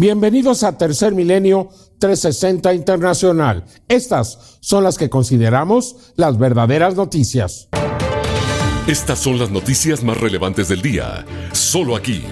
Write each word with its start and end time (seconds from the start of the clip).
Bienvenidos 0.00 0.62
a 0.62 0.78
Tercer 0.78 1.14
Milenio 1.14 1.68
360 1.98 2.72
Internacional. 2.72 3.66
Estas 3.86 4.56
son 4.60 4.82
las 4.82 4.96
que 4.96 5.10
consideramos 5.10 6.14
las 6.16 6.38
verdaderas 6.38 6.94
noticias. 6.96 7.68
Estas 8.86 9.18
son 9.18 9.38
las 9.38 9.50
noticias 9.50 10.02
más 10.02 10.18
relevantes 10.18 10.68
del 10.68 10.80
día, 10.80 11.26
solo 11.52 11.96
aquí, 11.96 12.24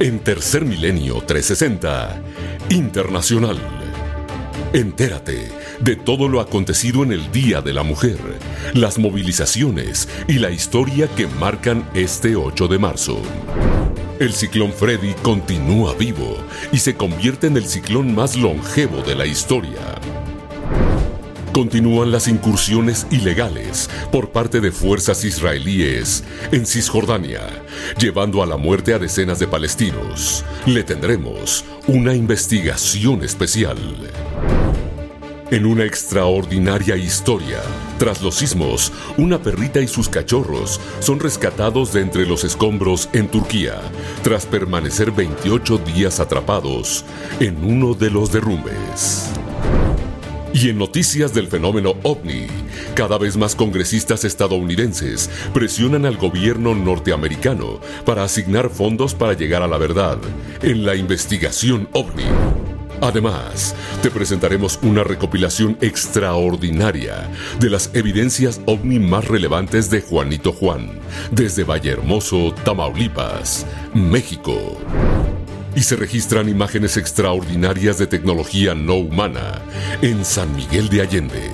en 0.00 0.18
Tercer 0.18 0.64
Milenio 0.64 1.22
360 1.24 2.22
Internacional. 2.70 3.56
Entérate 4.72 5.61
de 5.82 5.96
todo 5.96 6.28
lo 6.28 6.40
acontecido 6.40 7.02
en 7.02 7.12
el 7.12 7.32
Día 7.32 7.60
de 7.60 7.72
la 7.72 7.82
Mujer, 7.82 8.18
las 8.72 8.98
movilizaciones 8.98 10.08
y 10.28 10.34
la 10.34 10.50
historia 10.50 11.08
que 11.08 11.26
marcan 11.26 11.88
este 11.94 12.36
8 12.36 12.68
de 12.68 12.78
marzo. 12.78 13.20
El 14.20 14.32
ciclón 14.32 14.72
Freddy 14.72 15.14
continúa 15.22 15.94
vivo 15.94 16.36
y 16.70 16.78
se 16.78 16.94
convierte 16.94 17.48
en 17.48 17.56
el 17.56 17.66
ciclón 17.66 18.14
más 18.14 18.36
longevo 18.36 19.02
de 19.02 19.16
la 19.16 19.26
historia. 19.26 19.98
Continúan 21.52 22.12
las 22.12 22.28
incursiones 22.28 23.06
ilegales 23.10 23.90
por 24.12 24.30
parte 24.30 24.60
de 24.60 24.70
fuerzas 24.70 25.24
israelíes 25.24 26.22
en 26.52 26.64
Cisjordania, 26.64 27.42
llevando 27.98 28.42
a 28.42 28.46
la 28.46 28.56
muerte 28.56 28.94
a 28.94 28.98
decenas 28.98 29.38
de 29.40 29.48
palestinos. 29.48 30.44
Le 30.64 30.84
tendremos 30.84 31.64
una 31.88 32.14
investigación 32.14 33.22
especial. 33.24 33.76
En 35.52 35.66
una 35.66 35.84
extraordinaria 35.84 36.96
historia, 36.96 37.60
tras 37.98 38.22
los 38.22 38.36
sismos, 38.36 38.90
una 39.18 39.38
perrita 39.38 39.80
y 39.80 39.86
sus 39.86 40.08
cachorros 40.08 40.80
son 41.00 41.20
rescatados 41.20 41.92
de 41.92 42.00
entre 42.00 42.24
los 42.24 42.42
escombros 42.42 43.10
en 43.12 43.28
Turquía, 43.28 43.78
tras 44.22 44.46
permanecer 44.46 45.10
28 45.10 45.76
días 45.76 46.20
atrapados 46.20 47.04
en 47.38 47.62
uno 47.62 47.92
de 47.92 48.08
los 48.08 48.32
derrumbes. 48.32 49.30
Y 50.54 50.70
en 50.70 50.78
noticias 50.78 51.34
del 51.34 51.48
fenómeno 51.48 51.96
ovni, 52.02 52.46
cada 52.94 53.18
vez 53.18 53.36
más 53.36 53.54
congresistas 53.54 54.24
estadounidenses 54.24 55.28
presionan 55.52 56.06
al 56.06 56.16
gobierno 56.16 56.74
norteamericano 56.74 57.78
para 58.06 58.24
asignar 58.24 58.70
fondos 58.70 59.14
para 59.14 59.34
llegar 59.34 59.62
a 59.62 59.68
la 59.68 59.76
verdad 59.76 60.16
en 60.62 60.86
la 60.86 60.94
investigación 60.94 61.90
ovni. 61.92 62.24
Además, 63.02 63.74
te 64.00 64.12
presentaremos 64.12 64.78
una 64.80 65.02
recopilación 65.02 65.76
extraordinaria 65.80 67.28
de 67.58 67.68
las 67.68 67.90
evidencias 67.94 68.60
ovni 68.64 69.00
más 69.00 69.26
relevantes 69.26 69.90
de 69.90 70.00
Juanito 70.00 70.52
Juan, 70.52 71.00
desde 71.32 71.64
Vallehermoso, 71.64 72.54
Tamaulipas, 72.64 73.66
México. 73.92 74.78
Y 75.74 75.80
se 75.80 75.96
registran 75.96 76.48
imágenes 76.48 76.96
extraordinarias 76.96 77.98
de 77.98 78.06
tecnología 78.06 78.72
no 78.76 78.94
humana 78.94 79.60
en 80.00 80.24
San 80.24 80.54
Miguel 80.54 80.88
de 80.88 81.02
Allende, 81.02 81.50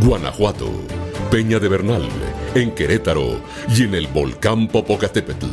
Guanajuato, 0.00 0.70
Peña 1.28 1.58
de 1.58 1.68
Bernal, 1.70 2.08
en 2.54 2.70
Querétaro 2.70 3.40
y 3.68 3.82
en 3.82 3.96
el 3.96 4.06
volcán 4.06 4.68
Popocatépetl. 4.68 5.46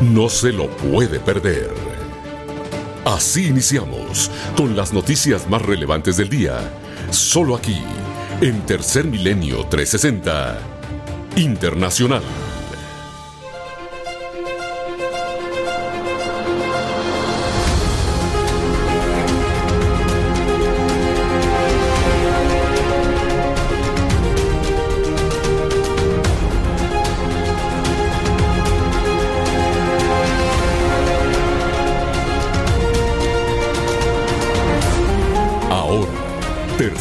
No 0.00 0.28
se 0.28 0.52
lo 0.52 0.68
puede 0.68 1.18
perder. 1.18 1.85
Así 3.06 3.46
iniciamos 3.46 4.32
con 4.56 4.74
las 4.74 4.92
noticias 4.92 5.48
más 5.48 5.62
relevantes 5.62 6.16
del 6.16 6.28
día, 6.28 6.58
solo 7.12 7.54
aquí, 7.54 7.80
en 8.40 8.60
Tercer 8.66 9.04
Milenio 9.04 9.64
360 9.66 10.58
Internacional. 11.36 12.45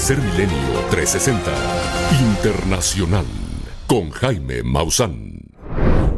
Tercer 0.06 0.24
Milenio 0.24 0.58
360 0.92 1.52
Internacional 2.22 3.26
con 3.88 4.12
Jaime 4.12 4.62
Maussan. 4.62 5.40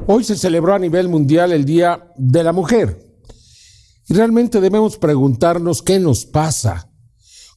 Hoy 0.07 0.25
se 0.25 0.35
celebró 0.35 0.73
a 0.73 0.79
nivel 0.79 1.07
mundial 1.07 1.53
el 1.53 1.63
Día 1.63 2.11
de 2.17 2.43
la 2.43 2.51
Mujer. 2.51 2.99
Y 4.09 4.13
realmente 4.13 4.59
debemos 4.59 4.97
preguntarnos 4.97 5.81
qué 5.81 5.99
nos 5.99 6.25
pasa. 6.25 6.91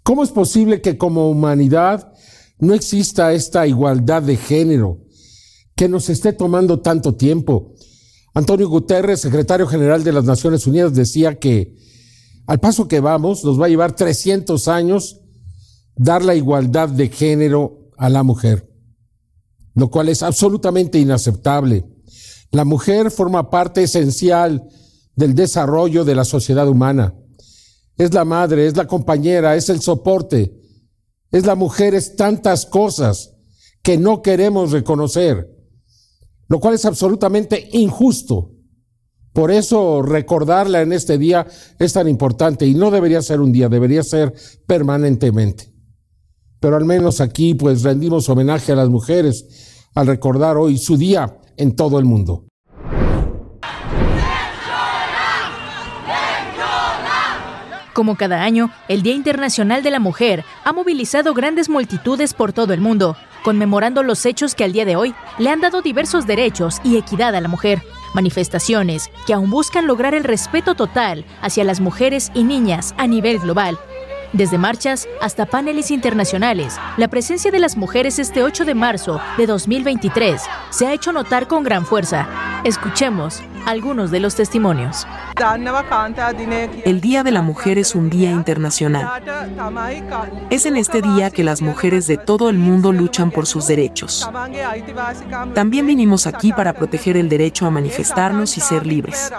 ¿Cómo 0.05 0.23
es 0.23 0.31
posible 0.31 0.81
que 0.81 0.97
como 0.97 1.29
humanidad 1.29 2.13
no 2.61 2.75
exista 2.75 3.33
esta 3.33 3.67
igualdad 3.67 4.23
de 4.23 4.37
género 4.37 4.99
que 5.75 5.89
nos 5.89 6.11
esté 6.11 6.33
tomando 6.33 6.79
tanto 6.79 7.17
tiempo? 7.17 7.75
Antonio 8.35 8.69
Guterres, 8.69 9.21
secretario 9.21 9.67
general 9.67 10.05
de 10.05 10.13
las 10.13 10.23
Naciones 10.23 10.65
Unidas, 10.65 10.95
decía 10.95 11.41
que 11.41 11.75
al 12.47 12.61
paso 12.61 12.87
que 12.87 13.01
vamos 13.01 13.45
nos 13.45 13.61
va 13.61 13.67
a 13.67 13.69
llevar 13.69 13.97
300 13.97 14.69
años 14.69 15.20
dar 16.01 16.25
la 16.25 16.35
igualdad 16.35 16.89
de 16.89 17.09
género 17.09 17.91
a 17.99 18.09
la 18.09 18.23
mujer, 18.23 18.67
lo 19.75 19.91
cual 19.91 20.09
es 20.09 20.23
absolutamente 20.23 20.99
inaceptable. 20.99 21.85
La 22.53 22.65
mujer 22.65 23.11
forma 23.11 23.51
parte 23.51 23.83
esencial 23.83 24.67
del 25.15 25.35
desarrollo 25.35 26.07
de 26.07 26.15
la 26.15 26.25
sociedad 26.25 26.67
humana. 26.67 27.15
Es 27.99 28.15
la 28.15 28.25
madre, 28.25 28.67
es 28.67 28.79
la 28.79 28.87
compañera, 28.87 29.57
es 29.57 29.69
el 29.69 29.83
soporte, 29.83 30.59
es 31.31 31.45
la 31.45 31.55
mujer, 31.55 31.95
es 31.95 32.17
tantas 32.17 32.65
cosas 32.65 33.35
que 33.83 33.99
no 33.99 34.23
queremos 34.23 34.71
reconocer, 34.71 35.55
lo 36.49 36.61
cual 36.61 36.77
es 36.77 36.87
absolutamente 36.87 37.69
injusto. 37.73 38.53
Por 39.35 39.51
eso 39.51 40.01
recordarla 40.01 40.81
en 40.81 40.95
este 40.95 41.19
día 41.19 41.47
es 41.79 41.93
tan 41.93 42.09
importante 42.09 42.67
y 42.67 42.73
no 42.73 42.91
debería 42.91 43.21
ser 43.21 43.43
un 43.43 43.53
día, 43.53 43.69
debería 43.69 44.03
ser 44.03 44.33
permanentemente 44.67 45.70
pero 46.61 46.77
al 46.77 46.85
menos 46.85 47.21
aquí 47.21 47.55
pues 47.55 47.83
rendimos 47.83 48.29
homenaje 48.29 48.73
a 48.73 48.77
las 48.77 48.89
mujeres 48.89 49.81
al 49.95 50.07
recordar 50.07 50.57
hoy 50.57 50.79
su 50.79 50.97
día 50.97 51.39
en 51.57 51.75
todo 51.75 51.99
el 51.99 52.05
mundo. 52.05 52.45
Como 57.93 58.17
cada 58.17 58.45
año, 58.45 58.71
el 58.89 59.03
Día 59.03 59.15
Internacional 59.15 59.83
de 59.83 59.91
la 59.91 59.99
Mujer 59.99 60.45
ha 60.65 60.73
movilizado 60.73 61.35
grandes 61.35 61.69
multitudes 61.69 62.35
por 62.35 62.53
todo 62.53 62.73
el 62.73 62.81
mundo, 62.81 63.17
conmemorando 63.43 64.03
los 64.03 64.25
hechos 64.25 64.55
que 64.55 64.65
al 64.65 64.73
día 64.73 64.85
de 64.85 64.97
hoy 64.97 65.15
le 65.39 65.51
han 65.51 65.61
dado 65.61 65.83
diversos 65.83 66.27
derechos 66.27 66.81
y 66.85 66.97
equidad 66.97 67.35
a 67.35 67.41
la 67.41 67.49
mujer. 67.49 67.83
Manifestaciones 68.15 69.11
que 69.27 69.35
aún 69.35 69.51
buscan 69.51 69.87
lograr 69.87 70.15
el 70.15 70.25
respeto 70.25 70.75
total 70.75 71.27
hacia 71.43 71.65
las 71.65 71.81
mujeres 71.81 72.31
y 72.33 72.45
niñas 72.45 72.95
a 72.97 73.07
nivel 73.07 73.39
global 73.39 73.79
desde 74.33 74.59
marchas 74.59 75.09
hasta 75.21 75.47
paneles 75.47 75.91
internacionales, 75.91 76.79
la 76.97 77.09
presencia 77.09 77.51
de 77.51 77.59
las 77.59 77.77
mujeres 77.77 78.19
este 78.19 78.43
8 78.43 78.65
de 78.65 78.75
marzo 78.75 79.21
de 79.37 79.47
2023 79.47 80.43
se 80.71 80.87
ha 80.87 80.93
hecho 80.93 81.13
notar 81.13 81.49
con 81.49 81.63
gran 81.63 81.85
fuerza. 81.85 82.29
Escuchemos 82.65 83.43
algunos 83.67 84.11
de 84.11 84.21
los 84.21 84.35
testimonios. 84.35 85.07
El 86.85 87.01
Día 87.01 87.23
de 87.23 87.31
la 87.31 87.43
Mujer 87.43 87.79
es 87.79 87.95
un 87.95 88.11
día 88.11 88.31
internacional. 88.31 89.23
Es 90.51 90.67
en 90.67 90.77
este 90.77 91.03
día 91.03 91.31
que 91.31 91.45
las 91.45 91.63
mujeres 91.63 92.07
de 92.07 92.19
todo 92.19 92.51
el 92.51 92.59
mundo 92.59 92.93
luchan 92.93 93.31
por 93.31 93.47
sus 93.47 93.67
derechos. 93.67 94.29
También 95.55 95.87
vinimos 95.87 96.27
aquí 96.27 96.53
para 96.53 96.73
proteger 96.73 97.17
el 97.17 97.29
derecho 97.29 97.67
a 97.67 97.71
manifestarnos 97.71 98.57
y 98.57 98.61
ser 98.61 98.87
libres. 98.87 99.33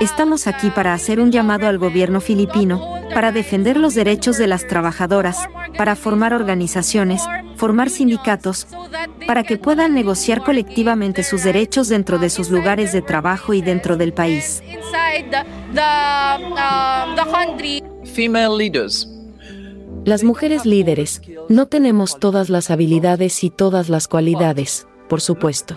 Estamos 0.00 0.46
aquí 0.46 0.70
para 0.70 0.94
hacer 0.94 1.20
un 1.20 1.30
llamado 1.30 1.66
al 1.66 1.78
gobierno 1.78 2.20
filipino 2.20 3.00
para 3.12 3.32
defender 3.32 3.76
los 3.76 3.94
derechos 3.94 4.38
de 4.38 4.46
las 4.46 4.66
trabajadoras, 4.66 5.48
para 5.76 5.96
formar 5.96 6.32
organizaciones, 6.32 7.22
formar 7.56 7.90
sindicatos, 7.90 8.66
para 9.26 9.42
que 9.42 9.56
puedan 9.56 9.94
negociar 9.94 10.42
colectivamente 10.42 11.22
sus 11.22 11.42
derechos 11.42 11.88
dentro 11.88 12.18
de 12.18 12.30
sus 12.30 12.50
lugares 12.50 12.92
de 12.92 13.02
trabajo 13.02 13.52
y 13.52 13.62
dentro 13.62 13.96
del 13.96 14.12
país. 14.12 14.62
Las 20.04 20.24
mujeres 20.24 20.64
líderes 20.64 21.22
no 21.48 21.66
tenemos 21.66 22.18
todas 22.18 22.48
las 22.48 22.70
habilidades 22.70 23.44
y 23.44 23.50
todas 23.50 23.88
las 23.88 24.08
cualidades, 24.08 24.86
por 25.08 25.20
supuesto 25.20 25.76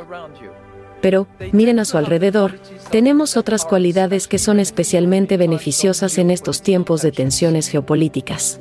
pero, 1.04 1.28
miren 1.52 1.80
a 1.80 1.86
su 1.86 1.98
alrededor, 1.98 2.58
tenemos 2.90 3.36
otras 3.36 3.66
cualidades 3.66 4.30
que 4.30 4.40
son 4.40 4.58
especialmente 4.62 5.36
beneficiosas 5.36 6.18
en 6.18 6.32
estos 6.32 6.62
tiempos 6.62 7.02
de 7.02 7.12
tensiones 7.12 7.68
geopolíticas. 7.68 8.58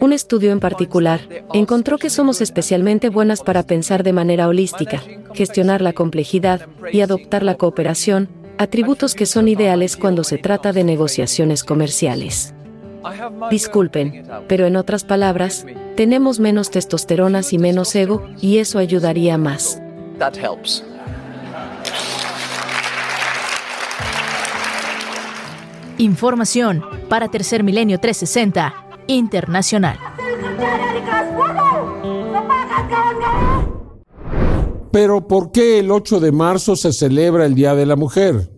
Un 0.00 0.12
estudio 0.12 0.52
en 0.52 0.60
particular 0.60 1.20
encontró 1.52 1.98
que 1.98 2.10
somos 2.10 2.40
especialmente 2.40 3.08
buenas 3.08 3.42
para 3.42 3.64
pensar 3.64 4.04
de 4.04 4.12
manera 4.12 4.46
holística, 4.46 5.02
gestionar 5.34 5.82
la 5.82 5.92
complejidad 5.92 6.68
y 6.92 7.00
adoptar 7.00 7.42
la 7.42 7.56
cooperación, 7.56 8.28
atributos 8.56 9.16
que 9.16 9.26
son 9.26 9.48
ideales 9.48 9.96
cuando 9.96 10.22
se 10.22 10.38
trata 10.38 10.72
de 10.72 10.84
negociaciones 10.84 11.64
comerciales. 11.64 12.54
Disculpen, 13.50 14.28
pero 14.46 14.66
en 14.66 14.76
otras 14.76 15.02
palabras, 15.02 15.66
tenemos 15.96 16.38
menos 16.38 16.70
testosteronas 16.70 17.52
y 17.52 17.58
menos 17.58 17.92
ego, 17.96 18.24
y 18.40 18.58
eso 18.58 18.78
ayudaría 18.78 19.38
más. 19.38 19.82
Información 25.98 26.82
para 27.08 27.28
Tercer 27.28 27.62
Milenio 27.62 28.00
360 28.00 28.74
Internacional. 29.06 29.98
Pero 34.90 35.26
¿por 35.26 35.52
qué 35.52 35.78
el 35.78 35.90
8 35.90 36.20
de 36.20 36.32
marzo 36.32 36.76
se 36.76 36.92
celebra 36.92 37.46
el 37.46 37.54
Día 37.54 37.74
de 37.74 37.86
la 37.86 37.96
Mujer? 37.96 38.52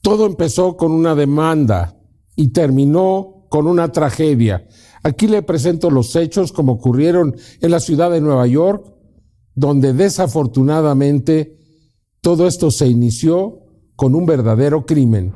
Todo 0.00 0.26
empezó 0.26 0.76
con 0.76 0.92
una 0.92 1.14
demanda 1.14 1.96
y 2.34 2.48
terminó 2.48 3.46
con 3.48 3.66
una 3.66 3.92
tragedia. 3.92 4.66
Aquí 5.02 5.26
le 5.26 5.42
presento 5.42 5.90
los 5.90 6.16
hechos 6.16 6.52
como 6.52 6.72
ocurrieron 6.72 7.36
en 7.60 7.70
la 7.70 7.80
ciudad 7.80 8.10
de 8.10 8.20
Nueva 8.20 8.46
York, 8.46 8.86
donde 9.54 9.92
desafortunadamente 9.92 11.58
todo 12.20 12.46
esto 12.46 12.70
se 12.70 12.86
inició 12.86 13.60
con 13.96 14.14
un 14.14 14.26
verdadero 14.26 14.86
crimen. 14.86 15.34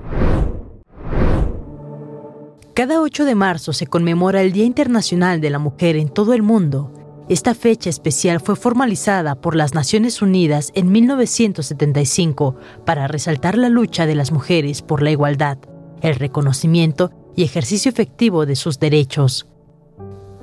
Cada 2.77 3.01
8 3.01 3.25
de 3.25 3.35
marzo 3.35 3.73
se 3.73 3.87
conmemora 3.87 4.43
el 4.43 4.53
Día 4.53 4.67
Internacional 4.67 5.41
de 5.41 5.49
la 5.49 5.59
Mujer 5.59 5.97
en 5.97 6.11
todo 6.11 6.35
el 6.35 6.43
mundo. 6.43 6.93
Esta 7.27 7.55
fecha 7.55 7.89
especial 7.89 8.39
fue 8.39 8.55
formalizada 8.55 9.35
por 9.35 9.57
las 9.57 9.73
Naciones 9.73 10.21
Unidas 10.21 10.73
en 10.75 10.93
1975 10.93 12.55
para 12.85 13.09
resaltar 13.09 13.57
la 13.57 13.71
lucha 13.71 14.05
de 14.05 14.15
las 14.15 14.31
mujeres 14.31 14.83
por 14.83 15.01
la 15.01 15.11
igualdad, 15.11 15.57
el 16.03 16.17
reconocimiento 16.17 17.11
y 17.35 17.45
ejercicio 17.45 17.91
efectivo 17.91 18.45
de 18.45 18.57
sus 18.57 18.79
derechos. 18.79 19.47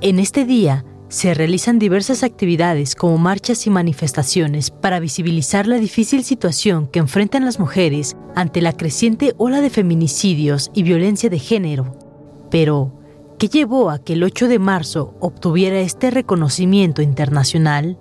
En 0.00 0.18
este 0.18 0.44
día 0.44 0.84
se 1.06 1.34
realizan 1.34 1.78
diversas 1.78 2.24
actividades 2.24 2.96
como 2.96 3.16
marchas 3.16 3.64
y 3.68 3.70
manifestaciones 3.70 4.72
para 4.72 4.98
visibilizar 4.98 5.68
la 5.68 5.76
difícil 5.76 6.24
situación 6.24 6.88
que 6.88 6.98
enfrentan 6.98 7.44
las 7.44 7.60
mujeres 7.60 8.16
ante 8.34 8.60
la 8.60 8.72
creciente 8.72 9.34
ola 9.38 9.60
de 9.60 9.70
feminicidios 9.70 10.72
y 10.74 10.82
violencia 10.82 11.30
de 11.30 11.38
género. 11.38 12.03
Pero, 12.54 12.92
¿qué 13.36 13.48
llevó 13.48 13.90
a 13.90 13.98
que 13.98 14.12
el 14.12 14.22
8 14.22 14.46
de 14.46 14.60
marzo 14.60 15.16
obtuviera 15.18 15.80
este 15.80 16.12
reconocimiento 16.12 17.02
internacional? 17.02 17.98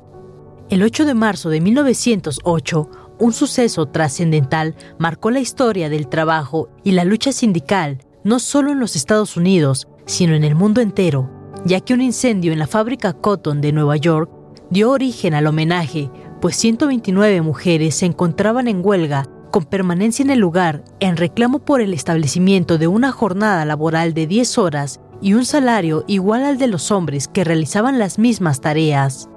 El 0.69 0.83
8 0.83 1.05
de 1.05 1.15
marzo 1.15 1.49
de 1.49 1.59
1908, 1.59 2.89
un 3.17 3.33
suceso 3.33 3.87
trascendental 3.87 4.75
marcó 4.99 5.31
la 5.31 5.39
historia 5.39 5.89
del 5.89 6.07
trabajo 6.07 6.69
y 6.83 6.91
la 6.91 7.03
lucha 7.03 7.31
sindical, 7.31 7.97
no 8.23 8.37
solo 8.37 8.71
en 8.71 8.79
los 8.79 8.95
Estados 8.95 9.37
Unidos, 9.37 9.87
sino 10.05 10.35
en 10.35 10.43
el 10.43 10.53
mundo 10.53 10.81
entero 10.81 11.31
ya 11.65 11.79
que 11.79 11.95
un 11.95 12.01
incendio 12.01 12.53
en 12.53 12.59
la 12.59 12.67
fábrica 12.67 13.13
Cotton 13.13 13.59
de 13.59 13.71
Nueva 13.71 13.97
York 13.97 14.29
dio 14.69 14.91
origen 14.91 15.33
al 15.33 15.47
homenaje, 15.47 16.11
pues 16.41 16.55
129 16.57 17.41
mujeres 17.41 17.95
se 17.95 18.05
encontraban 18.05 18.67
en 18.67 18.85
huelga 18.85 19.27
con 19.53 19.65
permanencia 19.65 20.23
en 20.23 20.31
el 20.31 20.39
lugar 20.39 20.83
en 20.99 21.15
reclamo 21.15 21.59
por 21.59 21.79
el 21.79 21.93
establecimiento 21.93 22.79
de 22.79 22.87
una 22.87 23.11
jornada 23.11 23.63
laboral 23.65 24.15
de 24.15 24.25
10 24.25 24.57
horas 24.57 24.99
y 25.21 25.35
un 25.35 25.45
salario 25.45 26.05
igual 26.07 26.43
al 26.43 26.57
de 26.57 26.65
los 26.65 26.89
hombres 26.89 27.27
que 27.27 27.43
realizaban 27.43 27.99
las 27.99 28.17
mismas 28.17 28.61
tareas. 28.61 29.29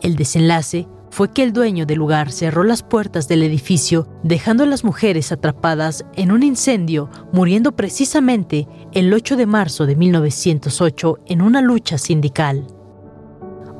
El 0.00 0.16
desenlace 0.16 0.88
fue 1.10 1.30
que 1.30 1.42
el 1.42 1.52
dueño 1.52 1.84
del 1.84 1.98
lugar 1.98 2.32
cerró 2.32 2.64
las 2.64 2.82
puertas 2.82 3.28
del 3.28 3.42
edificio, 3.42 4.08
dejando 4.22 4.62
a 4.62 4.66
las 4.66 4.82
mujeres 4.82 5.30
atrapadas 5.30 6.06
en 6.14 6.32
un 6.32 6.42
incendio, 6.42 7.10
muriendo 7.30 7.76
precisamente 7.76 8.66
el 8.92 9.12
8 9.12 9.36
de 9.36 9.44
marzo 9.44 9.84
de 9.84 9.94
1908 9.94 11.18
en 11.26 11.42
una 11.42 11.60
lucha 11.60 11.98
sindical. 11.98 12.66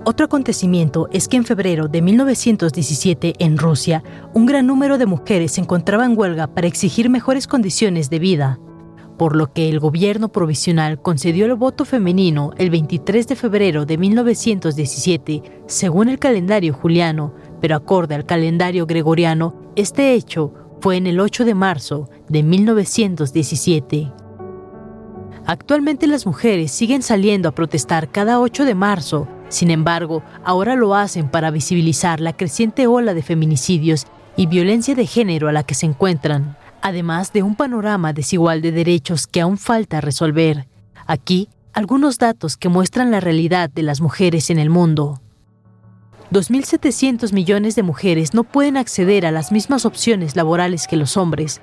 Otro 0.05 0.27
acontecimiento 0.27 1.09
es 1.13 1.29
que 1.29 1.37
en 1.37 1.45
febrero 1.45 1.89
de 1.89 2.01
1917 2.01 3.35
en 3.39 3.59
Rusia, 3.59 4.03
un 4.33 4.47
gran 4.47 4.67
número 4.67 4.97
de 4.99 5.07
mujeres 5.07 5.53
se 5.53 5.61
encontraban 5.61 6.13
en 6.13 6.19
huelga 6.19 6.47
para 6.47 6.67
exigir 6.67 7.11
mejores 7.11 7.47
condiciones 7.47 8.09
de 8.11 8.19
vida 8.19 8.59
por 9.21 9.37
lo 9.37 9.53
que 9.53 9.69
el 9.69 9.81
gobierno 9.81 10.33
provisional 10.33 11.03
concedió 11.03 11.45
el 11.45 11.55
voto 11.55 11.85
femenino 11.85 12.53
el 12.57 12.71
23 12.71 13.29
de 13.29 13.37
febrero 13.37 13.85
de 13.85 13.99
1917, 13.99 15.43
según 15.67 16.09
el 16.09 16.19
calendario 16.19 16.73
juliano, 16.73 17.35
pero 17.61 17.77
acorde 17.77 18.15
al 18.15 18.25
calendario 18.25 18.87
gregoriano, 18.87 19.55
este 19.77 20.15
hecho 20.15 20.55
fue 20.81 20.97
en 20.97 21.07
el 21.07 21.21
8 21.21 21.45
de 21.45 21.55
marzo 21.55 22.09
de 22.31 22.43
1917. 22.43 24.11
Actualmente 25.45 26.07
las 26.07 26.25
mujeres 26.25 26.71
siguen 26.71 27.03
saliendo 27.03 27.51
a 27.51 27.55
protestar 27.55 28.11
cada 28.11 28.41
8 28.41 28.65
de 28.65 28.75
marzo, 28.75 29.29
sin 29.51 29.71
embargo, 29.71 30.23
ahora 30.43 30.75
lo 30.75 30.95
hacen 30.95 31.29
para 31.29 31.51
visibilizar 31.51 32.21
la 32.21 32.33
creciente 32.35 32.87
ola 32.87 33.13
de 33.13 33.23
feminicidios 33.23 34.07
y 34.37 34.47
violencia 34.47 34.95
de 34.95 35.07
género 35.07 35.49
a 35.49 35.53
la 35.53 35.65
que 35.65 35.75
se 35.75 35.85
encuentran 35.85 36.57
además 36.83 37.33
de 37.33 37.43
un 37.43 37.57
panorama 37.57 38.13
desigual 38.13 38.63
de 38.63 38.73
derechos 38.73 39.27
que 39.27 39.41
aún 39.41 39.59
falta 39.59 40.01
resolver. 40.01 40.67
Aquí, 41.07 41.49
algunos 41.73 42.19
datos 42.19 42.57
que 42.57 42.69
muestran 42.69 43.11
la 43.11 43.21
realidad 43.21 43.71
de 43.71 43.83
las 43.83 44.01
mujeres 44.01 44.51
en 44.51 44.59
el 44.59 44.71
mundo. 44.71 45.21
2.700 46.33 47.33
millones 47.33 47.75
de 47.75 47.83
mujeres 47.83 48.35
no 48.35 48.45
pueden 48.45 48.77
acceder 48.77 49.27
a 49.27 49.33
las 49.33 49.51
mismas 49.51 49.85
opciones 49.85 50.37
laborales 50.37 50.87
que 50.87 50.97
los 50.97 51.17
hombres. 51.17 51.61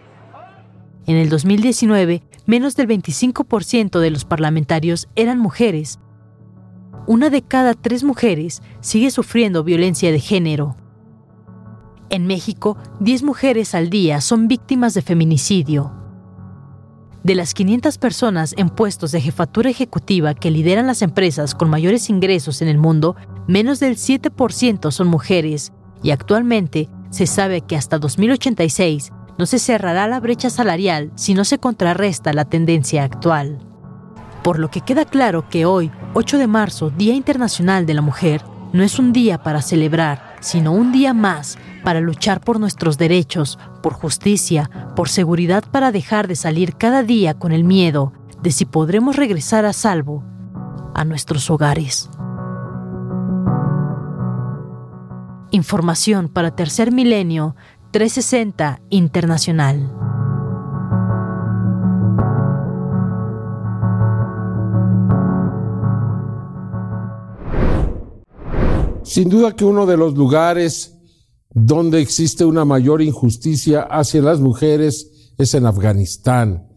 En 1.06 1.16
el 1.16 1.30
2019, 1.30 2.22
menos 2.46 2.76
del 2.76 2.88
25% 2.88 4.00
de 4.00 4.12
los 4.12 4.26
parlamentarios 4.26 5.08
eran 5.16 5.40
mujeres. 5.40 6.00
Una 7.08 7.30
de 7.30 7.42
cada 7.42 7.74
tres 7.74 8.04
mujeres 8.04 8.62
sigue 8.82 9.12
sufriendo 9.12 9.64
violencia 9.64 10.12
de 10.12 10.20
género. 10.20 10.76
En 12.10 12.28
México, 12.28 12.78
10 13.00 13.24
mujeres 13.24 13.74
al 13.76 13.90
día 13.90 14.20
son 14.20 14.50
víctimas 14.50 14.94
de 14.94 15.02
feminicidio. 15.02 15.94
De 17.24 17.34
las 17.34 17.54
500 17.54 17.98
personas 17.98 18.54
en 18.58 18.70
puestos 18.70 19.14
de 19.14 19.22
jefatura 19.22 19.70
ejecutiva 19.70 20.34
que 20.34 20.52
lideran 20.52 20.86
las 20.86 21.02
empresas 21.02 21.56
con 21.56 21.70
mayores 21.70 22.10
ingresos 22.10 22.62
en 22.62 22.68
el 22.68 22.78
mundo, 22.78 23.16
menos 23.48 23.80
del 23.80 23.96
7% 23.96 24.92
son 24.92 25.08
mujeres, 25.08 25.72
y 26.04 26.12
actualmente 26.12 26.90
se 27.10 27.26
sabe 27.26 27.62
que 27.62 27.78
hasta 27.78 28.00
2086 28.00 29.12
no 29.38 29.46
se 29.46 29.60
cerrará 29.60 30.08
la 30.08 30.20
brecha 30.20 30.50
salarial 30.50 31.14
si 31.16 31.34
no 31.34 31.46
se 31.46 31.58
contrarresta 31.58 32.34
la 32.34 32.44
tendencia 32.44 33.06
actual. 33.06 33.67
Por 34.48 34.60
lo 34.60 34.72
que 34.72 34.80
queda 34.80 35.04
claro 35.04 35.50
que 35.50 35.66
hoy, 35.66 35.92
8 36.14 36.38
de 36.38 36.48
marzo, 36.48 36.90
Día 36.90 37.14
Internacional 37.14 37.86
de 37.86 37.94
la 37.94 38.02
Mujer, 38.02 38.46
no 38.72 38.82
es 38.82 38.98
un 38.98 39.12
día 39.12 39.44
para 39.44 39.62
celebrar, 39.62 40.38
sino 40.40 40.72
un 40.72 40.94
día 40.94 41.14
más 41.14 41.58
para 41.84 42.00
luchar 42.00 42.40
por 42.40 42.58
nuestros 42.58 42.98
derechos, 42.98 43.60
por 43.84 43.92
justicia, 43.92 44.70
por 44.96 45.10
seguridad 45.10 45.66
para 45.70 45.92
dejar 45.92 46.30
de 46.30 46.38
salir 46.38 46.78
cada 46.78 47.04
día 47.04 47.34
con 47.34 47.52
el 47.52 47.66
miedo 47.66 48.14
de 48.42 48.52
si 48.52 48.64
podremos 48.64 49.18
regresar 49.18 49.66
a 49.66 49.74
salvo 49.74 50.24
a 50.96 51.04
nuestros 51.04 51.50
hogares. 51.50 52.10
Información 55.52 56.30
para 56.30 56.56
Tercer 56.56 56.94
Milenio 56.94 57.58
360 57.92 58.80
Internacional. 58.92 60.07
Sin 69.18 69.30
duda 69.30 69.56
que 69.56 69.66
uno 69.66 69.88
de 69.88 69.98
los 69.98 70.14
lugares 70.14 70.94
donde 71.50 72.00
existe 72.00 72.46
una 72.46 72.66
mayor 72.66 73.02
injusticia 73.02 73.82
hacia 73.82 74.22
las 74.22 74.40
mujeres 74.40 75.32
es 75.40 75.56
en 75.56 75.66
Afganistán. 75.66 76.68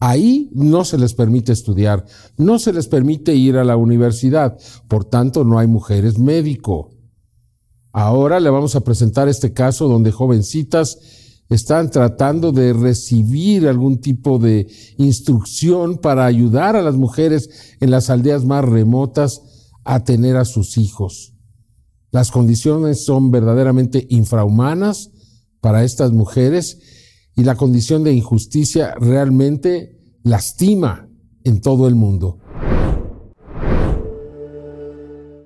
Ahí 0.00 0.48
no 0.54 0.86
se 0.86 0.96
les 0.96 1.12
permite 1.12 1.52
estudiar, 1.52 2.06
no 2.38 2.58
se 2.58 2.72
les 2.72 2.88
permite 2.88 3.34
ir 3.34 3.58
a 3.58 3.64
la 3.64 3.76
universidad, 3.76 4.56
por 4.88 5.04
tanto 5.04 5.44
no 5.44 5.58
hay 5.58 5.66
mujeres 5.66 6.18
médico. 6.18 6.94
Ahora 7.92 8.40
le 8.40 8.48
vamos 8.48 8.74
a 8.74 8.80
presentar 8.80 9.28
este 9.28 9.52
caso 9.52 9.86
donde 9.86 10.12
jovencitas 10.12 10.98
están 11.50 11.90
tratando 11.90 12.52
de 12.52 12.72
recibir 12.72 13.68
algún 13.68 14.00
tipo 14.00 14.38
de 14.38 14.66
instrucción 14.96 15.98
para 15.98 16.24
ayudar 16.24 16.74
a 16.74 16.80
las 16.80 16.94
mujeres 16.94 17.76
en 17.80 17.90
las 17.90 18.08
aldeas 18.08 18.46
más 18.46 18.64
remotas 18.64 19.42
a 19.84 20.04
tener 20.04 20.38
a 20.38 20.46
sus 20.46 20.78
hijos. 20.78 21.31
Las 22.12 22.30
condiciones 22.30 23.04
son 23.04 23.30
verdaderamente 23.30 24.06
infrahumanas 24.10 25.10
para 25.60 25.82
estas 25.82 26.12
mujeres 26.12 26.78
y 27.34 27.42
la 27.42 27.56
condición 27.56 28.04
de 28.04 28.12
injusticia 28.12 28.94
realmente 29.00 29.98
lastima 30.22 31.08
en 31.42 31.62
todo 31.62 31.88
el 31.88 31.94
mundo. 31.94 32.38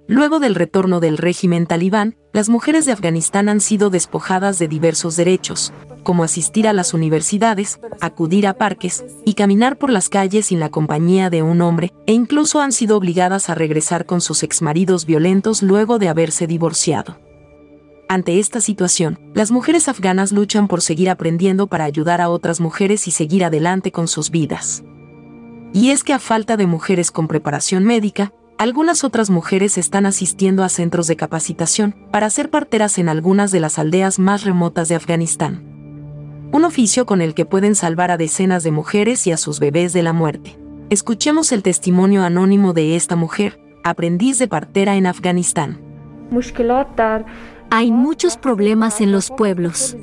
Luego 0.08 0.38
del 0.38 0.54
retorno 0.54 1.00
del 1.00 1.18
régimen 1.18 1.66
talibán, 1.66 2.16
las 2.32 2.48
mujeres 2.48 2.86
de 2.86 2.92
Afganistán 2.92 3.48
han 3.48 3.60
sido 3.60 3.90
despojadas 3.90 4.58
de 4.60 4.68
diversos 4.68 5.16
derechos, 5.16 5.72
como 6.04 6.22
asistir 6.22 6.68
a 6.68 6.72
las 6.72 6.94
universidades, 6.94 7.80
acudir 8.00 8.46
a 8.46 8.54
parques 8.54 9.04
y 9.25 9.34
caminar 9.34 9.78
por 9.78 9.90
las 9.90 10.08
calles 10.08 10.46
sin 10.46 10.60
la 10.60 10.68
compañía 10.68 11.28
de 11.28 11.42
un 11.42 11.60
hombre, 11.60 11.92
e 12.06 12.12
incluso 12.12 12.60
han 12.60 12.70
sido 12.70 12.96
obligadas 12.96 13.50
a 13.50 13.56
regresar 13.56 14.06
con 14.06 14.20
sus 14.20 14.44
exmaridos 14.44 15.06
violentos 15.06 15.62
luego 15.62 15.98
de 15.98 16.08
haberse 16.08 16.46
divorciado. 16.46 17.18
Ante 18.08 18.38
esta 18.38 18.60
situación, 18.60 19.18
las 19.34 19.50
mujeres 19.50 19.88
afganas 19.88 20.30
luchan 20.30 20.68
por 20.68 20.82
seguir 20.82 21.10
aprendiendo 21.10 21.66
para 21.66 21.84
ayudar 21.84 22.20
a 22.20 22.28
otras 22.28 22.60
mujeres 22.60 23.08
y 23.08 23.10
seguir 23.10 23.44
adelante 23.44 23.90
con 23.90 24.06
sus 24.06 24.30
vidas. 24.30 24.84
Y 25.72 25.90
es 25.90 26.04
que 26.04 26.12
a 26.12 26.20
falta 26.20 26.56
de 26.56 26.68
mujeres 26.68 27.10
con 27.10 27.26
preparación 27.26 27.82
médica, 27.82 28.32
algunas 28.58 29.04
otras 29.04 29.28
mujeres 29.30 29.76
están 29.76 30.06
asistiendo 30.06 30.64
a 30.64 30.68
centros 30.68 31.06
de 31.06 31.16
capacitación 31.16 31.94
para 32.10 32.30
ser 32.30 32.50
parteras 32.50 32.98
en 32.98 33.08
algunas 33.08 33.52
de 33.52 33.60
las 33.60 33.78
aldeas 33.78 34.18
más 34.18 34.44
remotas 34.44 34.88
de 34.88 34.94
Afganistán. 34.94 35.62
Un 36.52 36.64
oficio 36.64 37.04
con 37.04 37.20
el 37.20 37.34
que 37.34 37.44
pueden 37.44 37.75
salvar 37.75 38.10
a 38.10 38.16
decenas 38.16 38.62
de 38.62 38.70
mujeres 38.70 39.26
y 39.26 39.32
a 39.32 39.36
sus 39.36 39.60
bebés 39.60 39.92
de 39.92 40.02
la 40.02 40.12
muerte. 40.12 40.58
Escuchemos 40.88 41.52
el 41.52 41.62
testimonio 41.62 42.22
anónimo 42.22 42.72
de 42.72 42.96
esta 42.96 43.16
mujer, 43.16 43.60
aprendiz 43.84 44.38
de 44.38 44.48
partera 44.48 44.96
en 44.96 45.06
Afganistán. 45.06 45.80
Hay 47.70 47.90
muchos 47.90 48.37
problemas 48.37 49.00
en 49.00 49.12
los 49.12 49.30
pueblos. 49.30 49.96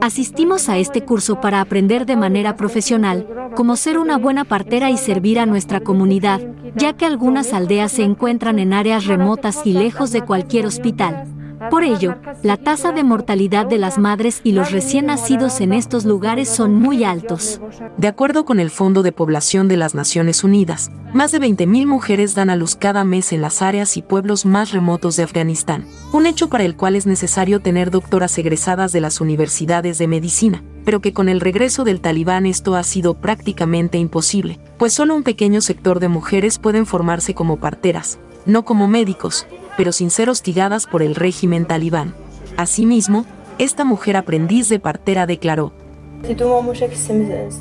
Asistimos 0.00 0.68
a 0.68 0.78
este 0.78 1.04
curso 1.04 1.40
para 1.40 1.60
aprender 1.60 2.06
de 2.06 2.16
manera 2.16 2.56
profesional 2.56 3.26
cómo 3.54 3.76
ser 3.76 3.98
una 3.98 4.18
buena 4.18 4.44
partera 4.44 4.90
y 4.90 4.96
servir 4.96 5.38
a 5.38 5.46
nuestra 5.46 5.80
comunidad, 5.80 6.40
ya 6.76 6.92
que 6.92 7.06
algunas 7.06 7.52
aldeas 7.52 7.92
se 7.92 8.02
encuentran 8.02 8.58
en 8.58 8.72
áreas 8.72 9.06
remotas 9.06 9.62
y 9.64 9.72
lejos 9.72 10.12
de 10.12 10.22
cualquier 10.22 10.66
hospital. 10.66 11.26
Por 11.70 11.82
ello, 11.82 12.14
la 12.42 12.56
tasa 12.56 12.92
de 12.92 13.02
mortalidad 13.04 13.66
de 13.66 13.78
las 13.78 13.98
madres 13.98 14.40
y 14.44 14.52
los 14.52 14.70
recién 14.70 15.06
nacidos 15.06 15.60
en 15.60 15.72
estos 15.72 16.04
lugares 16.04 16.48
son 16.48 16.74
muy 16.74 17.04
altos. 17.04 17.60
De 17.96 18.08
acuerdo 18.08 18.44
con 18.44 18.60
el 18.60 18.70
Fondo 18.70 19.02
de 19.02 19.12
Población 19.12 19.66
de 19.68 19.76
las 19.76 19.94
Naciones 19.94 20.44
Unidas, 20.44 20.90
más 21.12 21.32
de 21.32 21.40
20.000 21.40 21.86
mujeres 21.86 22.34
dan 22.34 22.50
a 22.50 22.56
luz 22.56 22.76
cada 22.76 23.02
mes 23.04 23.32
en 23.32 23.42
las 23.42 23.60
áreas 23.60 23.96
y 23.96 24.02
pueblos 24.02 24.46
más 24.46 24.72
remotos 24.72 25.16
de 25.16 25.24
Afganistán, 25.24 25.84
un 26.12 26.26
hecho 26.26 26.48
para 26.48 26.64
el 26.64 26.76
cual 26.76 26.96
es 26.96 27.06
necesario 27.06 27.60
tener 27.60 27.90
doctoras 27.90 28.38
egresadas 28.38 28.92
de 28.92 29.00
las 29.00 29.20
universidades 29.20 29.98
de 29.98 30.06
medicina, 30.06 30.62
pero 30.84 31.00
que 31.00 31.12
con 31.12 31.28
el 31.28 31.40
regreso 31.40 31.84
del 31.84 32.00
talibán 32.00 32.46
esto 32.46 32.76
ha 32.76 32.82
sido 32.82 33.14
prácticamente 33.14 33.98
imposible, 33.98 34.58
pues 34.78 34.92
solo 34.92 35.14
un 35.14 35.22
pequeño 35.22 35.60
sector 35.60 35.98
de 35.98 36.08
mujeres 36.08 36.58
pueden 36.58 36.86
formarse 36.86 37.34
como 37.34 37.56
parteras, 37.56 38.18
no 38.46 38.64
como 38.64 38.88
médicos, 38.88 39.46
pero 39.78 39.92
sin 39.92 40.10
ser 40.10 40.28
hostigadas 40.28 40.88
por 40.88 41.02
el 41.02 41.14
régimen 41.14 41.64
talibán. 41.64 42.12
Asimismo, 42.56 43.24
esta 43.58 43.84
mujer 43.84 44.16
aprendiz 44.16 44.68
de 44.68 44.80
partera 44.80 45.24
declaró, 45.24 45.72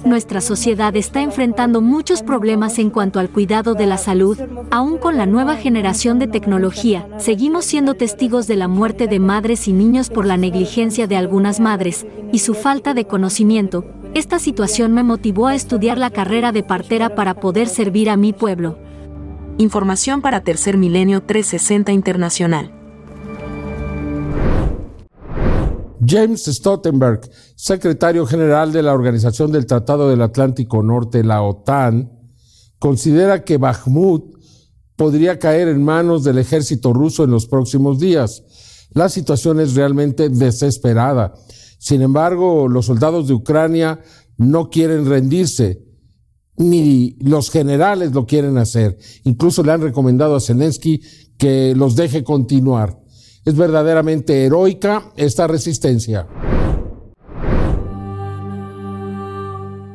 nuestra 0.04 0.42
sociedad 0.42 0.96
está 0.96 1.22
enfrentando 1.22 1.80
muchos 1.80 2.24
problemas 2.24 2.80
en 2.80 2.90
cuanto 2.90 3.20
al 3.20 3.30
cuidado 3.30 3.76
de 3.76 3.86
la 3.86 3.98
salud. 3.98 4.36
Aún 4.72 4.98
con 4.98 5.16
la 5.16 5.28
nueva 5.28 5.58
generación 5.58 6.18
de 6.18 6.26
tecnología, 6.26 7.08
seguimos 7.20 7.66
siendo 7.66 7.94
testigos 7.94 8.48
de 8.48 8.56
la 8.56 8.68
muerte 8.68 9.06
de 9.06 9.20
madres 9.20 9.68
y 9.68 9.74
niños 9.74 10.10
por 10.10 10.26
la 10.26 10.38
negligencia 10.38 11.06
de 11.06 11.18
algunas 11.18 11.60
madres 11.60 12.08
y 12.32 12.40
su 12.40 12.56
falta 12.56 12.96
de 12.96 13.06
conocimiento. 13.06 13.86
Esta 14.16 14.40
situación 14.40 14.92
me 14.92 15.04
motivó 15.04 15.46
a 15.46 15.54
estudiar 15.54 16.00
la 16.00 16.10
carrera 16.10 16.52
de 16.52 16.64
partera 16.64 17.14
para 17.14 17.36
poder 17.36 17.68
servir 17.68 18.10
a 18.10 18.18
mi 18.18 18.34
pueblo. 18.34 18.80
Información 19.60 20.22
para 20.22 20.44
Tercer 20.44 20.78
Milenio 20.78 21.24
360 21.24 21.92
Internacional. 21.92 22.72
James 26.06 26.46
Stoltenberg, 26.46 27.22
secretario 27.56 28.28
general 28.28 28.72
de 28.72 28.84
la 28.84 28.94
Organización 28.94 29.52
del 29.52 29.66
Tratado 29.66 30.12
del 30.12 30.22
Atlántico 30.22 30.84
Norte, 30.84 31.24
la 31.24 31.42
OTAN, 31.42 32.12
considera 32.78 33.44
que 33.44 33.58
Bakhmut 33.58 34.38
podría 34.96 35.40
caer 35.40 35.70
en 35.70 35.84
manos 35.84 36.24
del 36.24 36.38
ejército 36.38 36.94
ruso 36.94 37.24
en 37.24 37.32
los 37.32 37.48
próximos 37.48 38.00
días. 38.00 38.44
La 38.92 39.10
situación 39.10 39.60
es 39.60 39.74
realmente 39.74 40.30
desesperada. 40.30 41.34
Sin 41.80 42.04
embargo, 42.04 42.68
los 42.68 42.86
soldados 42.86 43.28
de 43.28 43.34
Ucrania 43.34 44.02
no 44.38 44.70
quieren 44.70 45.10
rendirse 45.10 45.87
ni 46.58 47.16
los 47.20 47.50
generales 47.50 48.12
lo 48.14 48.26
quieren 48.26 48.58
hacer. 48.58 48.98
Incluso 49.24 49.64
le 49.64 49.72
han 49.72 49.82
recomendado 49.82 50.36
a 50.36 50.42
Zelensky 50.42 51.02
que 51.38 51.74
los 51.76 51.96
deje 51.96 52.24
continuar. 52.24 53.00
Es 53.46 53.56
verdaderamente 53.56 54.46
heroica 54.46 55.12
esta 55.16 55.48
resistencia. 55.48 56.28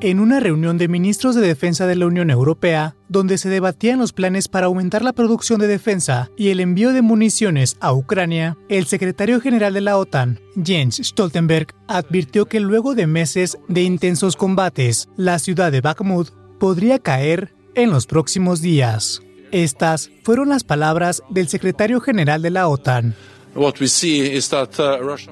En 0.00 0.18
una 0.18 0.40
reunión 0.40 0.78
de 0.78 0.88
ministros 0.88 1.36
de 1.36 1.42
defensa 1.42 1.86
de 1.86 1.94
la 1.94 2.06
Unión 2.06 2.30
Europea, 2.30 2.96
donde 3.08 3.38
se 3.38 3.48
debatían 3.48 4.00
los 4.00 4.12
planes 4.12 4.48
para 4.48 4.66
aumentar 4.66 5.02
la 5.02 5.12
producción 5.12 5.60
de 5.60 5.68
defensa 5.68 6.28
y 6.36 6.48
el 6.48 6.58
envío 6.58 6.92
de 6.92 7.02
municiones 7.02 7.76
a 7.78 7.92
Ucrania, 7.92 8.58
el 8.68 8.86
secretario 8.86 9.40
general 9.40 9.74
de 9.74 9.80
la 9.80 9.96
OTAN, 9.96 10.40
Jens 10.60 10.96
Stoltenberg, 11.04 11.68
advirtió 11.86 12.46
que 12.46 12.58
luego 12.58 12.96
de 12.96 13.06
meses 13.06 13.58
de 13.68 13.84
intensos 13.84 14.34
combates, 14.34 15.08
la 15.16 15.38
ciudad 15.38 15.70
de 15.70 15.82
Bakhmut 15.82 16.30
podría 16.62 17.00
caer 17.00 17.52
en 17.74 17.90
los 17.90 18.06
próximos 18.06 18.60
días. 18.60 19.20
Estas 19.50 20.12
fueron 20.22 20.50
las 20.50 20.62
palabras 20.62 21.24
del 21.28 21.48
secretario 21.48 22.00
general 22.00 22.40
de 22.40 22.50
la 22.50 22.68
OTAN. 22.68 23.16
Uh, 23.54 23.70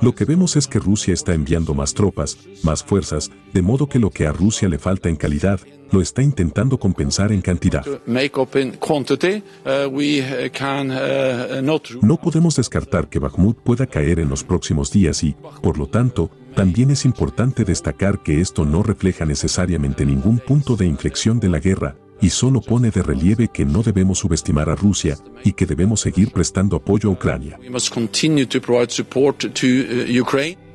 lo 0.03 0.15
que 0.15 0.25
vemos 0.27 0.57
es 0.57 0.67
que 0.67 0.79
Rusia 0.79 1.15
está 1.15 1.33
enviando 1.33 1.73
más 1.73 1.95
tropas, 1.95 2.37
más 2.63 2.85
fuerzas, 2.85 3.31
de 3.53 3.63
modo 3.63 3.89
que 3.89 3.99
lo 3.99 4.11
que 4.11 4.27
a 4.27 4.33
Rusia 4.33 4.69
le 4.69 4.79
falta 4.79 5.09
en 5.09 5.17
calidad, 5.17 5.61
lo 5.91 6.01
está 6.01 6.23
intentando 6.23 6.79
compensar 6.79 7.33
en 7.33 7.41
cantidad. 7.41 7.85
No 12.03 12.17
podemos 12.17 12.57
descartar 12.57 13.09
que 13.09 13.19
Bakhmut 13.19 13.59
pueda 13.59 13.87
caer 13.87 14.21
en 14.21 14.29
los 14.29 14.45
próximos 14.45 14.93
días 14.93 15.25
y, 15.25 15.35
por 15.63 15.79
lo 15.79 15.87
tanto, 15.87 16.31
también 16.55 16.91
es 16.91 17.05
importante 17.05 17.65
destacar 17.65 18.23
que 18.23 18.41
esto 18.41 18.65
no 18.65 18.83
refleja 18.83 19.25
necesariamente 19.25 20.05
ningún 20.05 20.39
punto 20.39 20.77
de 20.77 20.87
inflexión 20.87 21.41
de 21.41 21.49
la 21.49 21.59
guerra, 21.59 21.97
y 22.21 22.31
solo 22.31 22.61
pone 22.61 22.91
de 22.91 23.03
relieve 23.03 23.49
que 23.49 23.65
no 23.65 23.83
debemos 23.83 24.19
subestimar 24.19 24.69
a 24.69 24.77
Rusia 24.77 25.17
y 25.45 25.53
que 25.53 25.67
debemos 25.67 26.01
seguir 26.01 26.33
prestando 26.33 26.77
apoyo 26.77 27.09
a 27.09 27.13
Ucrania. 27.13 27.59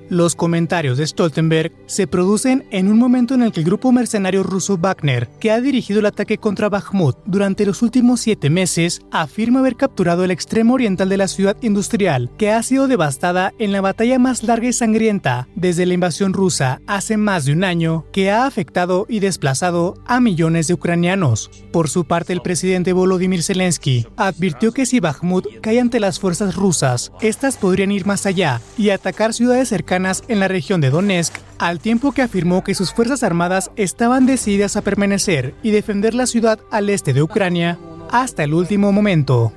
Los 0.10 0.36
comentarios 0.36 1.00
de 1.00 1.08
Stoltenberg 1.08 1.72
se 1.88 2.06
producen 2.06 2.66
en 2.70 2.92
un 2.92 3.00
momento 3.00 3.34
en 3.34 3.42
el 3.42 3.52
que 3.52 3.62
el 3.62 3.66
grupo 3.66 3.92
mercenario 3.92 4.44
ruso 4.44 4.78
Wagner, 4.78 5.28
que 5.40 5.50
ha 5.50 5.60
dirigido 5.60 6.00
el 6.00 6.06
ataque 6.06 6.38
contra 6.38 6.70
Bakhmut 6.70 7.18
durante 7.26 7.66
los 7.66 7.82
últimos 7.82 8.20
siete 8.20 8.52
meses, 8.52 9.02
afirma 9.10 9.62
haber 9.62 9.78
capturado 9.78 10.24
el 10.24 10.30
extremo 10.30 10.76
oriental 10.76 11.10
de 11.10 11.18
la 11.18 11.28
ciudad 11.28 11.58
industrial, 11.64 12.30
que 12.38 12.52
ha 12.52 12.62
sido 12.62 12.88
devastada 12.88 13.52
en 13.58 13.72
la 13.72 13.82
batalla 13.82 14.20
más 14.20 14.44
larga 14.44 14.68
y 14.68 14.74
sangrienta 14.74 15.48
desde 15.56 15.88
la 15.88 15.96
invasión 15.96 16.34
rusa 16.34 16.82
hace 16.86 17.18
más 17.18 17.46
de 17.46 17.54
un 17.54 17.64
año, 17.64 18.06
que 18.12 18.30
ha 18.30 18.46
afectado 18.46 19.08
y 19.10 19.22
desplazado 19.22 19.96
a 20.06 20.20
millones 20.20 20.68
de 20.68 20.76
ucranianos. 20.76 21.50
Por 21.72 21.90
su 21.90 22.06
parte, 22.06 22.32
el 22.32 22.44
presidente 22.44 22.94
Volodymyr 22.94 23.42
Zelensky 23.42 24.06
advirtió 24.18 24.72
que 24.72 24.86
si 24.86 25.00
Bakhmut 25.00 25.48
cae 25.62 25.80
ante 25.80 26.00
las 26.00 26.20
fuerzas 26.20 26.56
rusas, 26.56 27.12
estas 27.22 27.58
podrían 27.58 27.92
ir 27.92 28.06
más 28.06 28.28
allá 28.28 28.62
y 28.78 28.92
atacar 28.92 29.34
ciudades 29.34 29.70
cercanas 29.70 29.95
en 29.96 30.40
la 30.40 30.48
región 30.48 30.82
de 30.82 30.90
Donetsk, 30.90 31.34
al 31.58 31.80
tiempo 31.80 32.12
que 32.12 32.22
afirmó 32.22 32.64
que 32.64 32.76
sus 32.76 32.92
Fuerzas 32.92 33.24
Armadas 33.24 33.72
estaban 33.78 34.26
decididas 34.26 34.76
a 34.76 34.82
permanecer 34.82 35.56
y 35.64 35.72
defender 35.72 36.14
la 36.14 36.26
ciudad 36.26 36.60
al 36.70 36.90
este 36.90 37.14
de 37.14 37.24
Ucrania 37.24 37.80
hasta 38.12 38.44
el 38.44 38.54
último 38.54 38.92
momento. 38.92 39.54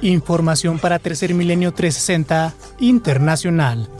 Información 0.00 0.78
para 0.78 0.98
Tercer 0.98 1.34
Milenio 1.34 1.72
360 1.74 2.54
Internacional. 2.80 3.90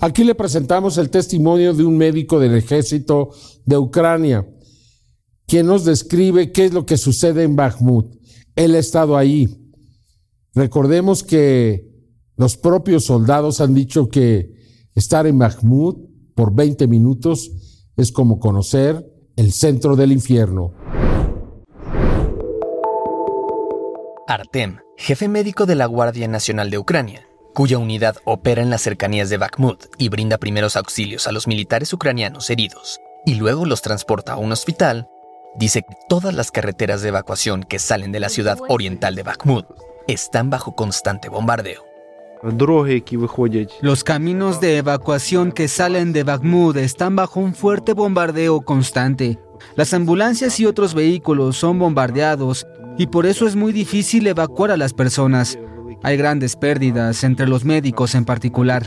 Aquí 0.00 0.24
le 0.24 0.34
presentamos 0.34 0.96
el 0.98 1.10
testimonio 1.10 1.74
de 1.74 1.84
un 1.84 1.96
médico 1.96 2.38
del 2.38 2.56
ejército 2.56 3.30
de 3.64 3.76
Ucrania, 3.76 4.46
quien 5.46 5.66
nos 5.66 5.84
describe 5.84 6.52
qué 6.52 6.66
es 6.66 6.72
lo 6.72 6.86
que 6.86 6.96
sucede 6.96 7.42
en 7.42 7.56
Bakhmut. 7.56 8.18
Él 8.54 8.74
ha 8.74 8.78
estado 8.78 9.16
ahí. 9.16 9.57
Recordemos 10.54 11.22
que 11.22 11.88
los 12.36 12.56
propios 12.56 13.04
soldados 13.04 13.60
han 13.60 13.74
dicho 13.74 14.08
que 14.08 14.54
estar 14.94 15.26
en 15.26 15.38
Bakhmut 15.38 15.98
por 16.34 16.54
20 16.54 16.86
minutos 16.86 17.50
es 17.96 18.12
como 18.12 18.38
conocer 18.38 19.04
el 19.36 19.52
centro 19.52 19.96
del 19.96 20.12
infierno. 20.12 20.72
Artem, 24.26 24.78
jefe 24.96 25.26
médico 25.28 25.66
de 25.66 25.74
la 25.74 25.86
Guardia 25.86 26.28
Nacional 26.28 26.70
de 26.70 26.78
Ucrania, 26.78 27.26
cuya 27.54 27.78
unidad 27.78 28.16
opera 28.24 28.62
en 28.62 28.70
las 28.70 28.82
cercanías 28.82 29.30
de 29.30 29.38
Bakhmut 29.38 29.86
y 29.96 30.08
brinda 30.10 30.38
primeros 30.38 30.76
auxilios 30.76 31.26
a 31.26 31.32
los 31.32 31.46
militares 31.46 31.92
ucranianos 31.92 32.50
heridos, 32.50 33.00
y 33.26 33.34
luego 33.34 33.64
los 33.64 33.82
transporta 33.82 34.34
a 34.34 34.36
un 34.36 34.52
hospital, 34.52 35.08
dice 35.56 35.82
que 35.82 35.96
todas 36.08 36.34
las 36.34 36.50
carreteras 36.50 37.02
de 37.02 37.08
evacuación 37.08 37.64
que 37.64 37.78
salen 37.78 38.12
de 38.12 38.20
la 38.20 38.28
ciudad 38.28 38.58
oriental 38.68 39.14
de 39.14 39.22
Bakhmut 39.22 39.66
están 40.08 40.50
bajo 40.50 40.74
constante 40.74 41.28
bombardeo. 41.28 41.84
Los 43.82 44.04
caminos 44.04 44.60
de 44.60 44.78
evacuación 44.78 45.52
que 45.52 45.68
salen 45.68 46.12
de 46.12 46.22
Bakhmut 46.22 46.76
están 46.76 47.14
bajo 47.14 47.40
un 47.40 47.54
fuerte 47.54 47.92
bombardeo 47.92 48.62
constante. 48.62 49.38
Las 49.76 49.92
ambulancias 49.92 50.58
y 50.60 50.66
otros 50.66 50.94
vehículos 50.94 51.56
son 51.56 51.78
bombardeados 51.78 52.66
y 52.96 53.08
por 53.08 53.26
eso 53.26 53.46
es 53.46 53.54
muy 53.54 53.72
difícil 53.72 54.26
evacuar 54.26 54.70
a 54.70 54.76
las 54.76 54.94
personas. 54.94 55.58
Hay 56.02 56.16
grandes 56.16 56.56
pérdidas 56.56 57.22
entre 57.24 57.48
los 57.48 57.64
médicos 57.64 58.14
en 58.14 58.24
particular. 58.24 58.84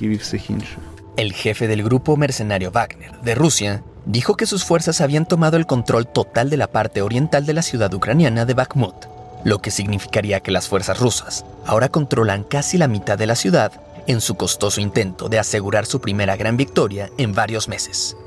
El 1.18 1.34
jefe 1.34 1.68
del 1.68 1.84
grupo 1.84 2.18
mercenario 2.18 2.72
Wagner 2.72 3.20
de 3.22 3.36
Rusia 3.36 3.84
dijo 4.06 4.36
que 4.36 4.46
sus 4.46 4.64
fuerzas 4.64 5.02
habían 5.02 5.28
tomado 5.28 5.58
el 5.58 5.66
control 5.68 6.08
total 6.08 6.50
de 6.50 6.58
la 6.58 6.72
parte 6.72 7.02
oriental 7.02 7.46
de 7.46 7.54
la 7.54 7.62
ciudad 7.62 7.94
ucraniana 7.94 8.46
de 8.46 8.54
Bakhmut, 8.54 9.11
lo 9.44 9.60
que 9.60 9.72
significaría 9.72 10.40
que 10.40 10.52
las 10.52 10.68
fuerzas 10.68 11.00
rusas 11.00 11.46
ahora 11.66 11.90
controlan 11.90 12.44
casi 12.44 12.78
la 12.78 12.88
mitad 12.88 13.18
de 13.18 13.28
la 13.28 13.36
ciudad 13.36 13.82
en 14.08 14.22
su 14.22 14.36
costoso 14.36 14.82
intento 14.82 15.30
de 15.30 15.40
asegurar 15.40 15.86
su 15.86 16.02
primera 16.02 16.36
gran 16.36 16.58
victoria 16.58 17.10
en 17.18 17.34
varios 17.34 17.68
meses. 17.68 18.18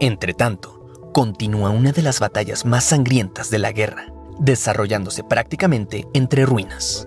Entre 0.00 0.34
tanto, 0.34 1.10
continúa 1.12 1.70
una 1.70 1.92
de 1.92 2.02
las 2.02 2.20
batallas 2.20 2.64
más 2.64 2.84
sangrientas 2.84 3.50
de 3.50 3.58
la 3.58 3.72
guerra, 3.72 4.06
desarrollándose 4.38 5.22
prácticamente 5.24 6.06
entre 6.14 6.46
ruinas. 6.46 7.06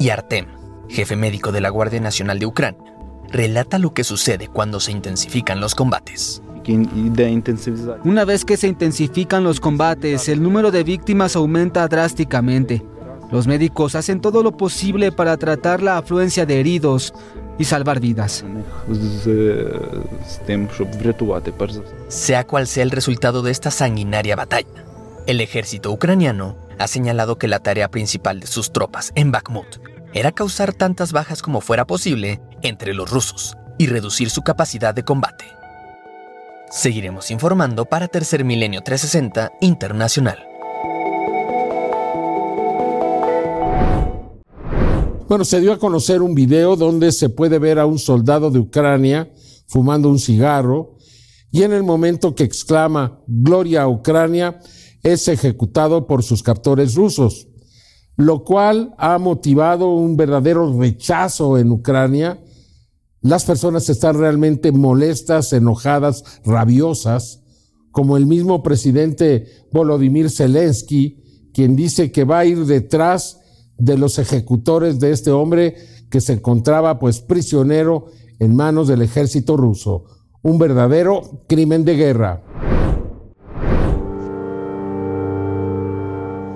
Y 0.00 0.10
Artem, 0.10 0.46
jefe 0.88 1.16
médico 1.16 1.52
de 1.52 1.60
la 1.60 1.70
Guardia 1.70 2.00
Nacional 2.00 2.38
de 2.38 2.46
Ucrania, 2.46 2.94
relata 3.28 3.78
lo 3.78 3.94
que 3.94 4.04
sucede 4.04 4.48
cuando 4.48 4.80
se 4.80 4.92
intensifican 4.92 5.60
los 5.60 5.74
combates. 5.74 6.42
Una 8.04 8.24
vez 8.24 8.44
que 8.44 8.56
se 8.56 8.68
intensifican 8.68 9.44
los 9.44 9.60
combates, 9.60 10.28
el 10.28 10.42
número 10.42 10.70
de 10.70 10.84
víctimas 10.84 11.36
aumenta 11.36 11.86
drásticamente. 11.88 12.82
Los 13.30 13.46
médicos 13.46 13.94
hacen 13.94 14.20
todo 14.20 14.42
lo 14.42 14.56
posible 14.56 15.10
para 15.10 15.36
tratar 15.36 15.82
la 15.82 15.96
afluencia 15.96 16.44
de 16.44 16.60
heridos 16.60 17.14
y 17.58 17.64
salvar 17.64 18.00
vidas. 18.00 18.44
Sea 22.08 22.46
cual 22.46 22.66
sea 22.66 22.82
el 22.82 22.90
resultado 22.90 23.42
de 23.42 23.50
esta 23.50 23.70
sanguinaria 23.70 24.36
batalla, 24.36 24.84
el 25.26 25.40
ejército 25.40 25.90
ucraniano 25.90 26.56
ha 26.78 26.86
señalado 26.88 27.38
que 27.38 27.48
la 27.48 27.60
tarea 27.60 27.88
principal 27.88 28.40
de 28.40 28.46
sus 28.46 28.72
tropas 28.72 29.12
en 29.14 29.30
Bakhmut 29.32 29.78
era 30.12 30.32
causar 30.32 30.74
tantas 30.74 31.12
bajas 31.12 31.42
como 31.42 31.60
fuera 31.60 31.86
posible 31.86 32.40
entre 32.62 32.92
los 32.92 33.10
rusos 33.10 33.56
y 33.78 33.86
reducir 33.86 34.30
su 34.30 34.42
capacidad 34.42 34.94
de 34.94 35.04
combate. 35.04 35.61
Seguiremos 36.72 37.30
informando 37.30 37.84
para 37.84 38.08
Tercer 38.08 38.44
Milenio 38.44 38.82
360 38.82 39.52
Internacional. 39.60 40.38
Bueno, 45.28 45.44
se 45.44 45.60
dio 45.60 45.72
a 45.72 45.78
conocer 45.78 46.22
un 46.22 46.34
video 46.34 46.74
donde 46.74 47.12
se 47.12 47.28
puede 47.28 47.58
ver 47.58 47.78
a 47.78 47.86
un 47.86 47.98
soldado 47.98 48.50
de 48.50 48.58
Ucrania 48.58 49.30
fumando 49.68 50.08
un 50.08 50.18
cigarro 50.18 50.96
y 51.50 51.62
en 51.62 51.72
el 51.72 51.84
momento 51.84 52.34
que 52.34 52.44
exclama 52.44 53.20
Gloria 53.26 53.82
a 53.82 53.88
Ucrania 53.88 54.58
es 55.02 55.28
ejecutado 55.28 56.06
por 56.06 56.22
sus 56.22 56.42
captores 56.42 56.94
rusos 56.94 57.48
lo 58.16 58.44
cual 58.44 58.94
ha 58.98 59.18
motivado 59.18 59.94
un 59.94 60.16
verdadero 60.16 60.78
rechazo 60.78 61.58
en 61.58 61.70
Ucrania. 61.70 62.42
Las 63.22 63.44
personas 63.44 63.88
están 63.88 64.18
realmente 64.18 64.72
molestas, 64.72 65.52
enojadas, 65.52 66.24
rabiosas, 66.44 67.40
como 67.92 68.16
el 68.16 68.26
mismo 68.26 68.64
presidente 68.64 69.46
Volodymyr 69.70 70.28
Zelensky, 70.28 71.22
quien 71.54 71.76
dice 71.76 72.10
que 72.10 72.24
va 72.24 72.40
a 72.40 72.44
ir 72.44 72.66
detrás 72.66 73.38
de 73.78 73.96
los 73.96 74.18
ejecutores 74.18 74.98
de 74.98 75.12
este 75.12 75.30
hombre 75.30 75.76
que 76.10 76.20
se 76.20 76.32
encontraba 76.32 76.98
pues 76.98 77.20
prisionero 77.20 78.06
en 78.40 78.56
manos 78.56 78.88
del 78.88 79.02
ejército 79.02 79.56
ruso. 79.56 80.04
Un 80.42 80.58
verdadero 80.58 81.44
crimen 81.48 81.84
de 81.84 81.94
guerra. 81.94 82.42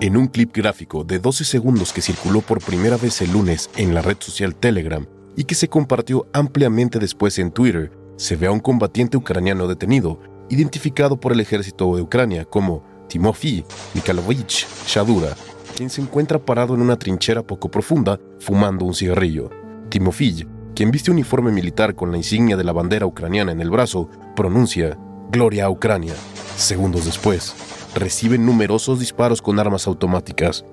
En 0.00 0.16
un 0.16 0.26
clip 0.26 0.52
gráfico 0.52 1.04
de 1.04 1.20
12 1.20 1.44
segundos 1.44 1.92
que 1.92 2.02
circuló 2.02 2.40
por 2.40 2.60
primera 2.60 2.96
vez 2.96 3.22
el 3.22 3.32
lunes 3.32 3.70
en 3.76 3.94
la 3.94 4.02
red 4.02 4.16
social 4.18 4.56
Telegram 4.56 5.06
y 5.36 5.44
que 5.44 5.54
se 5.54 5.68
compartió 5.68 6.26
ampliamente 6.32 6.98
después 6.98 7.38
en 7.38 7.50
Twitter, 7.50 7.92
se 8.16 8.36
ve 8.36 8.46
a 8.46 8.52
un 8.52 8.60
combatiente 8.60 9.16
ucraniano 9.16 9.68
detenido, 9.68 10.18
identificado 10.48 11.18
por 11.20 11.32
el 11.32 11.40
ejército 11.40 11.94
de 11.94 12.02
Ucrania 12.02 12.44
como 12.44 12.82
Timofey 13.08 13.64
Mikhailovich 13.94 14.66
Shadura, 14.86 15.34
quien 15.76 15.90
se 15.90 16.00
encuentra 16.00 16.38
parado 16.38 16.74
en 16.74 16.80
una 16.80 16.98
trinchera 16.98 17.42
poco 17.42 17.70
profunda 17.70 18.18
fumando 18.40 18.84
un 18.84 18.94
cigarrillo. 18.94 19.50
Timofey, 19.90 20.46
quien 20.74 20.90
viste 20.90 21.10
uniforme 21.10 21.52
militar 21.52 21.94
con 21.94 22.10
la 22.10 22.16
insignia 22.16 22.56
de 22.56 22.64
la 22.64 22.72
bandera 22.72 23.06
ucraniana 23.06 23.52
en 23.52 23.60
el 23.60 23.70
brazo, 23.70 24.08
pronuncia 24.34 24.98
Gloria 25.30 25.66
a 25.66 25.70
Ucrania. 25.70 26.14
Segundos 26.56 27.04
después, 27.04 27.54
recibe 27.94 28.38
numerosos 28.38 28.98
disparos 28.98 29.42
con 29.42 29.58
armas 29.58 29.86
automáticas. 29.86 30.64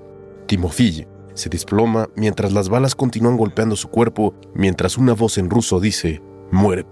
Timofey 0.46 1.06
se 1.34 1.48
desploma 1.48 2.08
mientras 2.16 2.52
las 2.52 2.68
balas 2.68 2.94
continúan 2.94 3.36
golpeando 3.36 3.76
su 3.76 3.88
cuerpo, 3.88 4.34
mientras 4.54 4.96
una 4.96 5.12
voz 5.12 5.38
en 5.38 5.50
ruso 5.50 5.80
dice, 5.80 6.22
muere. 6.50 6.86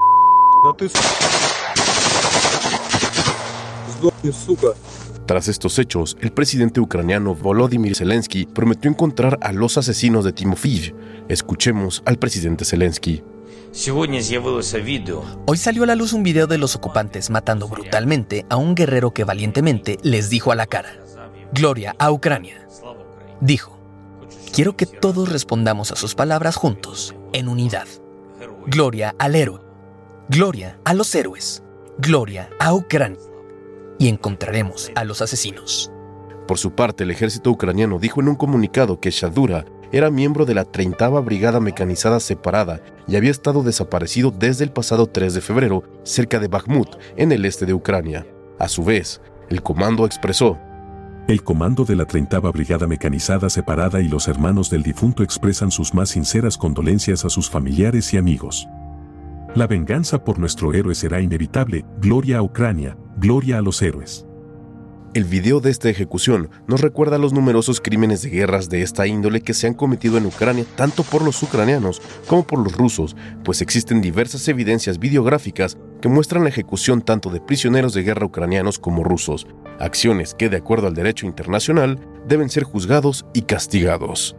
Tras 5.26 5.48
estos 5.48 5.78
hechos, 5.78 6.16
el 6.20 6.32
presidente 6.32 6.80
ucraniano 6.80 7.34
Volodymyr 7.34 7.94
Zelensky 7.94 8.46
prometió 8.46 8.90
encontrar 8.90 9.38
a 9.40 9.52
los 9.52 9.78
asesinos 9.78 10.24
de 10.24 10.32
Timofey. 10.32 10.94
Escuchemos 11.28 12.02
al 12.04 12.18
presidente 12.18 12.64
Zelensky. 12.64 13.22
Hoy 15.46 15.56
salió 15.56 15.84
a 15.84 15.86
la 15.86 15.94
luz 15.94 16.12
un 16.12 16.22
video 16.22 16.46
de 16.46 16.58
los 16.58 16.76
ocupantes 16.76 17.30
matando 17.30 17.68
brutalmente 17.68 18.44
a 18.50 18.56
un 18.56 18.74
guerrero 18.74 19.12
que 19.12 19.24
valientemente 19.24 19.98
les 20.02 20.28
dijo 20.28 20.52
a 20.52 20.56
la 20.56 20.66
cara, 20.66 20.96
Gloria 21.54 21.94
a 21.98 22.10
Ucrania. 22.10 22.66
Dijo, 23.40 23.78
quiero 24.52 24.76
que 24.76 24.86
todos 24.86 25.30
respondamos 25.30 25.90
a 25.90 25.96
sus 25.96 26.14
palabras 26.14 26.56
juntos, 26.56 27.14
en 27.32 27.48
unidad. 27.48 27.86
Gloria 28.66 29.14
al 29.18 29.34
héroe. 29.34 29.60
Gloria 30.28 30.78
a 30.84 30.94
los 30.94 31.12
héroes. 31.14 31.62
Gloria 31.98 32.50
a 32.60 32.74
Ucrania. 32.74 33.18
Y 33.98 34.08
encontraremos 34.08 34.92
a 34.94 35.04
los 35.04 35.22
asesinos. 35.22 35.90
Por 36.46 36.58
su 36.58 36.72
parte, 36.72 37.04
el 37.04 37.10
ejército 37.10 37.50
ucraniano 37.50 37.98
dijo 37.98 38.20
en 38.20 38.28
un 38.28 38.36
comunicado 38.36 39.00
que 39.00 39.10
Shadura 39.10 39.64
era 39.90 40.10
miembro 40.10 40.44
de 40.44 40.54
la 40.54 40.64
30 40.64 41.08
Brigada 41.20 41.60
Mecanizada 41.60 42.18
Separada 42.20 42.80
y 43.06 43.16
había 43.16 43.30
estado 43.30 43.62
desaparecido 43.62 44.30
desde 44.30 44.64
el 44.64 44.72
pasado 44.72 45.06
3 45.06 45.34
de 45.34 45.40
febrero 45.40 45.82
cerca 46.02 46.38
de 46.38 46.48
Bakhmut, 46.48 46.96
en 47.16 47.32
el 47.32 47.44
este 47.44 47.66
de 47.66 47.74
Ucrania. 47.74 48.26
A 48.58 48.68
su 48.68 48.84
vez, 48.84 49.20
el 49.50 49.62
comando 49.62 50.06
expresó, 50.06 50.58
el 51.28 51.42
comando 51.44 51.84
de 51.84 51.96
la 51.96 52.04
30 52.04 52.40
Brigada 52.40 52.86
Mecanizada 52.86 53.48
Separada 53.48 54.00
y 54.00 54.08
los 54.08 54.26
hermanos 54.28 54.70
del 54.70 54.82
difunto 54.82 55.22
expresan 55.22 55.70
sus 55.70 55.94
más 55.94 56.10
sinceras 56.10 56.58
condolencias 56.58 57.24
a 57.24 57.30
sus 57.30 57.48
familiares 57.48 58.12
y 58.12 58.18
amigos. 58.18 58.68
La 59.54 59.66
venganza 59.66 60.24
por 60.24 60.38
nuestro 60.38 60.72
héroe 60.74 60.94
será 60.94 61.20
inevitable, 61.20 61.84
gloria 62.00 62.38
a 62.38 62.42
Ucrania, 62.42 62.96
gloria 63.16 63.58
a 63.58 63.62
los 63.62 63.80
héroes. 63.82 64.26
El 65.14 65.24
video 65.24 65.60
de 65.60 65.70
esta 65.70 65.90
ejecución 65.90 66.48
nos 66.66 66.80
recuerda 66.80 67.18
los 67.18 67.34
numerosos 67.34 67.82
crímenes 67.82 68.22
de 68.22 68.30
guerras 68.30 68.70
de 68.70 68.80
esta 68.80 69.06
índole 69.06 69.42
que 69.42 69.52
se 69.52 69.66
han 69.66 69.74
cometido 69.74 70.16
en 70.16 70.24
Ucrania 70.24 70.64
tanto 70.74 71.02
por 71.02 71.22
los 71.22 71.42
ucranianos 71.42 72.00
como 72.26 72.46
por 72.46 72.60
los 72.60 72.72
rusos, 72.72 73.14
pues 73.44 73.60
existen 73.60 74.00
diversas 74.00 74.48
evidencias 74.48 74.98
videográficas 74.98 75.76
que 76.00 76.08
muestran 76.08 76.44
la 76.44 76.48
ejecución 76.48 77.02
tanto 77.02 77.28
de 77.28 77.42
prisioneros 77.42 77.92
de 77.92 78.04
guerra 78.04 78.24
ucranianos 78.24 78.78
como 78.78 79.04
rusos, 79.04 79.46
acciones 79.78 80.32
que 80.32 80.48
de 80.48 80.56
acuerdo 80.56 80.86
al 80.86 80.94
derecho 80.94 81.26
internacional 81.26 82.00
deben 82.26 82.48
ser 82.48 82.64
juzgados 82.64 83.26
y 83.34 83.42
castigados. 83.42 84.34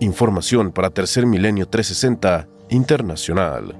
Información 0.00 0.72
para 0.72 0.90
Tercer 0.90 1.24
Milenio 1.24 1.68
360 1.68 2.48
Internacional. 2.68 3.76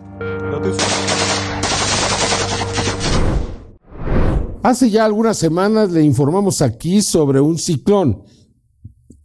Hace 4.66 4.90
ya 4.90 5.04
algunas 5.04 5.38
semanas 5.38 5.92
le 5.92 6.02
informamos 6.02 6.60
aquí 6.60 7.00
sobre 7.00 7.40
un 7.40 7.56
ciclón, 7.56 8.24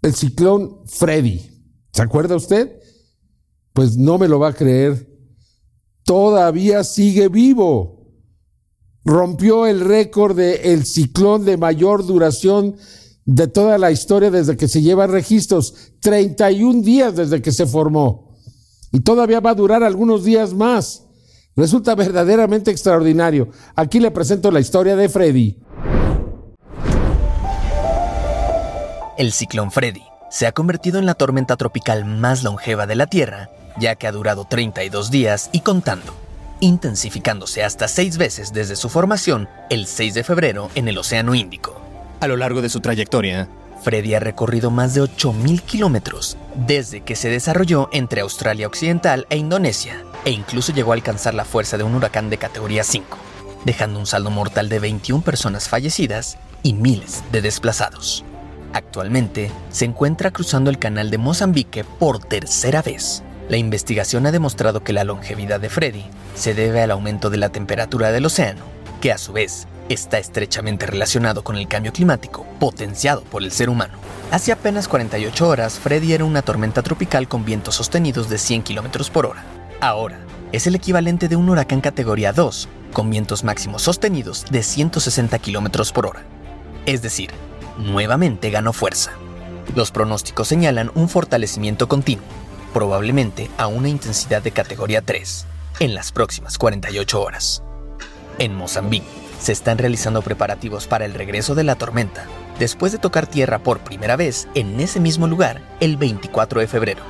el 0.03 0.13
ciclón 0.13 0.81
Freddy. 0.85 1.41
¿Se 1.91 2.03
acuerda 2.03 2.35
usted? 2.35 2.79
Pues 3.73 3.97
no 3.97 4.19
me 4.19 4.27
lo 4.27 4.37
va 4.37 4.49
a 4.49 4.53
creer. 4.53 5.09
Todavía 6.03 6.83
sigue 6.83 7.27
vivo. 7.27 8.05
Rompió 9.03 9.65
el 9.65 9.79
récord 9.79 10.37
de 10.37 10.73
el 10.73 10.85
ciclón 10.85 11.43
de 11.43 11.57
mayor 11.57 12.05
duración 12.05 12.75
de 13.25 13.47
toda 13.47 13.79
la 13.79 13.89
historia 13.89 14.29
desde 14.29 14.55
que 14.55 14.67
se 14.67 14.83
llevan 14.83 15.09
registros. 15.09 15.73
31 16.01 16.83
días 16.83 17.15
desde 17.15 17.41
que 17.41 17.51
se 17.51 17.65
formó. 17.65 18.37
Y 18.91 18.99
todavía 18.99 19.39
va 19.39 19.49
a 19.49 19.55
durar 19.55 19.81
algunos 19.81 20.23
días 20.23 20.53
más. 20.53 21.07
Resulta 21.55 21.95
verdaderamente 21.95 22.71
extraordinario. 22.71 23.49
Aquí 23.75 23.99
le 23.99 24.11
presento 24.11 24.51
la 24.51 24.59
historia 24.59 24.95
de 24.95 25.09
Freddy. 25.09 25.57
El 29.17 29.33
ciclón 29.33 29.71
Freddy 29.71 30.03
se 30.29 30.47
ha 30.47 30.53
convertido 30.53 30.97
en 30.97 31.05
la 31.05 31.13
tormenta 31.13 31.57
tropical 31.57 32.05
más 32.05 32.43
longeva 32.43 32.87
de 32.87 32.95
la 32.95 33.07
Tierra, 33.07 33.49
ya 33.77 33.95
que 33.95 34.07
ha 34.07 34.11
durado 34.13 34.45
32 34.45 35.11
días 35.11 35.49
y 35.51 35.59
contando, 35.59 36.13
intensificándose 36.61 37.63
hasta 37.63 37.89
seis 37.89 38.17
veces 38.17 38.53
desde 38.53 38.77
su 38.77 38.87
formación 38.87 39.49
el 39.69 39.87
6 39.87 40.13
de 40.13 40.23
febrero 40.23 40.69
en 40.75 40.87
el 40.87 40.97
Océano 40.97 41.35
Índico. 41.35 41.79
A 42.21 42.27
lo 42.27 42.37
largo 42.37 42.61
de 42.61 42.69
su 42.69 42.79
trayectoria, 42.79 43.49
Freddy 43.83 44.13
ha 44.13 44.19
recorrido 44.19 44.69
más 44.69 44.93
de 44.93 45.01
8.000 45.01 45.61
kilómetros 45.61 46.37
desde 46.55 47.01
que 47.01 47.15
se 47.15 47.29
desarrolló 47.29 47.89
entre 47.91 48.21
Australia 48.21 48.67
Occidental 48.67 49.25
e 49.29 49.37
Indonesia, 49.37 50.03
e 50.25 50.31
incluso 50.31 50.71
llegó 50.71 50.91
a 50.91 50.95
alcanzar 50.95 51.33
la 51.33 51.45
fuerza 51.45 51.77
de 51.77 51.83
un 51.83 51.95
huracán 51.95 52.29
de 52.29 52.37
categoría 52.37 52.83
5, 52.83 53.17
dejando 53.65 53.99
un 53.99 54.05
saldo 54.05 54.29
mortal 54.29 54.69
de 54.69 54.79
21 54.79 55.23
personas 55.23 55.67
fallecidas 55.67 56.37
y 56.63 56.73
miles 56.73 57.23
de 57.31 57.41
desplazados. 57.41 58.23
Actualmente 58.73 59.51
se 59.71 59.85
encuentra 59.85 60.31
cruzando 60.31 60.69
el 60.69 60.79
canal 60.79 61.09
de 61.09 61.17
Mozambique 61.17 61.83
por 61.83 62.19
tercera 62.19 62.81
vez. 62.81 63.23
La 63.49 63.57
investigación 63.57 64.25
ha 64.27 64.31
demostrado 64.31 64.83
que 64.83 64.93
la 64.93 65.03
longevidad 65.03 65.59
de 65.59 65.69
Freddy 65.69 66.05
se 66.35 66.53
debe 66.53 66.81
al 66.81 66.91
aumento 66.91 67.29
de 67.29 67.37
la 67.37 67.49
temperatura 67.49 68.11
del 68.11 68.25
océano, 68.25 68.61
que 69.01 69.11
a 69.11 69.17
su 69.17 69.33
vez 69.33 69.67
está 69.93 70.17
estrechamente 70.17 70.85
relacionado 70.85 71.43
con 71.43 71.55
el 71.55 71.67
cambio 71.67 71.91
climático 71.93 72.45
potenciado 72.59 73.23
por 73.23 73.43
el 73.43 73.51
ser 73.51 73.69
humano. 73.69 73.93
Hace 74.31 74.51
apenas 74.51 74.87
48 74.87 75.47
horas, 75.47 75.79
Freddy 75.79 76.13
era 76.13 76.25
una 76.25 76.41
tormenta 76.41 76.81
tropical 76.81 77.27
con 77.27 77.43
vientos 77.43 77.75
sostenidos 77.75 78.29
de 78.29 78.37
100 78.37 78.63
km 78.63 79.09
por 79.09 79.25
hora. 79.25 79.43
Ahora, 79.81 80.19
es 80.51 80.67
el 80.67 80.75
equivalente 80.75 81.27
de 81.27 81.35
un 81.35 81.49
huracán 81.49 81.81
categoría 81.81 82.33
2, 82.33 82.69
con 82.93 83.09
vientos 83.09 83.43
máximos 83.43 83.81
sostenidos 83.81 84.45
de 84.49 84.63
160 84.63 85.39
km 85.39 85.91
por 85.91 86.05
hora. 86.07 86.23
Es 86.85 87.01
decir, 87.01 87.31
nuevamente 87.77 88.49
ganó 88.49 88.73
fuerza. 88.73 89.11
Los 89.75 89.91
pronósticos 89.91 90.47
señalan 90.47 90.91
un 90.93 91.09
fortalecimiento 91.09 91.87
continuo, 91.87 92.25
probablemente 92.73 93.49
a 93.57 93.67
una 93.67 93.89
intensidad 93.89 94.41
de 94.41 94.51
categoría 94.51 95.01
3, 95.01 95.45
en 95.79 95.93
las 95.93 96.11
próximas 96.11 96.57
48 96.57 97.21
horas. 97.21 97.63
En 98.39 98.55
Mozambique, 98.55 99.05
se 99.41 99.51
están 99.51 99.79
realizando 99.79 100.21
preparativos 100.21 100.85
para 100.85 101.05
el 101.05 101.15
regreso 101.15 101.55
de 101.55 101.63
la 101.63 101.75
tormenta, 101.75 102.25
después 102.59 102.91
de 102.91 102.99
tocar 102.99 103.25
tierra 103.25 103.59
por 103.59 103.79
primera 103.79 104.15
vez 104.15 104.47
en 104.53 104.79
ese 104.79 104.99
mismo 104.99 105.27
lugar 105.27 105.61
el 105.79 105.97
24 105.97 106.61
de 106.61 106.67
febrero. 106.67 107.01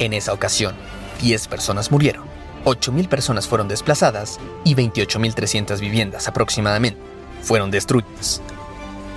En 0.00 0.12
esa 0.12 0.32
ocasión, 0.32 0.74
10 1.20 1.46
personas 1.46 1.92
murieron, 1.92 2.24
8.000 2.64 3.08
personas 3.08 3.46
fueron 3.46 3.68
desplazadas 3.68 4.40
y 4.64 4.74
28.300 4.74 5.78
viviendas 5.78 6.26
aproximadamente 6.26 7.00
fueron 7.40 7.70
destruidas. 7.70 8.42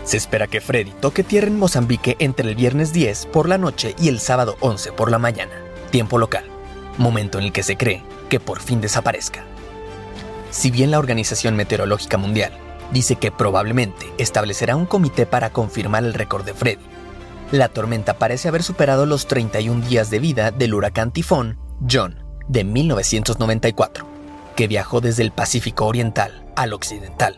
Se 0.04 0.18
espera 0.18 0.48
que 0.48 0.62
Freddy 0.62 0.92
toque 1.02 1.24
tierra 1.24 1.48
en 1.48 1.58
Mozambique 1.58 2.16
entre 2.20 2.48
el 2.48 2.56
viernes 2.56 2.94
10 2.94 3.26
por 3.28 3.50
la 3.50 3.58
noche 3.58 3.96
y 4.00 4.10
el 4.10 4.20
sábado 4.20 4.58
11 4.60 4.92
por 4.92 5.10
la 5.10 5.18
mañana, 5.18 5.54
tiempo 5.90 6.20
local, 6.20 6.46
momento 7.00 7.40
en 7.40 7.46
el 7.46 7.52
que 7.52 7.64
se 7.64 7.78
cree 7.78 8.04
que 8.30 8.40
por 8.40 8.60
fin 8.62 8.80
desaparezca. 8.80 9.49
Si 10.52 10.72
bien 10.72 10.92
la 10.92 11.00
Organización 11.00 11.56
Meteorológica 11.56 12.18
Mundial 12.18 12.52
dice 12.92 13.16
que 13.16 13.32
probablemente 13.32 14.08
establecerá 14.18 14.76
un 14.76 14.86
comité 14.86 15.26
para 15.26 15.52
confirmar 15.52 16.04
el 16.04 16.14
récord 16.14 16.44
de 16.44 16.54
Freddy, 16.54 16.84
la 17.52 17.70
tormenta 17.70 18.16
parece 18.16 18.48
haber 18.48 18.64
superado 18.64 19.06
los 19.06 19.28
31 19.28 19.88
días 19.88 20.10
de 20.10 20.20
vida 20.20 20.52
del 20.52 20.74
huracán 20.74 21.12
tifón 21.12 21.58
John 21.90 22.24
de 22.48 22.64
1994, 22.64 24.08
que 24.56 24.68
viajó 24.68 25.02
desde 25.02 25.24
el 25.24 25.32
Pacífico 25.32 25.86
Oriental 25.86 26.46
al 26.56 26.74
Occidental, 26.74 27.36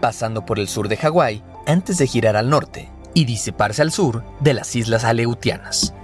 pasando 0.00 0.44
por 0.44 0.58
el 0.58 0.68
sur 0.68 0.88
de 0.88 0.96
Hawái 0.96 1.42
antes 1.66 1.98
de 1.98 2.06
girar 2.06 2.36
al 2.36 2.50
norte 2.50 2.90
y 3.14 3.24
disiparse 3.24 3.82
al 3.82 3.92
sur 3.92 4.24
de 4.40 4.54
las 4.54 4.74
Islas 4.74 5.04
Aleutianas. 5.04 5.94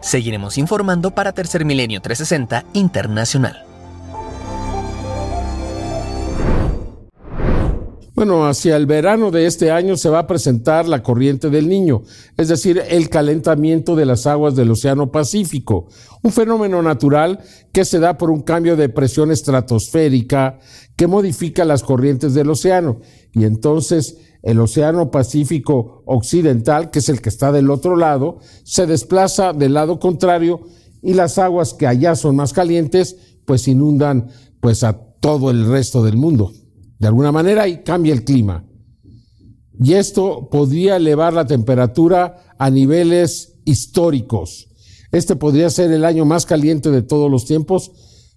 Seguiremos 0.00 0.58
informando 0.58 1.12
para 1.12 1.32
Tercer 1.32 1.64
Milenio 1.64 2.00
360 2.00 2.64
Internacional. 2.74 3.71
Bueno, 8.22 8.46
hacia 8.46 8.76
el 8.76 8.86
verano 8.86 9.32
de 9.32 9.46
este 9.46 9.72
año 9.72 9.96
se 9.96 10.08
va 10.08 10.20
a 10.20 10.26
presentar 10.28 10.86
la 10.86 11.02
corriente 11.02 11.50
del 11.50 11.68
niño, 11.68 12.02
es 12.36 12.46
decir, 12.46 12.80
el 12.88 13.08
calentamiento 13.08 13.96
de 13.96 14.06
las 14.06 14.28
aguas 14.28 14.54
del 14.54 14.70
Océano 14.70 15.10
Pacífico, 15.10 15.88
un 16.22 16.30
fenómeno 16.30 16.80
natural 16.82 17.40
que 17.72 17.84
se 17.84 17.98
da 17.98 18.18
por 18.18 18.30
un 18.30 18.42
cambio 18.42 18.76
de 18.76 18.88
presión 18.88 19.32
estratosférica 19.32 20.60
que 20.94 21.08
modifica 21.08 21.64
las 21.64 21.82
corrientes 21.82 22.32
del 22.32 22.50
océano. 22.50 23.00
Y 23.32 23.42
entonces 23.42 24.18
el 24.44 24.60
Océano 24.60 25.10
Pacífico 25.10 26.04
Occidental, 26.06 26.92
que 26.92 27.00
es 27.00 27.08
el 27.08 27.20
que 27.20 27.28
está 27.28 27.50
del 27.50 27.70
otro 27.70 27.96
lado, 27.96 28.38
se 28.62 28.86
desplaza 28.86 29.52
del 29.52 29.74
lado 29.74 29.98
contrario 29.98 30.60
y 31.02 31.14
las 31.14 31.38
aguas 31.38 31.74
que 31.74 31.88
allá 31.88 32.14
son 32.14 32.36
más 32.36 32.52
calientes, 32.52 33.16
pues 33.46 33.66
inundan 33.66 34.28
pues 34.60 34.84
a 34.84 34.92
todo 35.18 35.50
el 35.50 35.66
resto 35.66 36.04
del 36.04 36.16
mundo 36.16 36.52
de 37.02 37.08
alguna 37.08 37.32
manera 37.32 37.66
y 37.66 37.82
cambia 37.82 38.14
el 38.14 38.22
clima. 38.22 38.64
Y 39.76 39.94
esto 39.94 40.48
podría 40.52 40.94
elevar 40.94 41.32
la 41.32 41.48
temperatura 41.48 42.54
a 42.56 42.70
niveles 42.70 43.54
históricos. 43.64 44.68
Este 45.10 45.34
podría 45.34 45.68
ser 45.68 45.90
el 45.90 46.04
año 46.04 46.24
más 46.24 46.46
caliente 46.46 46.92
de 46.92 47.02
todos 47.02 47.28
los 47.28 47.44
tiempos 47.44 47.90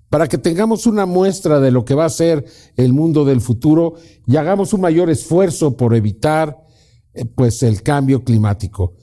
para 0.09 0.27
que 0.27 0.39
tengamos 0.39 0.87
una 0.87 1.05
muestra 1.05 1.59
de 1.59 1.69
lo 1.69 1.85
que 1.85 1.93
va 1.93 2.05
a 2.05 2.09
ser 2.09 2.43
el 2.75 2.91
mundo 2.91 3.23
del 3.23 3.39
futuro 3.39 3.97
y 4.25 4.35
hagamos 4.35 4.73
un 4.73 4.81
mayor 4.81 5.11
esfuerzo 5.11 5.77
por 5.77 5.93
evitar 5.93 6.57
eh, 7.13 7.23
pues 7.23 7.61
el 7.61 7.83
cambio 7.83 8.23
climático. 8.23 8.95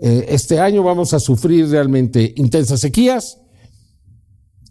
Eh, 0.00 0.26
este 0.28 0.60
año 0.60 0.84
vamos 0.84 1.14
a 1.14 1.18
sufrir 1.18 1.68
realmente 1.68 2.32
intensas 2.36 2.78
sequías, 2.78 3.40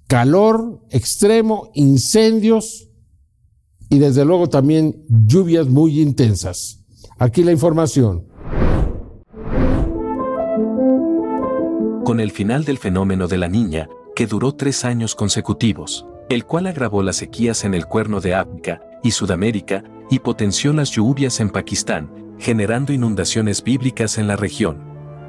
calor 0.08 0.80
extremo, 0.92 1.72
incendios, 1.74 2.89
y 3.90 4.00
desde 4.00 4.24
luego 4.24 4.50
también 4.50 5.04
lluvias 5.10 5.68
muy 5.68 6.00
intensas. 6.00 6.86
Aquí 7.18 7.44
la 7.44 7.52
información. 7.52 8.26
Con 12.06 12.20
el 12.20 12.32
final 12.32 12.66
del 12.66 12.78
fenómeno 12.78 13.28
de 13.28 13.38
la 13.38 13.48
niña, 13.48 13.90
que 14.16 14.26
duró 14.28 14.54
tres 14.54 14.86
años 14.86 15.16
consecutivos, 15.16 16.06
el 16.30 16.46
cual 16.46 16.68
agravó 16.68 17.04
las 17.04 17.18
sequías 17.18 17.64
en 17.66 17.74
el 17.74 17.86
cuerno 17.86 18.22
de 18.22 18.36
África 18.36 18.82
y 19.04 19.12
Sudamérica 19.12 19.84
y 20.10 20.20
potenció 20.20 20.74
las 20.74 20.92
lluvias 20.92 21.40
en 21.40 21.50
Pakistán, 21.50 22.10
generando 22.40 22.94
inundaciones 22.94 23.64
bíblicas 23.64 24.18
en 24.18 24.28
la 24.28 24.36
región. 24.36 24.80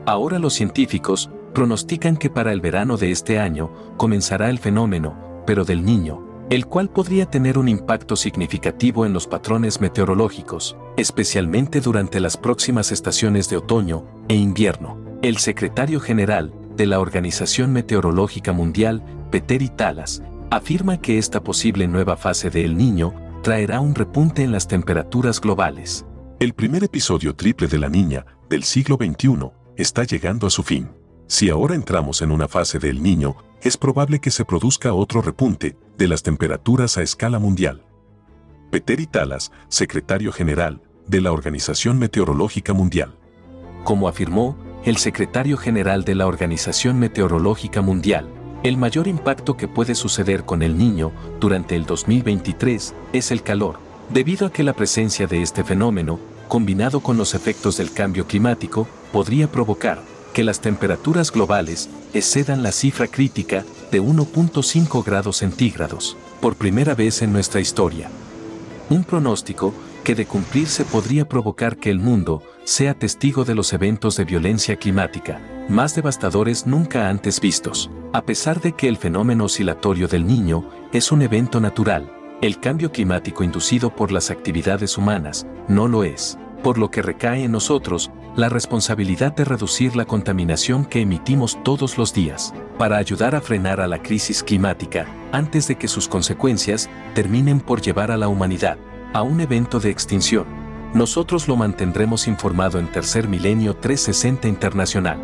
Ahora 0.06 0.38
los 0.38 0.54
científicos 0.54 1.30
pronostican 1.54 2.16
que 2.16 2.30
para 2.30 2.52
el 2.52 2.60
verano 2.60 2.96
de 2.96 3.10
este 3.10 3.38
año 3.38 3.70
comenzará 3.96 4.48
el 4.48 4.58
fenómeno, 4.58 5.42
pero 5.46 5.64
del 5.64 5.84
niño, 5.84 6.29
el 6.50 6.66
cual 6.66 6.90
podría 6.90 7.26
tener 7.26 7.58
un 7.58 7.68
impacto 7.68 8.16
significativo 8.16 9.06
en 9.06 9.12
los 9.12 9.28
patrones 9.28 9.80
meteorológicos, 9.80 10.76
especialmente 10.96 11.80
durante 11.80 12.18
las 12.18 12.36
próximas 12.36 12.90
estaciones 12.90 13.48
de 13.48 13.56
otoño 13.56 14.04
e 14.28 14.34
invierno. 14.34 14.98
El 15.22 15.38
secretario 15.38 16.00
general 16.00 16.52
de 16.74 16.86
la 16.86 16.98
Organización 16.98 17.72
Meteorológica 17.72 18.52
Mundial, 18.52 19.04
Peter 19.30 19.68
Talas, 19.68 20.24
afirma 20.50 21.00
que 21.00 21.18
esta 21.18 21.40
posible 21.40 21.86
nueva 21.86 22.16
fase 22.16 22.50
de 22.50 22.64
El 22.64 22.76
Niño 22.76 23.14
traerá 23.44 23.78
un 23.78 23.94
repunte 23.94 24.42
en 24.42 24.50
las 24.50 24.66
temperaturas 24.66 25.40
globales. 25.40 26.04
El 26.40 26.54
primer 26.54 26.82
episodio 26.82 27.36
triple 27.36 27.68
de 27.68 27.78
la 27.78 27.88
niña 27.88 28.26
del 28.48 28.64
siglo 28.64 28.96
XXI 28.96 29.50
está 29.76 30.02
llegando 30.02 30.48
a 30.48 30.50
su 30.50 30.64
fin. 30.64 30.88
Si 31.30 31.48
ahora 31.48 31.76
entramos 31.76 32.22
en 32.22 32.32
una 32.32 32.48
fase 32.48 32.80
del 32.80 33.04
niño, 33.04 33.36
es 33.62 33.76
probable 33.76 34.18
que 34.18 34.32
se 34.32 34.44
produzca 34.44 34.94
otro 34.94 35.22
repunte 35.22 35.76
de 35.96 36.08
las 36.08 36.24
temperaturas 36.24 36.98
a 36.98 37.02
escala 37.02 37.38
mundial. 37.38 37.84
Peter 38.72 38.98
Italas, 38.98 39.52
secretario 39.68 40.32
general 40.32 40.82
de 41.06 41.20
la 41.20 41.30
Organización 41.30 42.00
Meteorológica 42.00 42.72
Mundial. 42.72 43.14
Como 43.84 44.08
afirmó 44.08 44.56
el 44.84 44.96
secretario 44.96 45.56
general 45.56 46.02
de 46.02 46.16
la 46.16 46.26
Organización 46.26 46.98
Meteorológica 46.98 47.80
Mundial, 47.80 48.28
el 48.64 48.76
mayor 48.76 49.06
impacto 49.06 49.56
que 49.56 49.68
puede 49.68 49.94
suceder 49.94 50.44
con 50.44 50.64
el 50.64 50.76
niño 50.76 51.12
durante 51.38 51.76
el 51.76 51.86
2023 51.86 52.92
es 53.12 53.30
el 53.30 53.44
calor, 53.44 53.78
debido 54.12 54.48
a 54.48 54.52
que 54.52 54.64
la 54.64 54.72
presencia 54.72 55.28
de 55.28 55.42
este 55.42 55.62
fenómeno, 55.62 56.18
combinado 56.48 56.98
con 56.98 57.16
los 57.16 57.34
efectos 57.34 57.76
del 57.76 57.92
cambio 57.92 58.26
climático, 58.26 58.88
podría 59.12 59.46
provocar 59.46 60.02
que 60.32 60.44
las 60.44 60.60
temperaturas 60.60 61.32
globales 61.32 61.88
excedan 62.14 62.62
la 62.62 62.72
cifra 62.72 63.06
crítica 63.06 63.64
de 63.90 64.00
1.5 64.00 65.04
grados 65.04 65.38
centígrados, 65.38 66.16
por 66.40 66.56
primera 66.56 66.94
vez 66.94 67.22
en 67.22 67.32
nuestra 67.32 67.60
historia. 67.60 68.10
Un 68.88 69.04
pronóstico 69.04 69.74
que 70.04 70.14
de 70.14 70.26
cumplirse 70.26 70.84
podría 70.84 71.28
provocar 71.28 71.76
que 71.76 71.90
el 71.90 71.98
mundo 71.98 72.42
sea 72.64 72.94
testigo 72.94 73.44
de 73.44 73.54
los 73.54 73.72
eventos 73.72 74.16
de 74.16 74.24
violencia 74.24 74.76
climática 74.76 75.40
más 75.70 75.94
devastadores 75.94 76.66
nunca 76.66 77.08
antes 77.08 77.40
vistos. 77.40 77.90
A 78.12 78.22
pesar 78.22 78.60
de 78.60 78.72
que 78.72 78.88
el 78.88 78.96
fenómeno 78.96 79.44
oscilatorio 79.44 80.08
del 80.08 80.26
niño 80.26 80.68
es 80.92 81.12
un 81.12 81.22
evento 81.22 81.60
natural, 81.60 82.12
el 82.42 82.58
cambio 82.58 82.90
climático 82.90 83.44
inducido 83.44 83.94
por 83.94 84.10
las 84.10 84.30
actividades 84.30 84.98
humanas 84.98 85.46
no 85.68 85.86
lo 85.86 86.02
es, 86.02 86.38
por 86.62 86.78
lo 86.78 86.90
que 86.90 87.02
recae 87.02 87.44
en 87.44 87.52
nosotros 87.52 88.10
la 88.36 88.48
responsabilidad 88.48 89.34
de 89.34 89.44
reducir 89.44 89.96
la 89.96 90.04
contaminación 90.04 90.84
que 90.84 91.00
emitimos 91.00 91.58
todos 91.64 91.98
los 91.98 92.14
días, 92.14 92.54
para 92.78 92.96
ayudar 92.96 93.34
a 93.34 93.40
frenar 93.40 93.80
a 93.80 93.88
la 93.88 94.02
crisis 94.02 94.42
climática, 94.42 95.06
antes 95.32 95.68
de 95.68 95.76
que 95.76 95.88
sus 95.88 96.08
consecuencias 96.08 96.88
terminen 97.14 97.60
por 97.60 97.80
llevar 97.80 98.10
a 98.10 98.16
la 98.16 98.28
humanidad 98.28 98.78
a 99.12 99.22
un 99.22 99.40
evento 99.40 99.80
de 99.80 99.90
extinción. 99.90 100.46
Nosotros 100.94 101.48
lo 101.48 101.56
mantendremos 101.56 102.26
informado 102.28 102.78
en 102.78 102.90
Tercer 102.90 103.28
Milenio 103.28 103.76
360 103.76 104.48
Internacional. 104.48 105.18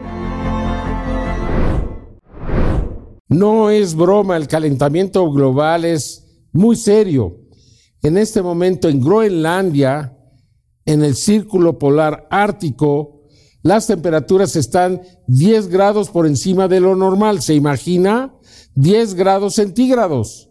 No 3.29 3.71
es 3.71 3.95
broma, 3.95 4.37
el 4.37 4.47
calentamiento 4.47 5.31
global 5.31 5.85
es 5.85 6.27
muy 6.53 6.77
serio. 6.77 7.41
En 8.03 8.17
este 8.17 8.43
momento 8.43 8.89
en 8.89 9.01
Groenlandia, 9.01 10.16
en 10.87 11.03
el 11.03 11.17
círculo 11.17 11.79
polar 11.79 12.27
ártico, 12.31 13.17
las 13.63 13.89
temperaturas 13.89 14.55
están 14.55 15.03
10 15.27 15.69
grados 15.69 16.11
por 16.11 16.27
encima 16.27 16.69
de 16.69 16.81
lo 16.81 16.95
normal. 16.95 17.43
¿Se 17.43 17.55
imagina? 17.55 18.33
10 18.77 19.15
grados 19.15 19.55
centígrados. 19.55 20.51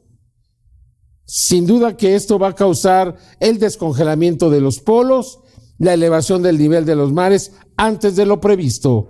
Sin 1.25 1.65
duda 1.65 1.97
que 1.97 2.15
esto 2.15 2.37
va 2.37 2.49
a 2.49 2.55
causar 2.55 3.15
el 3.39 3.57
descongelamiento 3.57 4.49
de 4.49 4.61
los 4.61 4.79
polos, 4.79 5.39
la 5.77 5.93
elevación 5.93 6.43
del 6.43 6.57
nivel 6.57 6.85
de 6.85 6.95
los 6.95 7.13
mares 7.13 7.53
antes 7.77 8.15
de 8.15 8.25
lo 8.25 8.39
previsto. 8.41 9.07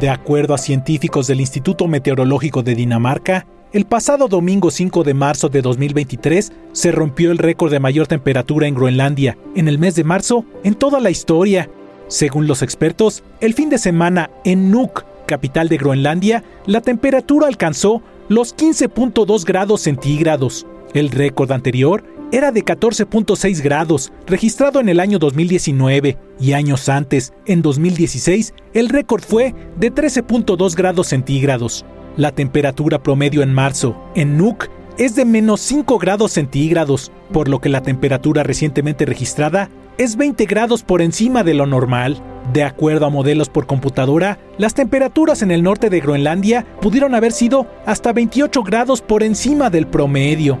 De 0.00 0.08
acuerdo 0.08 0.54
a 0.54 0.58
científicos 0.58 1.26
del 1.26 1.40
Instituto 1.40 1.86
Meteorológico 1.86 2.62
de 2.62 2.74
Dinamarca, 2.74 3.46
el 3.72 3.84
pasado 3.84 4.28
domingo 4.28 4.70
5 4.70 5.04
de 5.04 5.14
marzo 5.14 5.48
de 5.48 5.60
2023 5.60 6.52
se 6.72 6.92
rompió 6.92 7.30
el 7.30 7.38
récord 7.38 7.70
de 7.70 7.80
mayor 7.80 8.06
temperatura 8.06 8.66
en 8.66 8.74
Groenlandia 8.74 9.36
en 9.54 9.68
el 9.68 9.78
mes 9.78 9.94
de 9.94 10.04
marzo 10.04 10.44
en 10.64 10.74
toda 10.74 11.00
la 11.00 11.10
historia. 11.10 11.68
Según 12.08 12.46
los 12.46 12.62
expertos, 12.62 13.22
el 13.40 13.52
fin 13.52 13.68
de 13.68 13.76
semana 13.76 14.30
en 14.44 14.70
Nuuk, 14.70 15.04
capital 15.26 15.68
de 15.68 15.76
Groenlandia, 15.76 16.44
la 16.64 16.80
temperatura 16.80 17.46
alcanzó 17.46 18.02
los 18.28 18.56
15.2 18.56 19.44
grados 19.44 19.82
centígrados. 19.82 20.66
El 20.94 21.10
récord 21.10 21.52
anterior 21.52 22.02
era 22.32 22.52
de 22.52 22.64
14.6 22.64 23.62
grados, 23.62 24.12
registrado 24.26 24.80
en 24.80 24.88
el 24.88 25.00
año 25.00 25.18
2019, 25.18 26.18
y 26.40 26.52
años 26.52 26.88
antes, 26.88 27.32
en 27.46 27.62
2016, 27.62 28.54
el 28.74 28.88
récord 28.88 29.22
fue 29.22 29.54
de 29.76 29.92
13.2 29.92 30.74
grados 30.74 31.08
centígrados. 31.08 31.84
La 32.18 32.32
temperatura 32.32 33.00
promedio 33.00 33.42
en 33.42 33.54
marzo 33.54 33.96
en 34.16 34.36
Nuuk 34.36 34.68
es 34.98 35.14
de 35.14 35.24
menos 35.24 35.60
5 35.60 35.98
grados 35.98 36.32
centígrados, 36.32 37.12
por 37.32 37.48
lo 37.48 37.60
que 37.60 37.68
la 37.68 37.82
temperatura 37.82 38.42
recientemente 38.42 39.06
registrada 39.06 39.70
es 39.98 40.16
20 40.16 40.44
grados 40.46 40.82
por 40.82 41.00
encima 41.00 41.44
de 41.44 41.54
lo 41.54 41.64
normal. 41.66 42.20
De 42.52 42.64
acuerdo 42.64 43.06
a 43.06 43.10
modelos 43.10 43.48
por 43.48 43.68
computadora, 43.68 44.40
las 44.58 44.74
temperaturas 44.74 45.42
en 45.42 45.52
el 45.52 45.62
norte 45.62 45.90
de 45.90 46.00
Groenlandia 46.00 46.66
pudieron 46.80 47.14
haber 47.14 47.30
sido 47.30 47.68
hasta 47.86 48.12
28 48.12 48.64
grados 48.64 49.00
por 49.00 49.22
encima 49.22 49.70
del 49.70 49.86
promedio. 49.86 50.58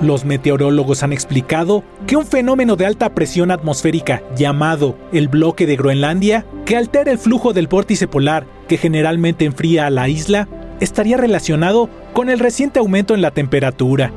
Los 0.00 0.24
meteorólogos 0.24 1.04
han 1.04 1.12
explicado 1.12 1.84
que 2.08 2.16
un 2.16 2.26
fenómeno 2.26 2.74
de 2.74 2.86
alta 2.86 3.14
presión 3.14 3.52
atmosférica 3.52 4.24
llamado 4.34 4.96
el 5.12 5.28
bloque 5.28 5.66
de 5.66 5.76
Groenlandia, 5.76 6.46
que 6.64 6.76
altera 6.76 7.12
el 7.12 7.18
flujo 7.18 7.52
del 7.52 7.68
vórtice 7.68 8.08
polar 8.08 8.44
que 8.66 8.76
generalmente 8.76 9.44
enfría 9.44 9.86
a 9.86 9.90
la 9.90 10.08
isla, 10.08 10.48
estaría 10.80 11.16
relacionado 11.16 11.88
con 12.12 12.28
el 12.30 12.38
reciente 12.38 12.78
aumento 12.78 13.14
en 13.14 13.22
la 13.22 13.30
temperatura. 13.30 14.12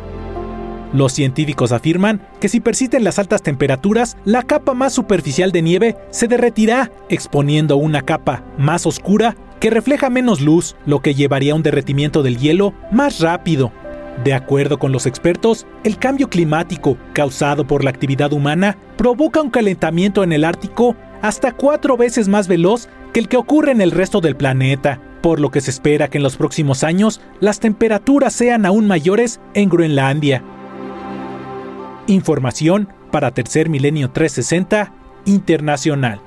Los 0.93 1.13
científicos 1.13 1.71
afirman 1.71 2.21
que 2.39 2.49
si 2.49 2.59
persisten 2.59 3.03
las 3.03 3.17
altas 3.17 3.41
temperaturas, 3.41 4.15
la 4.25 4.43
capa 4.43 4.73
más 4.73 4.93
superficial 4.93 5.51
de 5.51 5.63
nieve 5.63 5.97
se 6.11 6.27
derretirá, 6.27 6.91
exponiendo 7.09 7.77
una 7.77 8.01
capa 8.01 8.43
más 8.57 8.85
oscura 8.85 9.35
que 9.59 9.71
refleja 9.71 10.09
menos 10.09 10.41
luz, 10.41 10.75
lo 10.85 11.01
que 11.01 11.15
llevaría 11.15 11.53
a 11.53 11.55
un 11.55 11.63
derretimiento 11.63 12.21
del 12.21 12.37
hielo 12.37 12.73
más 12.91 13.19
rápido. 13.19 13.71
De 14.23 14.33
acuerdo 14.33 14.77
con 14.77 14.91
los 14.91 15.07
expertos, 15.07 15.65
el 15.83 15.97
cambio 15.97 16.29
climático 16.29 16.97
causado 17.13 17.65
por 17.65 17.83
la 17.83 17.89
actividad 17.89 18.31
humana 18.31 18.77
provoca 18.95 19.41
un 19.41 19.49
calentamiento 19.49 20.23
en 20.23 20.31
el 20.31 20.43
Ártico 20.43 20.95
hasta 21.23 21.51
cuatro 21.53 21.97
veces 21.97 22.27
más 22.27 22.47
veloz 22.47 22.87
que 23.13 23.19
el 23.19 23.27
que 23.27 23.37
ocurre 23.37 23.71
en 23.71 23.81
el 23.81 23.91
resto 23.91 24.21
del 24.21 24.35
planeta, 24.35 24.99
por 25.23 25.39
lo 25.39 25.51
que 25.51 25.61
se 25.61 25.71
espera 25.71 26.09
que 26.09 26.17
en 26.17 26.23
los 26.23 26.35
próximos 26.35 26.83
años 26.83 27.21
las 27.39 27.61
temperaturas 27.61 28.33
sean 28.33 28.65
aún 28.65 28.87
mayores 28.87 29.39
en 29.53 29.69
Groenlandia. 29.69 30.43
Información 32.07 32.89
para 33.09 33.33
Tercer 33.33 33.69
Milenio 33.69 34.11
360 34.11 34.93
Internacional. 35.25 36.21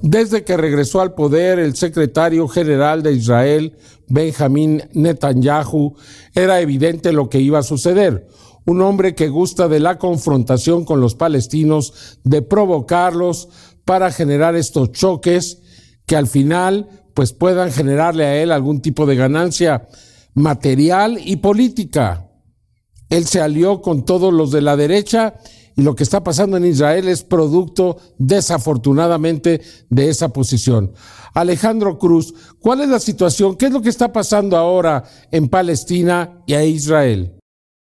Desde 0.00 0.42
que 0.44 0.56
regresó 0.56 1.02
al 1.02 1.12
poder 1.12 1.58
el 1.58 1.76
secretario 1.76 2.48
general 2.48 3.02
de 3.02 3.12
Israel, 3.12 3.76
Benjamín 4.08 4.84
Netanyahu, 4.94 5.96
era 6.34 6.62
evidente 6.62 7.12
lo 7.12 7.28
que 7.28 7.40
iba 7.40 7.58
a 7.58 7.62
suceder. 7.62 8.26
Un 8.64 8.80
hombre 8.80 9.14
que 9.14 9.28
gusta 9.28 9.68
de 9.68 9.80
la 9.80 9.98
confrontación 9.98 10.86
con 10.86 11.02
los 11.02 11.14
palestinos, 11.14 12.18
de 12.24 12.40
provocarlos 12.40 13.50
para 13.84 14.10
generar 14.10 14.56
estos 14.56 14.92
choques 14.92 15.60
que 16.06 16.16
al 16.16 16.26
final 16.26 16.88
pues 17.14 17.32
puedan 17.32 17.72
generarle 17.72 18.24
a 18.24 18.42
él 18.42 18.52
algún 18.52 18.80
tipo 18.80 19.06
de 19.06 19.16
ganancia 19.16 19.86
material 20.34 21.18
y 21.24 21.36
política. 21.36 22.28
Él 23.08 23.26
se 23.26 23.40
alió 23.40 23.80
con 23.80 24.04
todos 24.04 24.32
los 24.32 24.50
de 24.50 24.62
la 24.62 24.76
derecha 24.76 25.34
y 25.76 25.82
lo 25.82 25.94
que 25.94 26.02
está 26.02 26.22
pasando 26.22 26.56
en 26.56 26.64
Israel 26.64 27.08
es 27.08 27.22
producto 27.22 27.98
desafortunadamente 28.18 29.60
de 29.90 30.08
esa 30.08 30.28
posición. 30.30 30.92
Alejandro 31.34 31.98
Cruz, 31.98 32.34
¿cuál 32.60 32.80
es 32.80 32.88
la 32.88 33.00
situación? 33.00 33.56
¿Qué 33.56 33.66
es 33.66 33.72
lo 33.72 33.82
que 33.82 33.88
está 33.88 34.12
pasando 34.12 34.56
ahora 34.56 35.04
en 35.30 35.48
Palestina 35.48 36.42
y 36.46 36.54
a 36.54 36.64
Israel? 36.64 37.38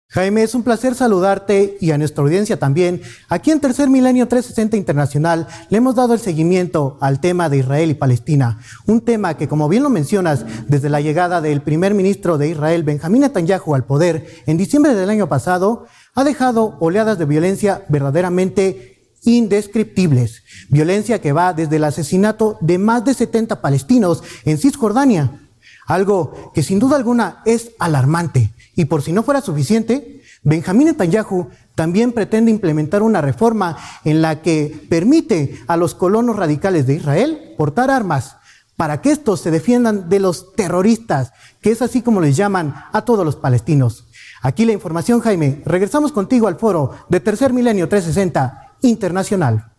Jaime, 0.09 0.45
es 0.45 0.55
un 0.55 0.63
placer 0.63 0.95
saludarte 0.95 1.77
y 1.81 1.91
a 1.91 1.99
nuestra 1.99 2.23
audiencia 2.23 2.59
también. 2.59 3.03
Aquí 3.29 3.51
en 3.51 3.59
Tercer 3.59 3.91
Milenio 3.91 4.29
360 4.29 4.77
Internacional 4.77 5.49
le 5.69 5.79
hemos 5.79 5.97
dado 5.97 6.15
el 6.15 6.21
seguimiento 6.21 6.97
al 7.01 7.21
tema 7.21 7.49
de 7.49 7.59
Israel 7.59 7.91
y 7.91 7.95
Palestina, 7.95 8.61
un 8.87 9.01
tema 9.01 9.37
que, 9.37 9.49
como 9.49 9.69
bien 9.69 9.83
lo 9.83 9.91
mencionas, 9.91 10.47
desde 10.69 10.91
la 10.91 11.01
llegada 11.01 11.41
del 11.41 11.61
primer 11.61 11.93
ministro 11.93 12.39
de 12.39 12.51
Israel, 12.51 12.85
Benjamín 12.85 13.23
Netanyahu, 13.23 13.75
al 13.75 13.85
poder 13.85 14.27
en 14.47 14.57
diciembre 14.57 14.95
del 14.95 15.11
año 15.11 15.29
pasado, 15.29 15.87
ha 16.15 16.23
dejado 16.23 16.77
oleadas 16.79 17.19
de 17.19 17.25
violencia 17.25 17.85
verdaderamente 17.89 19.13
indescriptibles. 19.25 20.45
Violencia 20.71 21.21
que 21.21 21.33
va 21.33 21.53
desde 21.53 21.77
el 21.77 21.85
asesinato 21.85 22.59
de 22.61 22.79
más 22.79 23.05
de 23.05 23.13
70 23.13 23.61
palestinos 23.61 24.23
en 24.45 24.57
Cisjordania, 24.57 25.46
algo 25.87 26.53
que 26.55 26.63
sin 26.63 26.79
duda 26.79 26.97
alguna 26.97 27.43
es 27.45 27.73
alarmante 27.79 28.53
y 28.77 28.85
por 28.85 29.03
si 29.03 29.13
no 29.13 29.23
fuera 29.23 29.41
suficiente, 29.41 30.21
Benjamín 30.43 30.89
Netanyahu 30.89 31.49
también 31.75 32.13
pretende 32.13 32.51
implementar 32.51 33.03
una 33.03 33.21
reforma 33.21 33.77
en 34.05 34.23
la 34.23 34.43
que 34.43 34.87
permite 34.89 35.59
a 35.67 35.77
los 35.77 35.95
colonos 35.95 36.37
radicales 36.37 36.87
de 36.87 36.95
Israel 36.95 37.55
portar 37.57 37.91
armas 37.91 38.37
para 38.77 39.01
que 39.01 39.11
estos 39.11 39.41
se 39.41 39.51
defiendan 39.51 40.09
de 40.09 40.21
los 40.21 40.53
terroristas, 40.55 41.33
que 41.63 41.71
es 41.71 41.81
así 41.81 42.03
como 42.03 42.21
les 42.21 42.37
llaman 42.37 42.75
a 42.93 43.03
todos 43.03 43.25
los 43.25 43.37
palestinos. 43.37 44.05
Aquí 44.43 44.67
la 44.67 44.73
información, 44.73 45.21
Jaime. 45.21 45.63
Regresamos 45.65 46.13
contigo 46.13 46.47
al 46.47 46.59
foro 46.59 46.91
de 47.09 47.21
Tercer 47.21 47.53
Milenio 47.53 47.89
360 47.89 48.77
Internacional. 48.83 49.73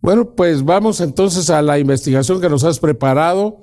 Bueno, 0.00 0.30
pues 0.30 0.64
vamos 0.64 1.00
entonces 1.00 1.48
a 1.48 1.62
la 1.62 1.78
investigación 1.78 2.40
que 2.40 2.50
nos 2.50 2.64
has 2.64 2.80
preparado 2.80 3.62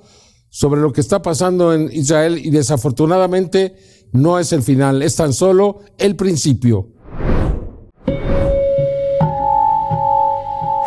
sobre 0.54 0.80
lo 0.80 0.92
que 0.92 1.00
está 1.00 1.20
pasando 1.20 1.74
en 1.74 1.90
Israel 1.92 2.38
y 2.38 2.48
desafortunadamente 2.50 3.74
no 4.12 4.38
es 4.38 4.52
el 4.52 4.62
final, 4.62 5.02
es 5.02 5.16
tan 5.16 5.32
solo 5.32 5.80
el 5.98 6.14
principio. 6.14 6.90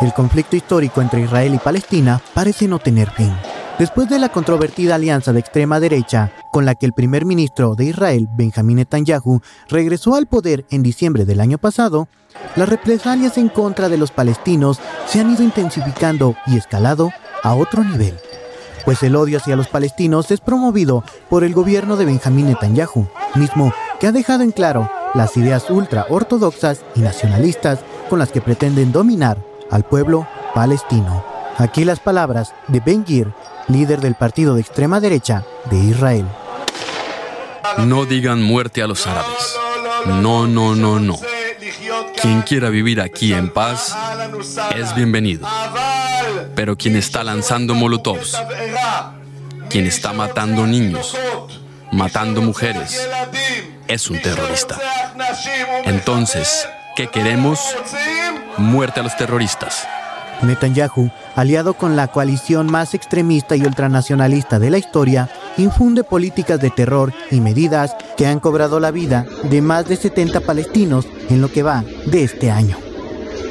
El 0.00 0.14
conflicto 0.14 0.56
histórico 0.56 1.02
entre 1.02 1.20
Israel 1.20 1.54
y 1.54 1.58
Palestina 1.58 2.22
parece 2.32 2.66
no 2.66 2.78
tener 2.78 3.10
fin. 3.10 3.30
Después 3.78 4.08
de 4.08 4.18
la 4.18 4.30
controvertida 4.30 4.94
alianza 4.94 5.34
de 5.34 5.40
extrema 5.40 5.80
derecha 5.80 6.32
con 6.50 6.64
la 6.64 6.74
que 6.74 6.86
el 6.86 6.94
primer 6.94 7.26
ministro 7.26 7.74
de 7.74 7.84
Israel, 7.84 8.26
Benjamín 8.38 8.78
Netanyahu, 8.78 9.42
regresó 9.68 10.14
al 10.14 10.28
poder 10.28 10.64
en 10.70 10.82
diciembre 10.82 11.26
del 11.26 11.42
año 11.42 11.58
pasado, 11.58 12.08
las 12.56 12.70
represalias 12.70 13.36
en 13.36 13.50
contra 13.50 13.90
de 13.90 13.98
los 13.98 14.12
palestinos 14.12 14.80
se 15.06 15.20
han 15.20 15.30
ido 15.30 15.42
intensificando 15.42 16.36
y 16.46 16.56
escalado 16.56 17.10
a 17.42 17.54
otro 17.54 17.84
nivel 17.84 18.14
pues 18.84 19.02
el 19.02 19.16
odio 19.16 19.38
hacia 19.38 19.56
los 19.56 19.68
palestinos 19.68 20.30
es 20.30 20.40
promovido 20.40 21.04
por 21.28 21.44
el 21.44 21.54
gobierno 21.54 21.96
de 21.96 22.04
Benjamín 22.04 22.46
Netanyahu, 22.46 23.08
mismo 23.34 23.72
que 24.00 24.06
ha 24.06 24.12
dejado 24.12 24.42
en 24.42 24.52
claro 24.52 24.90
las 25.14 25.36
ideas 25.36 25.70
ultra 25.70 26.06
ortodoxas 26.08 26.80
y 26.94 27.00
nacionalistas 27.00 27.80
con 28.08 28.18
las 28.18 28.30
que 28.30 28.40
pretenden 28.40 28.92
dominar 28.92 29.38
al 29.70 29.84
pueblo 29.84 30.26
palestino. 30.54 31.24
Aquí 31.56 31.84
las 31.84 32.00
palabras 32.00 32.54
de 32.68 32.80
Ben 32.80 33.04
Gir, 33.04 33.32
líder 33.68 34.00
del 34.00 34.14
partido 34.14 34.54
de 34.54 34.60
extrema 34.60 35.00
derecha 35.00 35.44
de 35.70 35.76
Israel. 35.76 36.26
No 37.78 38.04
digan 38.04 38.42
muerte 38.42 38.82
a 38.82 38.86
los 38.86 39.06
árabes. 39.06 39.56
No, 40.06 40.46
no, 40.46 40.74
no, 40.74 40.98
no. 40.98 41.18
Quien 42.20 42.42
quiera 42.42 42.70
vivir 42.70 43.00
aquí 43.00 43.32
en 43.32 43.52
paz, 43.52 43.96
es 44.76 44.94
bienvenido. 44.94 45.46
Pero 46.54 46.76
quien 46.76 46.96
está 46.96 47.24
lanzando 47.24 47.74
molotovs, 47.74 48.36
quien 49.68 49.86
está 49.86 50.12
matando 50.12 50.66
niños, 50.66 51.16
matando 51.92 52.42
mujeres, 52.42 53.08
es 53.86 54.10
un 54.10 54.20
terrorista. 54.20 54.78
Entonces, 55.84 56.68
¿qué 56.96 57.08
queremos? 57.08 57.60
Muerte 58.56 59.00
a 59.00 59.02
los 59.02 59.16
terroristas. 59.16 59.86
Netanyahu, 60.42 61.10
aliado 61.34 61.74
con 61.74 61.96
la 61.96 62.08
coalición 62.08 62.70
más 62.70 62.94
extremista 62.94 63.56
y 63.56 63.62
ultranacionalista 63.62 64.58
de 64.58 64.70
la 64.70 64.78
historia, 64.78 65.28
infunde 65.56 66.04
políticas 66.04 66.60
de 66.60 66.70
terror 66.70 67.12
y 67.30 67.40
medidas 67.40 67.96
que 68.16 68.26
han 68.26 68.38
cobrado 68.38 68.78
la 68.78 68.90
vida 68.90 69.26
de 69.44 69.60
más 69.62 69.86
de 69.88 69.96
70 69.96 70.40
palestinos 70.40 71.06
en 71.28 71.40
lo 71.40 71.50
que 71.50 71.62
va 71.62 71.84
de 72.06 72.22
este 72.22 72.50
año. 72.50 72.76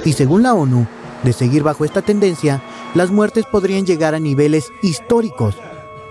Y 0.06 0.14
según 0.14 0.44
la 0.44 0.54
ONU, 0.54 0.88
de 1.24 1.34
seguir 1.34 1.64
bajo 1.64 1.84
esta 1.84 2.02
tendencia, 2.02 2.62
las 2.94 3.12
muertes 3.12 3.46
podrían 3.46 3.86
llegar 3.86 4.16
a 4.16 4.20
niveles 4.20 4.72
históricos. 4.82 5.56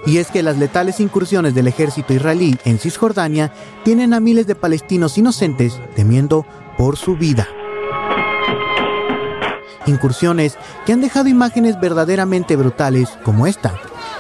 Y 0.07 0.19
es 0.19 0.29
que 0.31 0.43
las 0.43 0.59
letales 0.59 1.01
incursiones 1.01 1.55
del 1.55 1.67
ejército 1.67 2.15
israelí 2.15 2.57
en 2.65 2.79
Cisjordania 2.79 3.53
tienen 3.85 4.15
a 4.15 4.21
miles 4.21 4.47
de 4.47 4.55
palestinos 4.55 5.19
inocentes 5.19 5.81
temiendo 5.95 6.47
por 6.79 6.97
su 6.97 7.17
vida 7.17 7.49
incursiones 9.87 10.59
que 10.85 10.93
han 10.93 11.01
dejado 11.01 11.29
imágenes 11.29 11.79
verdaderamente 11.81 12.57
brutales 12.57 13.09
como 13.25 13.47
esta, 13.47 13.75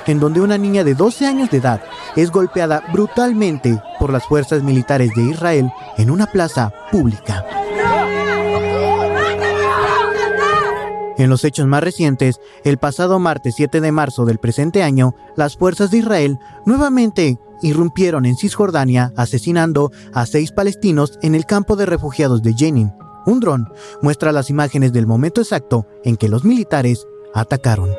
en 0.07 0.19
donde 0.19 0.41
una 0.41 0.59
niña 0.59 0.85
de 0.85 0.95
12 0.95 1.27
años 1.27 1.51
de 1.51 1.59
edad 1.59 1.83
es 2.15 2.31
golpeada 2.31 2.83
brutalmente 2.93 3.81
por 3.99 4.13
las 4.13 4.25
fuerzas 4.25 4.63
militares 4.63 5.11
de 5.15 5.23
Israel 5.23 5.71
en 5.99 6.11
una 6.11 6.27
plaza 6.27 6.73
pública. 6.91 7.45
En 11.19 11.31
los 11.31 11.45
hechos 11.45 11.67
más 11.67 11.83
recientes, 11.83 12.41
el 12.65 12.79
pasado 12.79 13.19
martes 13.19 13.55
7 13.57 13.81
de 13.81 13.93
marzo 13.93 14.25
del 14.25 14.39
presente 14.39 14.83
año, 14.83 15.15
las 15.37 15.57
fuerzas 15.57 15.91
de 15.91 15.99
Israel 15.99 16.39
nuevamente 16.67 17.39
irrumpieron 17.63 18.27
en 18.27 18.37
Cisjordania 18.37 19.13
asesinando 19.17 19.91
a 20.13 20.27
seis 20.27 20.53
palestinos 20.53 21.19
en 21.23 21.35
el 21.35 21.47
campo 21.47 21.77
de 21.77 21.87
refugiados 21.87 22.43
de 22.43 22.53
Jenin, 22.55 22.93
un 23.25 23.41
dron 23.41 23.69
muestra 24.03 24.33
las 24.33 24.51
imágenes 24.51 24.93
del 24.93 25.07
momento 25.07 25.41
exacto 25.41 25.87
en 26.05 26.17
que 26.17 26.29
los 26.29 26.45
militares 26.45 27.07
atacaron. 27.35 27.91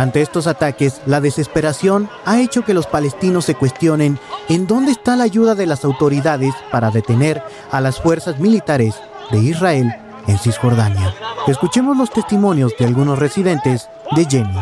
Ante 0.00 0.22
estos 0.22 0.46
ataques, 0.46 1.02
la 1.04 1.20
desesperación 1.20 2.08
ha 2.24 2.40
hecho 2.40 2.64
que 2.64 2.72
los 2.72 2.86
palestinos 2.86 3.44
se 3.44 3.54
cuestionen 3.54 4.18
en 4.48 4.66
dónde 4.66 4.92
está 4.92 5.14
la 5.14 5.24
ayuda 5.24 5.54
de 5.54 5.66
las 5.66 5.84
autoridades 5.84 6.54
para 6.70 6.90
detener 6.90 7.42
a 7.70 7.82
las 7.82 8.00
fuerzas 8.00 8.38
militares 8.38 8.94
de 9.30 9.40
Israel 9.40 9.94
en 10.26 10.38
Cisjordania. 10.38 11.14
Escuchemos 11.46 11.98
los 11.98 12.10
testimonios 12.10 12.72
de 12.78 12.86
algunos 12.86 13.18
residentes 13.18 13.90
de 14.16 14.24
Jenny. 14.24 14.58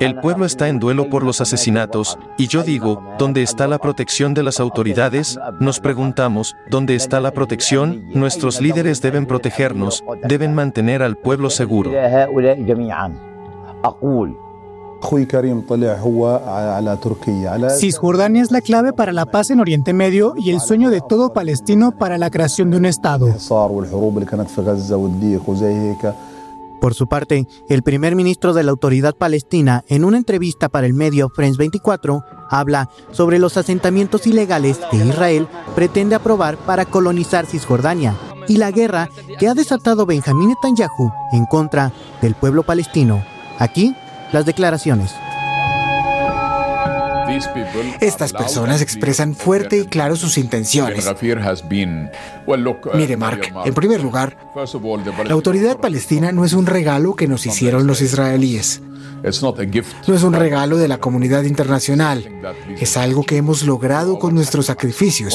El 0.00 0.16
pueblo 0.18 0.46
está 0.46 0.68
en 0.68 0.78
duelo 0.78 1.10
por 1.10 1.22
los 1.24 1.42
asesinatos, 1.42 2.18
y 2.38 2.46
yo 2.46 2.62
digo, 2.62 3.02
¿dónde 3.18 3.42
está 3.42 3.68
la 3.68 3.76
protección 3.76 4.32
de 4.32 4.42
las 4.42 4.58
autoridades? 4.58 5.38
Nos 5.60 5.78
preguntamos, 5.78 6.56
¿dónde 6.70 6.94
está 6.94 7.20
la 7.20 7.32
protección? 7.32 8.06
Nuestros 8.14 8.62
líderes 8.62 9.02
deben 9.02 9.26
protegernos, 9.26 10.02
deben 10.26 10.54
mantener 10.54 11.02
al 11.02 11.18
pueblo 11.18 11.50
seguro. 11.50 11.90
Cisjordania 17.68 18.42
es 18.42 18.50
la 18.50 18.62
clave 18.62 18.94
para 18.94 19.12
la 19.12 19.26
paz 19.26 19.50
en 19.50 19.60
Oriente 19.60 19.92
Medio 19.92 20.32
y 20.38 20.48
el 20.48 20.60
sueño 20.60 20.88
de 20.88 21.02
todo 21.06 21.34
palestino 21.34 21.92
para 21.92 22.16
la 22.16 22.30
creación 22.30 22.70
de 22.70 22.78
un 22.78 22.86
Estado. 22.86 23.26
Por 26.80 26.94
su 26.94 27.08
parte, 27.08 27.46
el 27.68 27.82
primer 27.82 28.16
ministro 28.16 28.54
de 28.54 28.62
la 28.62 28.70
autoridad 28.70 29.14
palestina, 29.14 29.84
en 29.88 30.04
una 30.04 30.16
entrevista 30.16 30.70
para 30.70 30.86
el 30.86 30.94
medio 30.94 31.28
France 31.28 31.58
24, 31.58 32.24
habla 32.48 32.88
sobre 33.12 33.38
los 33.38 33.58
asentamientos 33.58 34.26
ilegales 34.26 34.80
que 34.90 34.96
Israel 34.96 35.46
pretende 35.74 36.14
aprobar 36.14 36.56
para 36.56 36.86
colonizar 36.86 37.44
Cisjordania 37.44 38.16
y 38.48 38.56
la 38.56 38.70
guerra 38.70 39.10
que 39.38 39.48
ha 39.48 39.54
desatado 39.54 40.06
Benjamín 40.06 40.48
Netanyahu 40.48 41.12
en 41.32 41.44
contra 41.44 41.92
del 42.22 42.34
pueblo 42.34 42.62
palestino. 42.62 43.22
Aquí, 43.58 43.94
las 44.32 44.46
declaraciones. 44.46 45.14
Estas 48.00 48.32
personas 48.32 48.82
expresan 48.82 49.34
fuerte 49.34 49.78
y 49.78 49.86
claro 49.86 50.16
sus 50.16 50.38
intenciones. 50.38 51.04
Mire, 52.94 53.16
Mark, 53.16 53.52
en 53.64 53.74
primer 53.74 54.02
lugar, 54.02 54.36
la 55.24 55.32
autoridad 55.32 55.78
palestina 55.78 56.32
no 56.32 56.44
es 56.44 56.52
un 56.52 56.66
regalo 56.66 57.14
que 57.14 57.28
nos 57.28 57.46
hicieron 57.46 57.86
los 57.86 58.00
israelíes. 58.00 58.82
No 60.08 60.14
es 60.14 60.22
un 60.22 60.32
regalo 60.32 60.78
de 60.78 60.88
la 60.88 60.98
comunidad 60.98 61.42
internacional, 61.44 62.24
es 62.78 62.96
algo 62.96 63.24
que 63.24 63.36
hemos 63.36 63.64
logrado 63.64 64.18
con 64.18 64.34
nuestros 64.34 64.66
sacrificios. 64.66 65.34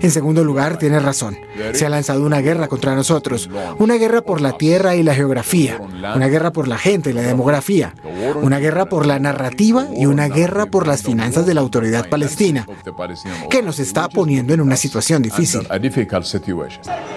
En 0.00 0.10
segundo 0.10 0.44
lugar, 0.44 0.78
tiene 0.78 0.98
razón. 0.98 1.36
Se 1.72 1.86
ha 1.86 1.88
lanzado 1.88 2.24
una 2.24 2.40
guerra 2.40 2.68
contra 2.68 2.94
nosotros. 2.94 3.48
Una 3.78 3.96
guerra 3.96 4.22
por 4.22 4.40
la 4.40 4.52
tierra 4.56 4.96
y 4.96 5.02
la 5.02 5.14
geografía. 5.14 5.80
Una 6.14 6.28
guerra 6.28 6.52
por 6.52 6.68
la 6.68 6.78
gente 6.78 7.10
y 7.10 7.12
la 7.12 7.22
demografía. 7.22 7.94
Una 8.40 8.58
guerra 8.58 8.86
por 8.86 9.06
la 9.06 9.18
narrativa 9.18 9.86
y 9.96 10.06
una 10.06 10.28
guerra 10.28 10.66
por 10.66 10.86
las 10.86 11.02
finanzas 11.02 11.46
de 11.46 11.54
la 11.54 11.60
autoridad 11.60 12.08
palestina, 12.08 12.66
que 13.50 13.62
nos 13.62 13.78
está 13.78 14.08
poniendo 14.08 14.54
en 14.54 14.60
una 14.60 14.76
situación 14.76 15.22
difícil. 15.22 15.66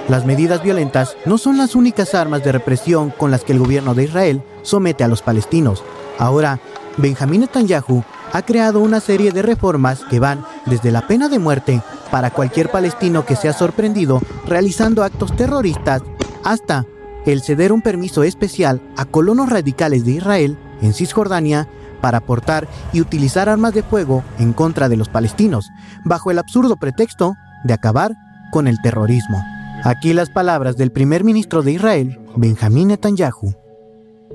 Las 0.07 0.25
medidas 0.25 0.63
violentas 0.63 1.15
no 1.25 1.37
son 1.37 1.57
las 1.57 1.75
únicas 1.75 2.13
armas 2.13 2.43
de 2.43 2.51
represión 2.51 3.11
con 3.11 3.31
las 3.31 3.43
que 3.43 3.53
el 3.53 3.59
gobierno 3.59 3.95
de 3.95 4.03
Israel 4.03 4.43
somete 4.61 5.03
a 5.03 5.07
los 5.07 5.21
palestinos. 5.21 5.83
Ahora, 6.17 6.59
Benjamín 6.97 7.41
Netanyahu 7.41 8.03
ha 8.31 8.41
creado 8.41 8.79
una 8.79 8.99
serie 8.99 9.31
de 9.31 9.41
reformas 9.41 10.01
que 10.09 10.19
van 10.19 10.45
desde 10.65 10.91
la 10.91 11.07
pena 11.07 11.29
de 11.29 11.39
muerte 11.39 11.81
para 12.15 12.31
cualquier 12.31 12.69
palestino 12.69 13.25
que 13.25 13.35
sea 13.35 13.51
sorprendido 13.51 14.21
realizando 14.47 15.03
actos 15.03 15.35
terroristas 15.35 16.01
hasta 16.45 16.85
el 17.25 17.41
ceder 17.41 17.73
un 17.73 17.81
permiso 17.81 18.23
especial 18.23 18.79
a 18.95 19.03
colonos 19.03 19.49
radicales 19.49 20.05
de 20.05 20.11
Israel 20.11 20.57
en 20.81 20.93
Cisjordania 20.93 21.67
para 21.99 22.21
portar 22.21 22.69
y 22.93 23.01
utilizar 23.01 23.49
armas 23.49 23.73
de 23.73 23.83
fuego 23.83 24.23
en 24.39 24.53
contra 24.53 24.87
de 24.87 24.95
los 24.95 25.09
palestinos, 25.09 25.69
bajo 26.05 26.31
el 26.31 26.39
absurdo 26.39 26.77
pretexto 26.77 27.33
de 27.65 27.73
acabar 27.73 28.13
con 28.49 28.69
el 28.69 28.77
terrorismo. 28.81 29.43
Aquí 29.83 30.13
las 30.13 30.29
palabras 30.29 30.77
del 30.77 30.93
primer 30.93 31.25
ministro 31.25 31.63
de 31.63 31.73
Israel, 31.73 32.21
Benjamín 32.37 32.87
Netanyahu. 32.87 33.55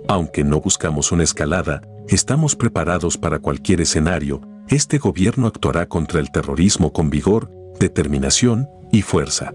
Aunque 0.06 0.44
no 0.44 0.60
buscamos 0.60 1.12
una 1.12 1.22
escalada, 1.22 1.80
estamos 2.08 2.56
preparados 2.56 3.16
para 3.16 3.38
cualquier 3.38 3.80
escenario, 3.80 4.42
este 4.68 4.98
gobierno 4.98 5.46
actuará 5.46 5.88
contra 5.88 6.20
el 6.20 6.30
terrorismo 6.30 6.92
con 6.92 7.08
vigor, 7.08 7.50
determinación 7.80 8.68
y 8.92 9.00
fuerza. 9.02 9.52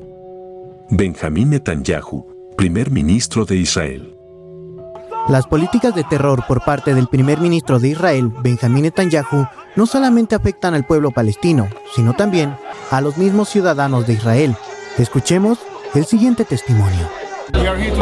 Benjamín 0.90 1.52
Netanyahu, 1.52 2.26
primer 2.58 2.90
ministro 2.90 3.46
de 3.46 3.56
Israel. 3.58 4.18
Las 5.30 5.46
políticas 5.48 5.94
de 5.96 6.04
terror 6.04 6.44
por 6.48 6.64
parte 6.64 6.94
del 6.96 7.08
primer 7.08 7.40
ministro 7.40 7.80
de 7.80 7.90
Israel, 7.90 8.32
Benjamín 8.42 8.84
Netanyahu, 8.84 9.48
no 9.76 9.86
solamente 9.86 10.36
afectan 10.36 10.74
al 10.74 10.86
pueblo 10.86 11.12
palestino, 11.12 11.70
sino 11.96 12.14
también 12.14 12.56
a 12.92 13.00
los 13.00 13.18
mismos 13.18 13.50
ciudadanos 13.50 14.08
de 14.08 14.14
Israel. 14.14 14.56
Escuchemos 14.98 15.60
el 15.94 16.06
siguiente 16.06 16.46
testimonio. 16.46 17.08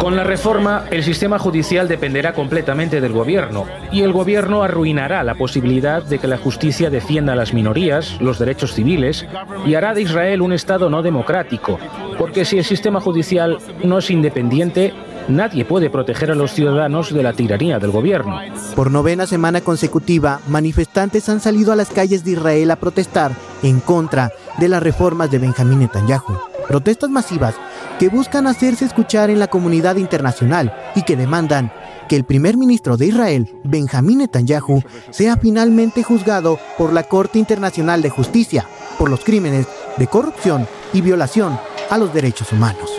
Con 0.00 0.16
la 0.16 0.24
reforma, 0.24 0.84
el 0.90 1.02
sistema 1.02 1.38
judicial 1.38 1.86
dependerá 1.88 2.32
completamente 2.32 3.00
del 3.00 3.12
gobierno 3.12 3.66
y 3.92 4.02
el 4.02 4.12
gobierno 4.12 4.62
arruinará 4.62 5.22
la 5.22 5.34
posibilidad 5.34 6.02
de 6.02 6.18
que 6.18 6.26
la 6.26 6.38
justicia 6.38 6.90
defienda 6.90 7.34
a 7.34 7.36
las 7.36 7.52
minorías, 7.52 8.20
los 8.20 8.38
derechos 8.38 8.74
civiles 8.74 9.26
y 9.66 9.74
hará 9.74 9.94
de 9.94 10.02
Israel 10.02 10.42
un 10.42 10.52
Estado 10.52 10.88
no 10.88 11.02
democrático, 11.02 11.78
porque 12.18 12.44
si 12.44 12.58
el 12.58 12.64
sistema 12.64 13.00
judicial 13.00 13.58
no 13.82 13.98
es 13.98 14.10
independiente, 14.10 14.94
nadie 15.28 15.64
puede 15.64 15.90
proteger 15.90 16.30
a 16.30 16.34
los 16.34 16.52
ciudadanos 16.52 17.12
de 17.12 17.22
la 17.22 17.32
tiranía 17.32 17.78
del 17.78 17.90
gobierno. 17.90 18.38
Por 18.74 18.90
novena 18.90 19.26
semana 19.26 19.60
consecutiva, 19.60 20.40
manifestantes 20.48 21.28
han 21.28 21.40
salido 21.40 21.72
a 21.72 21.76
las 21.76 21.90
calles 21.90 22.24
de 22.24 22.32
Israel 22.32 22.70
a 22.70 22.76
protestar 22.76 23.32
en 23.62 23.80
contra 23.80 24.32
de 24.58 24.68
las 24.68 24.82
reformas 24.82 25.30
de 25.30 25.38
Benjamín 25.38 25.80
Netanyahu. 25.80 26.38
Protestas 26.68 27.10
masivas 27.10 27.54
que 27.98 28.08
buscan 28.08 28.46
hacerse 28.46 28.84
escuchar 28.84 29.30
en 29.30 29.38
la 29.38 29.48
comunidad 29.48 29.96
internacional 29.96 30.74
y 30.94 31.02
que 31.02 31.16
demandan 31.16 31.72
que 32.08 32.16
el 32.16 32.24
primer 32.24 32.56
ministro 32.56 32.96
de 32.96 33.06
Israel, 33.06 33.54
Benjamín 33.64 34.18
Netanyahu, 34.18 34.82
sea 35.10 35.36
finalmente 35.36 36.02
juzgado 36.02 36.58
por 36.76 36.92
la 36.92 37.04
Corte 37.04 37.38
Internacional 37.38 38.02
de 38.02 38.10
Justicia 38.10 38.66
por 38.98 39.08
los 39.08 39.24
crímenes 39.24 39.66
de 39.96 40.06
corrupción 40.06 40.66
y 40.92 41.00
violación 41.00 41.58
a 41.90 41.98
los 41.98 42.12
derechos 42.12 42.52
humanos. 42.52 42.90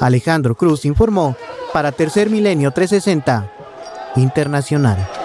Alejandro 0.00 0.54
Cruz 0.54 0.84
informó 0.84 1.36
para 1.72 1.92
Tercer 1.92 2.30
Milenio 2.30 2.70
360 2.70 3.52
Internacional. 4.16 5.17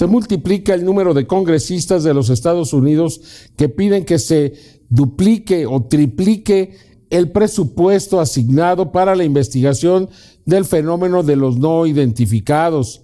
Se 0.00 0.06
multiplica 0.06 0.72
el 0.72 0.82
número 0.82 1.12
de 1.12 1.26
congresistas 1.26 2.04
de 2.04 2.14
los 2.14 2.30
Estados 2.30 2.72
Unidos 2.72 3.20
que 3.54 3.68
piden 3.68 4.06
que 4.06 4.18
se 4.18 4.54
duplique 4.88 5.66
o 5.66 5.82
triplique 5.82 6.74
el 7.10 7.30
presupuesto 7.32 8.18
asignado 8.18 8.92
para 8.92 9.14
la 9.14 9.24
investigación 9.24 10.08
del 10.46 10.64
fenómeno 10.64 11.22
de 11.22 11.36
los 11.36 11.58
no 11.58 11.84
identificados. 11.84 13.02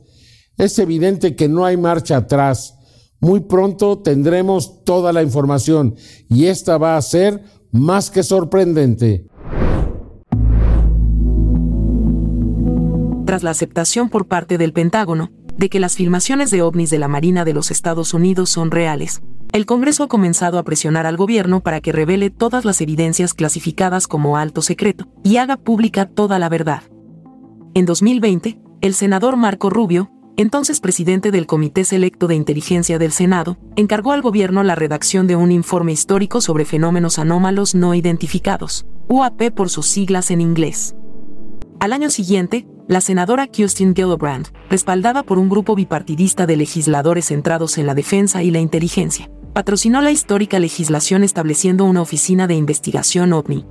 Es 0.57 0.79
evidente 0.79 1.37
que 1.37 1.51
no 1.51 1.67
hay 1.67 1.77
marcha 1.77 2.17
atrás. 2.17 2.79
Muy 3.21 3.41
pronto 3.41 3.99
tendremos 3.99 4.83
toda 4.83 5.13
la 5.13 5.23
información 5.23 5.97
y 6.31 6.47
esta 6.47 6.79
va 6.79 6.97
a 6.97 7.03
ser 7.03 7.45
más 7.73 8.11
que 8.11 8.23
sorprendente. 8.23 9.27
Tras 13.27 13.43
la 13.43 13.51
aceptación 13.51 14.09
por 14.09 14.27
parte 14.29 14.57
del 14.57 14.73
Pentágono 14.73 15.31
de 15.57 15.69
que 15.69 15.81
las 15.81 15.97
filmaciones 15.97 16.51
de 16.51 16.63
ovnis 16.63 16.91
de 16.91 16.99
la 16.99 17.09
Marina 17.09 17.45
de 17.45 17.55
los 17.55 17.71
Estados 17.71 18.15
Unidos 18.15 18.51
son 18.51 18.71
reales, 18.71 19.23
el 19.53 19.65
Congreso 19.65 20.05
ha 20.05 20.09
comenzado 20.09 20.59
a 20.59 20.65
presionar 20.65 21.07
al 21.07 21.17
gobierno 21.17 21.61
para 21.61 21.81
que 21.81 21.93
revele 21.93 22.31
todas 22.31 22.65
las 22.65 22.81
evidencias 22.81 23.33
clasificadas 23.33 24.07
como 24.07 24.37
alto 24.37 24.61
secreto 24.61 25.09
y 25.23 25.39
haga 25.39 25.57
pública 25.57 26.07
toda 26.07 26.39
la 26.39 26.49
verdad. 26.49 26.83
En 27.75 27.87
2020, 27.87 28.59
el 28.81 28.95
senador 28.95 29.37
Marco 29.37 29.71
Rubio, 29.71 30.11
entonces 30.37 30.81
presidente 30.81 31.31
del 31.31 31.47
Comité 31.47 31.85
Selecto 31.85 32.27
de 32.27 32.35
Inteligencia 32.35 32.99
del 32.99 33.13
Senado, 33.13 33.57
encargó 33.77 34.13
al 34.13 34.21
gobierno 34.21 34.63
la 34.63 34.75
redacción 34.75 35.27
de 35.27 35.37
un 35.37 35.51
informe 35.51 35.93
histórico 35.93 36.41
sobre 36.41 36.67
fenómenos 36.67 37.19
anómalos 37.19 37.75
no 37.75 37.95
identificados, 37.95 38.87
UAP 39.09 39.51
por 39.55 39.71
sus 39.71 39.87
siglas 39.87 40.31
en 40.31 40.43
inglés. 40.43 40.95
Al 41.81 41.93
año 41.93 42.11
siguiente, 42.11 42.67
la 42.89 43.01
senadora 43.01 43.49
Kirsten 43.49 43.95
Gillibrand, 43.95 44.49
respaldada 44.71 45.25
por 45.25 45.39
un 45.39 45.49
grupo 45.49 45.75
bipartidista 45.75 46.47
de 46.47 46.57
legisladores 46.57 47.27
centrados 47.27 47.79
en 47.79 47.87
la 47.87 47.95
defensa 47.95 48.45
y 48.45 48.53
la 48.53 48.61
inteligencia, 48.61 49.29
patrocinó 49.53 50.01
la 50.03 50.13
histórica 50.13 50.59
legislación 50.61 51.25
estableciendo 51.25 51.85
una 51.85 52.01
oficina 52.01 52.47
de 52.47 52.55
investigación 52.55 53.33
OVNI. 53.33 53.67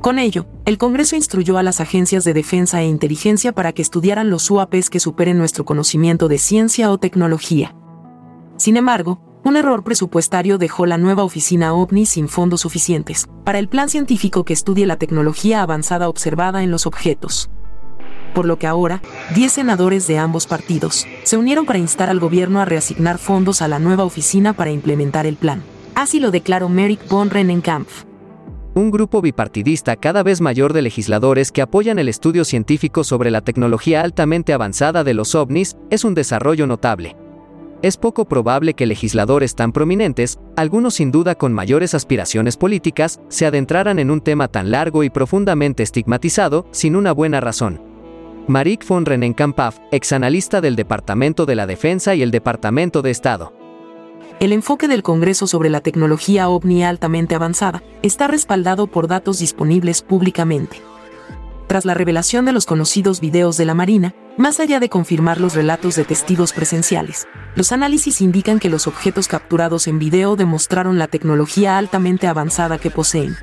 Con 0.00 0.20
ello, 0.20 0.46
el 0.64 0.78
Congreso 0.78 1.16
instruyó 1.16 1.58
a 1.58 1.64
las 1.64 1.80
agencias 1.80 2.22
de 2.22 2.32
defensa 2.32 2.80
e 2.80 2.86
inteligencia 2.86 3.52
para 3.52 3.72
que 3.72 3.82
estudiaran 3.82 4.30
los 4.30 4.48
UAPs 4.48 4.90
que 4.90 5.00
superen 5.00 5.38
nuestro 5.38 5.64
conocimiento 5.64 6.28
de 6.28 6.38
ciencia 6.38 6.92
o 6.92 6.98
tecnología. 6.98 7.74
Sin 8.56 8.76
embargo, 8.76 9.20
un 9.44 9.56
error 9.56 9.82
presupuestario 9.82 10.58
dejó 10.58 10.86
la 10.86 10.98
nueva 10.98 11.24
oficina 11.24 11.74
OVNI 11.74 12.06
sin 12.06 12.28
fondos 12.28 12.60
suficientes 12.60 13.26
para 13.44 13.58
el 13.58 13.68
plan 13.68 13.88
científico 13.88 14.44
que 14.44 14.52
estudie 14.52 14.86
la 14.86 14.96
tecnología 14.96 15.62
avanzada 15.62 16.08
observada 16.08 16.62
en 16.62 16.70
los 16.70 16.86
objetos 16.86 17.50
por 18.34 18.46
lo 18.46 18.58
que 18.58 18.66
ahora, 18.66 19.02
10 19.34 19.52
senadores 19.52 20.06
de 20.06 20.18
ambos 20.18 20.46
partidos 20.46 21.06
se 21.22 21.36
unieron 21.36 21.66
para 21.66 21.78
instar 21.78 22.08
al 22.08 22.20
gobierno 22.20 22.60
a 22.60 22.64
reasignar 22.64 23.18
fondos 23.18 23.62
a 23.62 23.68
la 23.68 23.78
nueva 23.78 24.04
oficina 24.04 24.52
para 24.52 24.70
implementar 24.70 25.26
el 25.26 25.36
plan. 25.36 25.62
Así 25.94 26.20
lo 26.20 26.30
declaró 26.30 26.68
Merrick 26.68 27.08
von 27.08 27.30
Rennenkampf. 27.30 28.04
Un 28.74 28.92
grupo 28.92 29.20
bipartidista 29.20 29.96
cada 29.96 30.22
vez 30.22 30.40
mayor 30.40 30.72
de 30.72 30.82
legisladores 30.82 31.50
que 31.50 31.62
apoyan 31.62 31.98
el 31.98 32.08
estudio 32.08 32.44
científico 32.44 33.02
sobre 33.02 33.32
la 33.32 33.40
tecnología 33.40 34.02
altamente 34.02 34.52
avanzada 34.52 35.02
de 35.02 35.14
los 35.14 35.34
ovnis 35.34 35.76
es 35.90 36.04
un 36.04 36.14
desarrollo 36.14 36.66
notable. 36.68 37.16
Es 37.82 37.96
poco 37.96 38.24
probable 38.24 38.74
que 38.74 38.86
legisladores 38.86 39.54
tan 39.54 39.72
prominentes, 39.72 40.38
algunos 40.56 40.94
sin 40.94 41.10
duda 41.10 41.36
con 41.36 41.52
mayores 41.52 41.94
aspiraciones 41.94 42.56
políticas, 42.56 43.20
se 43.28 43.46
adentraran 43.46 43.98
en 43.98 44.10
un 44.10 44.20
tema 44.20 44.48
tan 44.48 44.70
largo 44.70 45.02
y 45.04 45.10
profundamente 45.10 45.82
estigmatizado 45.82 46.66
sin 46.70 46.96
una 46.96 47.12
buena 47.12 47.40
razón. 47.40 47.87
Marik 48.48 48.82
von 48.88 49.04
Rennenkampf, 49.04 49.76
exanalista 49.92 50.62
del 50.62 50.74
Departamento 50.74 51.44
de 51.44 51.54
la 51.54 51.66
Defensa 51.66 52.14
y 52.14 52.22
el 52.22 52.30
Departamento 52.30 53.02
de 53.02 53.10
Estado. 53.10 53.52
El 54.40 54.54
enfoque 54.54 54.88
del 54.88 55.02
Congreso 55.02 55.46
sobre 55.46 55.68
la 55.68 55.82
tecnología 55.82 56.48
ovni 56.48 56.82
altamente 56.82 57.34
avanzada 57.34 57.82
está 58.00 58.26
respaldado 58.26 58.86
por 58.86 59.06
datos 59.06 59.38
disponibles 59.40 60.00
públicamente. 60.00 60.80
Tras 61.66 61.84
la 61.84 61.92
revelación 61.92 62.46
de 62.46 62.52
los 62.54 62.64
conocidos 62.64 63.20
videos 63.20 63.58
de 63.58 63.66
la 63.66 63.74
Marina, 63.74 64.14
más 64.38 64.60
allá 64.60 64.80
de 64.80 64.88
confirmar 64.88 65.42
los 65.42 65.54
relatos 65.54 65.96
de 65.96 66.04
testigos 66.04 66.54
presenciales, 66.54 67.28
los 67.54 67.72
análisis 67.72 68.22
indican 68.22 68.60
que 68.60 68.70
los 68.70 68.86
objetos 68.86 69.28
capturados 69.28 69.86
en 69.88 69.98
video 69.98 70.36
demostraron 70.36 70.98
la 70.98 71.08
tecnología 71.08 71.76
altamente 71.76 72.26
avanzada 72.26 72.78
que 72.78 72.90
poseen. 72.90 73.36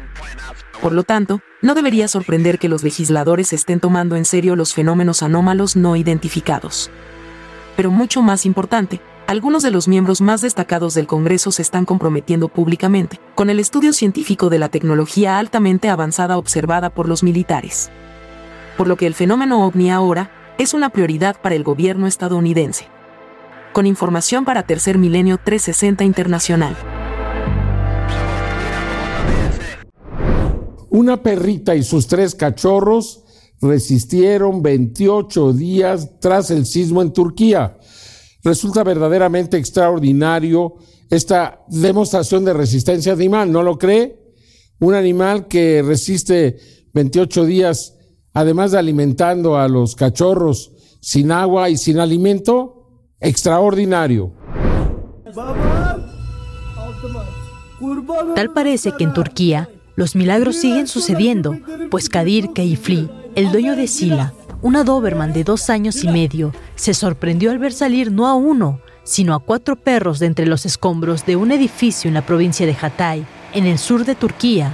Por 0.86 0.94
lo 0.94 1.04
tanto, 1.04 1.42
no 1.64 1.74
debería 1.74 2.08
sorprender 2.08 2.60
que 2.60 2.70
los 2.70 2.84
legisladores 2.84 3.54
estén 3.54 3.80
tomando 3.80 4.16
en 4.18 4.24
serio 4.24 4.56
los 4.56 4.76
fenómenos 4.76 5.24
anómalos 5.24 5.76
no 5.76 5.96
identificados. 5.96 6.92
Pero 7.76 7.90
mucho 7.90 8.22
más 8.22 8.46
importante, 8.46 9.02
algunos 9.26 9.64
de 9.64 9.72
los 9.72 9.88
miembros 9.88 10.22
más 10.22 10.42
destacados 10.42 10.94
del 10.94 11.08
Congreso 11.08 11.52
se 11.52 11.64
están 11.64 11.86
comprometiendo 11.86 12.50
públicamente 12.50 13.20
con 13.34 13.50
el 13.50 13.60
estudio 13.60 13.94
científico 13.94 14.52
de 14.52 14.60
la 14.60 14.70
tecnología 14.70 15.40
altamente 15.40 15.90
avanzada 15.90 16.38
observada 16.38 16.92
por 16.92 17.10
los 17.10 17.24
militares. 17.24 17.90
Por 18.78 18.88
lo 18.88 18.96
que 18.96 19.08
el 19.08 19.16
fenómeno 19.16 19.66
ovni 19.66 19.90
ahora 19.90 20.30
es 20.60 20.76
una 20.76 20.90
prioridad 20.92 21.36
para 21.42 21.56
el 21.56 21.64
gobierno 21.64 22.06
estadounidense. 22.06 22.90
Con 23.74 23.88
información 23.88 24.46
para 24.46 24.62
Tercer 24.62 25.00
Milenio 25.00 25.40
360 25.44 26.04
Internacional. 26.04 26.78
Una 30.96 31.22
perrita 31.22 31.76
y 31.76 31.84
sus 31.84 32.08
tres 32.08 32.36
cachorros 32.36 33.26
resistieron 33.60 34.64
28 34.64 35.52
días 35.52 36.22
tras 36.22 36.52
el 36.52 36.66
sismo 36.66 37.02
en 37.02 37.12
Turquía. 37.12 37.78
Resulta 38.46 38.82
verdaderamente 38.82 39.58
extraordinario 39.58 40.76
esta 41.10 41.66
demostración 41.68 42.46
de 42.46 42.54
resistencia 42.54 43.12
animal, 43.12 43.52
¿no 43.52 43.62
lo 43.62 43.78
cree? 43.78 44.24
Un 44.80 44.94
animal 44.94 45.50
que 45.50 45.84
resiste 45.86 46.60
28 46.94 47.44
días, 47.44 47.98
además 48.32 48.72
de 48.72 48.80
alimentando 48.80 49.58
a 49.58 49.68
los 49.68 49.98
cachorros 49.98 50.72
sin 51.02 51.30
agua 51.34 51.70
y 51.70 51.76
sin 51.76 52.00
alimento, 52.00 53.10
extraordinario. 53.20 54.32
Tal 58.34 58.54
parece 58.54 58.94
que 58.94 59.04
en 59.04 59.14
Turquía 59.14 59.70
los 59.96 60.16
milagros 60.16 60.58
siguen 60.58 60.88
sucediendo, 60.88 61.58
pues 61.90 62.10
Kadir 62.10 62.52
Keifli, 62.54 63.10
el 63.36 63.52
dueño 63.52 63.76
de 63.76 63.88
Sila, 63.88 64.34
una 64.62 64.84
Doberman 64.84 65.34
de 65.34 65.44
dos 65.44 65.70
años 65.70 66.04
y 66.04 66.08
medio, 66.08 66.52
se 66.76 66.94
sorprendió 66.94 67.52
al 67.52 67.60
ver 67.60 67.74
salir 67.74 68.12
no 68.12 68.28
a 68.28 68.36
uno, 68.36 68.80
sino 69.04 69.36
a 69.36 69.40
cuatro 69.40 69.76
perros 69.76 70.20
de 70.20 70.26
entre 70.26 70.46
los 70.46 70.66
escombros 70.66 71.26
de 71.26 71.36
un 71.36 71.52
edificio 71.52 72.08
en 72.08 72.14
la 72.14 72.26
provincia 72.26 72.66
de 72.66 72.76
Hatay, 72.80 73.26
en 73.54 73.66
el 73.66 73.78
sur 73.78 74.04
de 74.06 74.16
Turquía, 74.16 74.74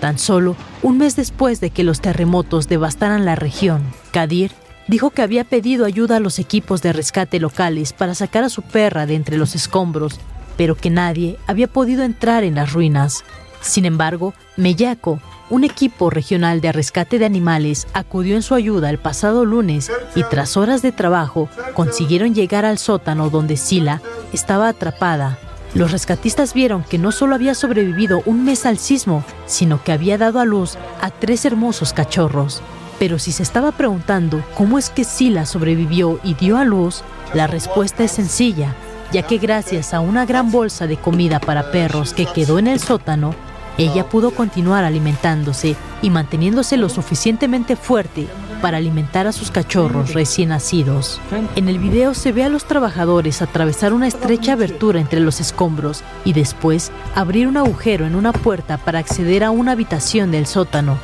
tan 0.00 0.18
solo 0.18 0.56
un 0.82 0.98
mes 0.98 1.16
después 1.16 1.60
de 1.60 1.70
que 1.70 1.84
los 1.84 2.00
terremotos 2.00 2.68
devastaran 2.68 3.24
la 3.24 3.36
región. 3.36 3.82
Kadir 4.12 4.52
dijo 4.86 5.10
que 5.10 5.22
había 5.22 5.44
pedido 5.44 5.84
ayuda 5.84 6.16
a 6.16 6.20
los 6.20 6.38
equipos 6.38 6.82
de 6.82 6.92
rescate 6.92 7.40
locales 7.40 7.92
para 7.92 8.14
sacar 8.14 8.44
a 8.44 8.48
su 8.48 8.62
perra 8.62 9.06
de 9.06 9.14
entre 9.14 9.36
los 9.36 9.54
escombros, 9.54 10.20
pero 10.56 10.74
que 10.74 10.90
nadie 10.90 11.38
había 11.46 11.68
podido 11.68 12.02
entrar 12.02 12.44
en 12.44 12.56
las 12.56 12.72
ruinas. 12.72 13.24
Sin 13.60 13.84
embargo, 13.84 14.34
Meyaco, 14.56 15.20
un 15.50 15.64
equipo 15.64 16.10
regional 16.10 16.60
de 16.60 16.72
rescate 16.72 17.18
de 17.18 17.26
animales, 17.26 17.86
acudió 17.92 18.36
en 18.36 18.42
su 18.42 18.54
ayuda 18.54 18.88
el 18.88 18.98
pasado 18.98 19.44
lunes 19.44 19.90
y 20.14 20.22
tras 20.24 20.56
horas 20.56 20.80
de 20.80 20.92
trabajo 20.92 21.48
consiguieron 21.74 22.34
llegar 22.34 22.64
al 22.64 22.78
sótano 22.78 23.30
donde 23.30 23.56
Sila 23.56 24.00
estaba 24.32 24.68
atrapada. 24.68 25.38
Los 25.74 25.92
rescatistas 25.92 26.54
vieron 26.54 26.82
que 26.82 26.98
no 26.98 27.12
solo 27.12 27.34
había 27.34 27.54
sobrevivido 27.54 28.22
un 28.26 28.44
mes 28.44 28.66
al 28.66 28.78
sismo, 28.78 29.24
sino 29.46 29.82
que 29.82 29.92
había 29.92 30.18
dado 30.18 30.40
a 30.40 30.44
luz 30.44 30.76
a 31.00 31.10
tres 31.10 31.44
hermosos 31.44 31.92
cachorros. 31.92 32.62
Pero 32.98 33.18
si 33.18 33.32
se 33.32 33.42
estaba 33.42 33.72
preguntando 33.72 34.44
cómo 34.56 34.78
es 34.78 34.90
que 34.90 35.04
Sila 35.04 35.46
sobrevivió 35.46 36.20
y 36.22 36.34
dio 36.34 36.58
a 36.58 36.64
luz, 36.64 37.02
la 37.34 37.46
respuesta 37.46 38.04
es 38.04 38.12
sencilla, 38.12 38.74
ya 39.12 39.22
que 39.22 39.38
gracias 39.38 39.94
a 39.94 40.00
una 40.00 40.26
gran 40.26 40.50
bolsa 40.50 40.86
de 40.86 40.96
comida 40.96 41.40
para 41.40 41.70
perros 41.70 42.14
que 42.14 42.26
quedó 42.26 42.58
en 42.58 42.66
el 42.66 42.80
sótano, 42.80 43.34
ella 43.78 44.08
pudo 44.08 44.30
continuar 44.32 44.84
alimentándose 44.84 45.76
y 46.02 46.10
manteniéndose 46.10 46.76
lo 46.76 46.88
suficientemente 46.88 47.76
fuerte 47.76 48.28
para 48.60 48.76
alimentar 48.76 49.26
a 49.26 49.32
sus 49.32 49.50
cachorros 49.50 50.12
recién 50.12 50.50
nacidos. 50.50 51.20
En 51.56 51.68
el 51.68 51.78
video 51.78 52.14
se 52.14 52.32
ve 52.32 52.44
a 52.44 52.48
los 52.48 52.64
trabajadores 52.64 53.42
atravesar 53.42 53.92
una 53.92 54.06
estrecha 54.06 54.52
abertura 54.52 55.00
entre 55.00 55.20
los 55.20 55.40
escombros 55.40 56.02
y 56.24 56.32
después 56.32 56.92
abrir 57.14 57.48
un 57.48 57.56
agujero 57.56 58.06
en 58.06 58.14
una 58.14 58.32
puerta 58.32 58.78
para 58.78 58.98
acceder 58.98 59.44
a 59.44 59.50
una 59.50 59.72
habitación 59.72 60.30
del 60.30 60.46
sótano, 60.46 60.98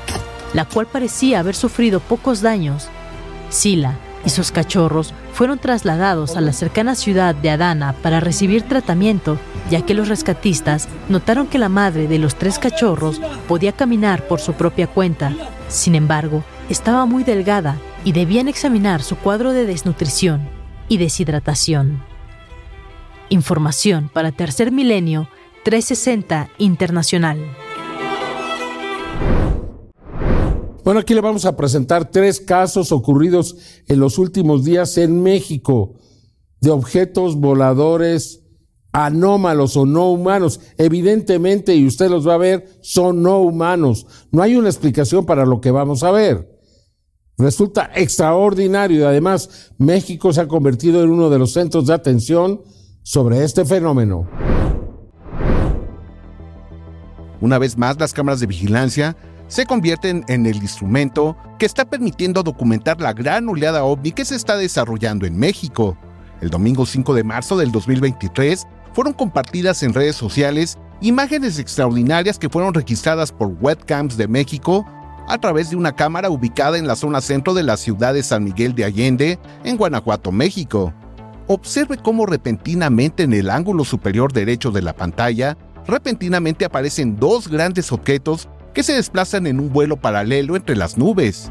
la 0.53 0.65
cual 0.67 0.87
parecía 0.87 1.41
haber 1.41 1.55
sufrido 1.55 2.01
pocos 2.01 2.43
daños. 2.43 2.89
Sila, 3.49 3.97
y 4.27 4.31
sus 4.31 4.51
cachorros 4.51 5.15
fueron 5.37 5.59
trasladados 5.59 6.35
a 6.39 6.41
la 6.41 6.55
cercana 6.55 6.95
ciudad 6.95 7.35
de 7.35 7.51
Adana 7.51 7.95
para 8.03 8.21
recibir 8.21 8.63
tratamiento, 8.63 9.39
ya 9.71 9.83
que 9.83 9.93
los 9.93 10.09
rescatistas 10.09 10.89
notaron 11.11 11.47
que 11.47 11.59
la 11.59 11.69
madre 11.69 12.09
de 12.09 12.19
los 12.19 12.37
tres 12.37 12.59
cachorros 12.59 13.21
podía 13.47 13.73
caminar 13.73 14.27
por 14.29 14.41
su 14.41 14.55
propia 14.55 14.87
cuenta. 14.87 15.35
Sin 15.69 15.95
embargo, 15.95 16.43
estaba 16.71 17.05
muy 17.05 17.23
delgada 17.23 17.77
y 18.03 18.13
debían 18.13 18.49
examinar 18.49 19.03
su 19.03 19.15
cuadro 19.17 19.53
de 19.53 19.67
desnutrición 19.67 20.49
y 20.89 20.97
deshidratación. 20.97 22.03
Información 23.29 24.09
para 24.09 24.33
Tercer 24.33 24.73
Milenio 24.73 25.29
360 25.65 26.49
Internacional. 26.57 27.39
Bueno, 30.87 31.01
aquí 31.01 31.15
le 31.15 31.21
vamos 31.21 31.45
a 31.47 31.57
presentar 31.57 32.13
tres 32.13 32.39
casos 32.39 32.93
ocurridos 32.93 33.57
en 33.89 33.99
los 33.99 34.19
últimos 34.19 34.63
días 34.65 34.97
en 34.99 35.21
México 35.21 35.95
de 36.61 36.71
objetos 36.71 37.35
voladores 37.35 38.45
anómalos 38.93 39.77
o 39.77 39.85
no 39.85 40.13
humanos. 40.13 40.61
Evidentemente, 40.79 41.75
y 41.75 41.89
usted 41.89 42.09
los 42.09 42.25
va 42.25 42.35
a 42.35 42.39
ver, 42.39 42.79
son 42.83 43.21
no 43.21 43.41
humanos. 43.41 44.07
No 44.31 44.43
hay 44.43 44.55
una 44.55 44.69
explicación 44.69 45.27
para 45.27 45.45
lo 45.45 45.61
que 45.61 45.73
vamos 45.73 46.05
a 46.05 46.13
ver. 46.13 46.57
Resulta 47.37 47.91
extraordinario 47.93 49.01
y 49.01 49.03
además 49.03 49.73
México 49.79 50.33
se 50.33 50.43
ha 50.43 50.47
convertido 50.47 51.03
en 51.03 51.11
uno 51.11 51.31
de 51.31 51.39
los 51.41 51.53
centros 51.53 51.89
de 51.89 51.95
atención 51.95 52.63
sobre 53.03 53.43
este 53.43 53.65
fenómeno. 53.65 54.29
Una 57.41 57.59
vez 57.59 57.77
más, 57.77 57.99
las 57.99 58.13
cámaras 58.13 58.39
de 58.39 58.47
vigilancia 58.47 59.17
se 59.49 59.67
convierten 59.67 60.25
en 60.29 60.47
el 60.47 60.57
instrumento 60.57 61.37
que 61.59 61.67
está 61.67 61.85
permitiendo 61.85 62.43
documentar 62.43 63.01
la 63.01 63.13
gran 63.13 63.49
oleada 63.49 63.85
ovni 63.85 64.13
que 64.13 64.25
se 64.25 64.37
está 64.37 64.57
desarrollando 64.57 65.27
en 65.27 65.39
México. 65.39 65.97
El 66.41 66.51
domingo 66.51 66.85
5 66.85 67.15
de 67.15 67.25
marzo 67.25 67.57
del 67.57 67.73
2023 67.73 68.67
fueron 68.93 69.13
compartidas 69.13 69.83
en 69.83 69.95
redes 69.95 70.17
sociales 70.17 70.79
imágenes 71.01 71.59
extraordinarias 71.59 72.39
que 72.39 72.49
fueron 72.49 72.75
registradas 72.75 73.31
por 73.33 73.49
webcams 73.61 74.17
de 74.17 74.29
México 74.29 74.87
a 75.29 75.39
través 75.39 75.71
de 75.71 75.77
una 75.77 75.95
cámara 75.95 76.31
ubicada 76.31 76.79
en 76.79 76.87
la 76.87 76.97
zona 76.97 77.21
centro 77.21 77.53
de 77.55 77.63
la 77.63 77.77
ciudad 77.77 78.15
de 78.15 78.23
San 78.23 78.45
Miguel 78.45 78.75
de 78.75 78.85
Allende, 78.85 79.39
en 79.65 79.77
Guanajuato, 79.77 80.33
México. 80.33 80.93
Observe 81.49 81.99
cómo 81.99 82.27
repentinamente 82.27 83.25
en 83.25 83.33
el 83.33 83.51
ángulo 83.51 83.85
superior 83.85 84.33
derecho 84.33 84.71
de 84.71 84.83
la 84.83 84.95
pantalla, 84.95 85.57
repentinamente 85.87 86.65
aparecen 86.65 87.17
dos 87.17 87.49
grandes 87.49 87.93
objetos 87.93 88.49
que 88.77 88.83
se 88.83 88.93
desplazan 88.93 89.47
en 89.47 89.59
un 89.59 89.73
vuelo 89.73 89.97
paralelo 89.97 90.55
entre 90.55 90.77
las 90.77 90.99
nubes. 90.99 91.51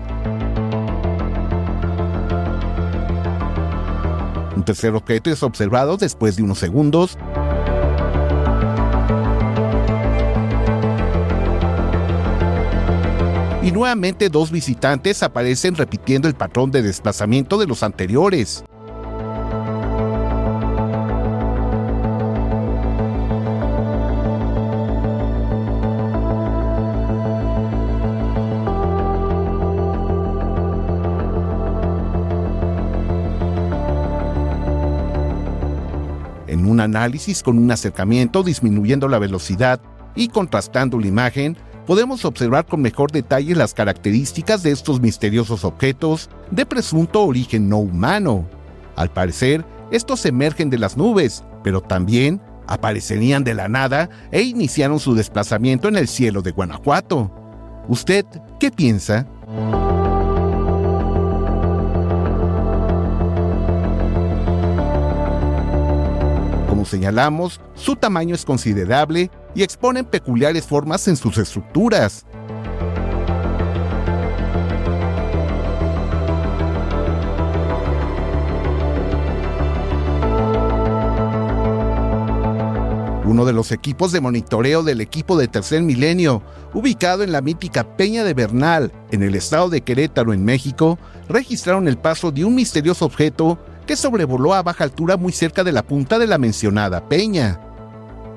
Un 4.56 4.64
tercer 4.64 4.94
objeto 4.94 5.32
es 5.32 5.42
observado 5.42 5.98
después 5.98 6.36
de 6.36 6.44
unos 6.44 6.60
segundos. 6.60 7.18
Y 13.64 13.72
nuevamente 13.72 14.30
dos 14.30 14.52
visitantes 14.52 15.24
aparecen 15.24 15.74
repitiendo 15.74 16.28
el 16.28 16.36
patrón 16.36 16.70
de 16.70 16.84
desplazamiento 16.84 17.58
de 17.58 17.66
los 17.66 17.82
anteriores. 17.82 18.64
Análisis 36.86 37.44
con 37.44 37.58
un 37.58 37.70
acercamiento 37.70 38.42
disminuyendo 38.42 39.10
la 39.10 39.20
velocidad 39.20 39.82
y 40.16 40.30
contrastando 40.30 40.98
la 41.00 41.08
imagen, 41.08 41.58
podemos 41.86 42.24
observar 42.26 42.66
con 42.66 42.82
mejor 42.82 43.12
detalle 43.12 43.54
las 43.56 43.74
características 43.74 44.64
de 44.64 44.72
estos 44.72 45.02
misteriosos 45.02 45.66
objetos 45.66 46.30
de 46.52 46.66
presunto 46.66 47.24
origen 47.24 47.68
no 47.68 47.80
humano. 47.80 48.48
Al 48.96 49.12
parecer, 49.12 49.66
estos 49.92 50.26
emergen 50.26 50.70
de 50.70 50.78
las 50.78 50.98
nubes, 50.98 51.44
pero 51.64 51.82
también 51.82 52.42
aparecerían 52.68 53.44
de 53.44 53.54
la 53.54 53.68
nada 53.68 54.10
e 54.32 54.42
iniciaron 54.42 55.00
su 55.00 55.14
desplazamiento 55.14 55.88
en 55.88 55.98
el 55.98 56.08
cielo 56.08 56.42
de 56.42 56.52
Guanajuato. 56.52 57.32
¿Usted 57.88 58.26
qué 58.60 58.72
piensa? 58.72 59.28
Señalamos, 66.86 67.60
su 67.74 67.96
tamaño 67.96 68.36
es 68.36 68.46
considerable 68.46 69.32
y 69.54 69.64
exponen 69.64 70.06
peculiares 70.06 70.66
formas 70.66 71.08
en 71.08 71.16
sus 71.16 71.38
estructuras. 71.38 72.26
uno 83.36 83.44
de 83.44 83.54
los 83.54 83.74
equipos 83.74 84.14
de 84.14 84.22
monitoreo 84.22 84.82
del 84.82 85.02
equipo 85.02 85.38
de 85.38 85.50
Tercer 85.50 85.82
Milenio, 85.82 86.42
ubicado 86.74 87.22
en 87.22 87.34
la 87.34 87.42
mítica 87.42 87.98
Peña 87.98 88.24
de 88.24 88.34
Bernal, 88.34 88.94
en 89.12 89.24
el 89.24 89.36
estado 89.36 89.68
de 89.70 89.82
Querétaro, 89.82 90.32
en 90.32 90.46
México, 90.46 90.98
registraron 91.28 91.90
el 91.90 91.98
paso 91.98 92.32
de 92.32 92.46
un 92.46 92.56
misterioso 92.56 93.04
objeto 93.04 93.60
que 93.86 93.96
sobrevoló 93.96 94.54
a 94.54 94.64
baja 94.64 94.84
altura 94.84 95.18
muy 95.18 95.32
cerca 95.32 95.64
de 95.64 95.72
la 95.72 95.84
punta 95.84 96.20
de 96.20 96.28
la 96.28 96.38
mencionada 96.38 97.08
peña. 97.08 97.60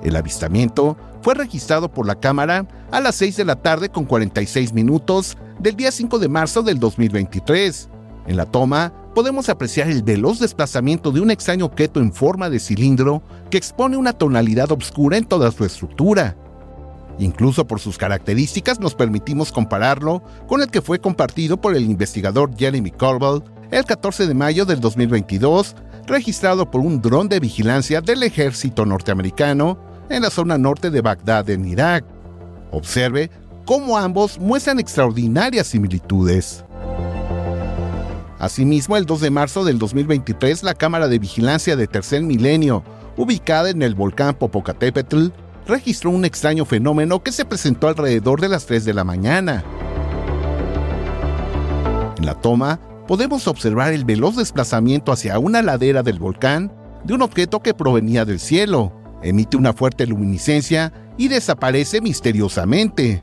El 0.03 0.16
avistamiento 0.16 0.96
fue 1.22 1.34
registrado 1.34 1.90
por 1.90 2.07
la 2.07 2.14
cámara 2.14 2.66
a 2.90 3.01
las 3.01 3.16
6 3.16 3.36
de 3.36 3.44
la 3.44 3.57
tarde 3.57 3.88
con 3.88 4.05
46 4.05 4.72
minutos 4.72 5.36
del 5.59 5.76
día 5.76 5.90
5 5.90 6.18
de 6.18 6.28
marzo 6.28 6.62
del 6.62 6.78
2023. 6.78 7.88
En 8.26 8.36
la 8.36 8.46
toma 8.46 8.92
podemos 9.14 9.49
apreciar 9.49 9.88
el 9.88 10.03
veloz 10.03 10.38
desplazamiento 10.38 11.11
de 11.11 11.20
un 11.20 11.30
extraño 11.30 11.64
objeto 11.64 12.01
en 12.01 12.12
forma 12.12 12.51
de 12.51 12.61
cilindro 12.61 13.22
que 13.51 13.59
expone 13.59 13.96
una 13.96 14.12
tonalidad 14.12 14.70
oscura 14.70 15.16
en 15.16 15.24
toda 15.24 15.51
su 15.51 15.64
estructura. 15.64 16.36
Incluso 17.18 17.66
por 17.66 17.80
sus 17.80 17.99
características 17.99 18.78
nos 18.78 18.94
permitimos 18.94 19.51
compararlo 19.51 20.22
con 20.46 20.62
el 20.62 20.70
que 20.70 20.82
fue 20.82 21.01
compartido 21.01 21.61
por 21.61 21.74
el 21.74 21.84
investigador 21.84 22.57
Jeremy 22.57 22.92
Corbell 22.92 23.42
el 23.71 23.85
14 23.85 24.27
de 24.27 24.35
mayo 24.35 24.64
del 24.64 24.81
2022, 24.81 25.77
registrado 26.07 26.71
por 26.71 26.81
un 26.81 27.01
dron 27.03 27.29
de 27.29 27.41
vigilancia 27.41 28.01
del 28.01 28.23
ejército 28.23 28.87
norteamericano 28.87 29.79
en 30.09 30.23
la 30.23 30.31
zona 30.31 30.57
norte 30.57 30.91
de 30.91 31.01
Bagdad, 31.03 31.51
en 31.51 31.66
Irak. 31.66 32.05
Observe 32.71 33.31
cómo 33.66 33.99
ambos 33.99 34.39
muestran 34.39 34.79
extraordinarias 34.79 35.66
similitudes. 35.66 36.64
Asimismo, 38.39 38.97
el 38.97 39.05
2 39.05 39.21
de 39.21 39.31
marzo 39.31 39.64
del 39.64 39.79
2023, 39.79 40.62
la 40.62 40.75
Cámara 40.75 41.09
de 41.09 41.19
Vigilancia 41.19 41.77
de 41.77 41.87
Tercer 41.87 42.23
Milenio, 42.23 42.85
ubicada 43.16 43.69
en 43.69 43.83
el 43.83 43.95
volcán 43.95 44.35
Popocatépetl, 44.35 45.29
registró 45.66 46.11
un 46.11 46.25
extraño 46.25 46.64
fenómeno 46.64 47.23
que 47.23 47.33
se 47.33 47.45
presentó 47.45 47.89
alrededor 47.89 48.41
de 48.41 48.49
las 48.49 48.64
3 48.64 48.85
de 48.85 48.95
la 48.95 49.05
mañana. 49.05 49.64
En 52.16 52.25
la 52.25 52.35
toma 52.35 52.81
podemos 53.09 53.48
observar 53.48 53.94
el 53.94 54.04
veloz 54.04 54.36
desplazamiento 54.36 55.12
hacia 55.12 55.38
una 55.38 55.62
ladera 55.62 56.02
del 56.02 56.18
volcán 56.18 56.70
de 57.04 57.14
un 57.14 57.22
objeto 57.22 57.61
que 57.61 57.72
provenía 57.72 58.26
del 58.26 58.38
cielo, 58.38 58.92
emite 59.22 59.56
una 59.56 59.72
fuerte 59.72 60.06
luminiscencia 60.06 60.92
y 61.16 61.28
desaparece 61.28 62.02
misteriosamente. 62.02 63.22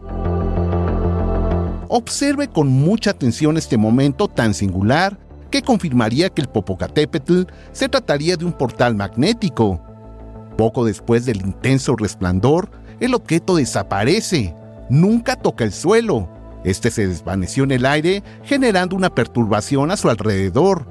Observe 1.87 2.47
con 2.47 2.67
mucha 2.67 3.11
atención 3.11 3.57
este 3.57 3.77
momento 3.77 4.27
tan 4.27 4.55
singular 4.55 5.19
que 5.51 5.61
confirmaría 5.61 6.31
que 6.31 6.41
el 6.41 6.49
Popocatépetl 6.49 7.43
se 7.71 7.87
trataría 7.87 8.37
de 8.37 8.45
un 8.45 8.53
portal 8.53 8.95
magnético. 8.95 9.79
Poco 10.57 10.83
después 10.83 11.25
del 11.27 11.41
intenso 11.41 11.95
resplandor, 11.95 12.71
el 12.99 13.13
objeto 13.13 13.55
desaparece, 13.55 14.55
nunca 14.89 15.35
toca 15.35 15.63
el 15.63 15.71
suelo 15.71 16.34
este 16.65 16.91
se 16.91 17.07
desvaneció 17.07 17.63
en 17.63 17.71
el 17.71 17.85
aire, 17.85 18.23
generando 18.43 18.95
una 18.95 19.13
perturbación 19.13 19.91
a 19.91 19.97
su 19.97 20.09
alrededor. 20.09 20.85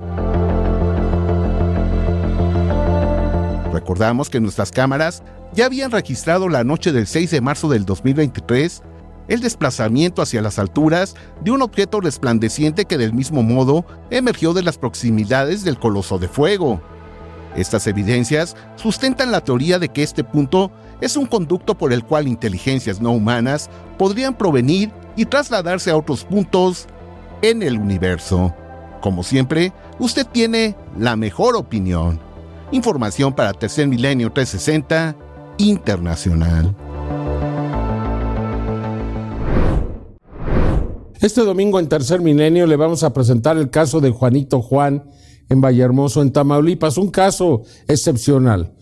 Recordamos 3.73 4.31
que 4.31 4.41
nuestras 4.41 4.71
cámaras 4.71 5.23
ya 5.53 5.67
habían 5.67 5.91
registrado 5.91 6.49
la 6.49 6.65
noche 6.65 6.93
del 6.93 7.07
6 7.07 7.31
de 7.33 7.41
marzo 7.41 7.69
del 7.69 7.85
2023 7.85 8.83
el 9.29 9.41
desplazamiento 9.41 10.23
hacia 10.23 10.43
las 10.43 10.59
alturas 10.59 11.15
de 11.43 11.51
un 11.51 11.63
objeto 11.63 12.01
resplandeciente 12.01 12.85
que 12.85 12.99
del 12.99 13.15
mismo 13.15 13.43
modo 13.43 13.85
emergió 14.11 14.53
de 14.53 14.63
las 14.63 14.79
proximidades 14.79 15.65
del 15.65 15.79
coloso 15.79 16.19
de 16.19 16.29
fuego. 16.29 16.83
Estas 17.57 17.87
evidencias 17.87 18.57
sustentan 18.77 19.33
la 19.33 19.43
teoría 19.43 19.79
de 19.79 19.89
que 19.89 20.03
este 20.03 20.25
punto 20.25 20.71
es 21.01 21.17
un 21.17 21.27
conducto 21.27 21.77
por 21.77 21.93
el 21.93 22.05
cual 22.05 22.29
inteligencias 22.29 23.01
no 23.01 23.13
humanas 23.13 23.71
podrían 23.97 24.35
provenir 24.35 24.91
y 25.17 25.27
trasladarse 25.27 25.91
a 25.91 25.97
otros 25.97 26.25
puntos 26.25 26.87
en 27.43 27.63
el 27.63 27.79
universo. 27.79 28.55
Como 29.01 29.23
siempre, 29.23 29.73
usted 29.99 30.27
tiene 30.27 30.77
la 30.99 31.17
mejor 31.17 31.57
opinión. 31.57 32.21
Información 32.73 33.35
para 33.35 33.53
Tercer 33.53 33.87
Milenio 33.87 34.33
360 34.33 35.17
Internacional. 35.59 36.75
Este 41.21 41.43
domingo 41.43 41.79
en 41.79 41.89
Tercer 41.89 42.21
Milenio 42.21 42.67
le 42.67 42.77
vamos 42.77 43.03
a 43.03 43.13
presentar 43.13 43.57
el 43.57 43.71
caso 43.71 44.01
de 44.01 44.11
Juanito 44.11 44.61
Juan 44.61 45.05
en 45.49 45.61
Vallehermoso, 45.61 46.23
en 46.23 46.33
Tamaulipas, 46.33 46.99
un 46.99 47.11
caso 47.11 47.63
excepcional 47.87 48.75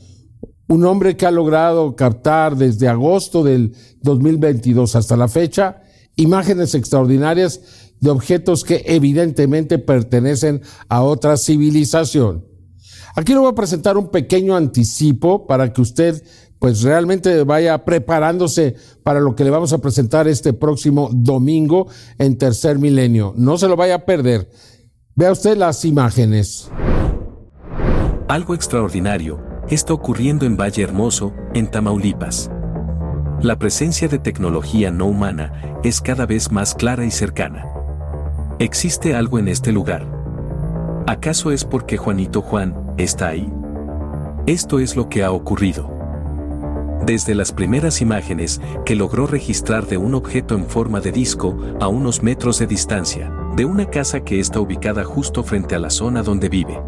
un 0.72 0.86
hombre 0.86 1.16
que 1.16 1.26
ha 1.26 1.30
logrado 1.30 1.94
captar 1.96 2.56
desde 2.56 2.88
agosto 2.88 3.44
del 3.44 3.74
2022 4.00 4.96
hasta 4.96 5.16
la 5.18 5.28
fecha 5.28 5.82
imágenes 6.16 6.74
extraordinarias 6.74 7.92
de 8.00 8.10
objetos 8.10 8.64
que 8.64 8.82
evidentemente 8.86 9.78
pertenecen 9.78 10.62
a 10.88 11.02
otra 11.02 11.36
civilización. 11.36 12.44
Aquí 13.14 13.32
le 13.32 13.38
voy 13.38 13.50
a 13.50 13.54
presentar 13.54 13.96
un 13.96 14.10
pequeño 14.10 14.56
anticipo 14.56 15.46
para 15.46 15.72
que 15.72 15.80
usted 15.80 16.22
pues 16.58 16.82
realmente 16.82 17.42
vaya 17.42 17.84
preparándose 17.84 18.76
para 19.02 19.20
lo 19.20 19.34
que 19.34 19.42
le 19.44 19.50
vamos 19.50 19.72
a 19.72 19.78
presentar 19.78 20.28
este 20.28 20.52
próximo 20.52 21.10
domingo 21.12 21.88
en 22.18 22.38
Tercer 22.38 22.78
Milenio. 22.78 23.34
No 23.36 23.58
se 23.58 23.66
lo 23.66 23.76
vaya 23.76 23.96
a 23.96 24.04
perder. 24.04 24.48
Vea 25.14 25.32
usted 25.32 25.56
las 25.56 25.84
imágenes. 25.84 26.70
Algo 28.28 28.54
extraordinario 28.54 29.40
está 29.68 29.92
ocurriendo 29.92 30.46
en 30.46 30.56
Valle 30.56 30.82
Hermoso, 30.82 31.32
en 31.52 31.70
Tamaulipas. 31.70 32.48
La 33.42 33.58
presencia 33.58 34.06
de 34.06 34.20
tecnología 34.20 34.92
no 34.92 35.06
humana 35.06 35.80
es 35.82 36.00
cada 36.00 36.26
vez 36.26 36.52
más 36.52 36.76
clara 36.76 37.04
y 37.04 37.10
cercana. 37.10 37.66
Existe 38.60 39.16
algo 39.16 39.40
en 39.40 39.48
este 39.48 39.72
lugar. 39.72 40.06
¿Acaso 41.08 41.50
es 41.50 41.64
porque 41.64 41.96
Juanito 41.96 42.40
Juan 42.40 42.72
está 42.98 43.26
ahí? 43.26 43.52
Esto 44.46 44.78
es 44.78 44.94
lo 44.94 45.08
que 45.08 45.24
ha 45.24 45.32
ocurrido. 45.32 45.90
Desde 47.04 47.34
las 47.34 47.50
primeras 47.50 48.00
imágenes 48.00 48.60
que 48.84 48.94
logró 48.94 49.26
registrar 49.26 49.88
de 49.88 49.96
un 49.96 50.14
objeto 50.14 50.54
en 50.54 50.66
forma 50.66 51.00
de 51.00 51.10
disco 51.10 51.58
a 51.80 51.88
unos 51.88 52.22
metros 52.22 52.60
de 52.60 52.68
distancia, 52.68 53.32
de 53.56 53.64
una 53.64 53.86
casa 53.86 54.20
que 54.20 54.38
está 54.38 54.60
ubicada 54.60 55.02
justo 55.02 55.42
frente 55.42 55.74
a 55.74 55.80
la 55.80 55.90
zona 55.90 56.22
donde 56.22 56.48
vive. 56.48 56.80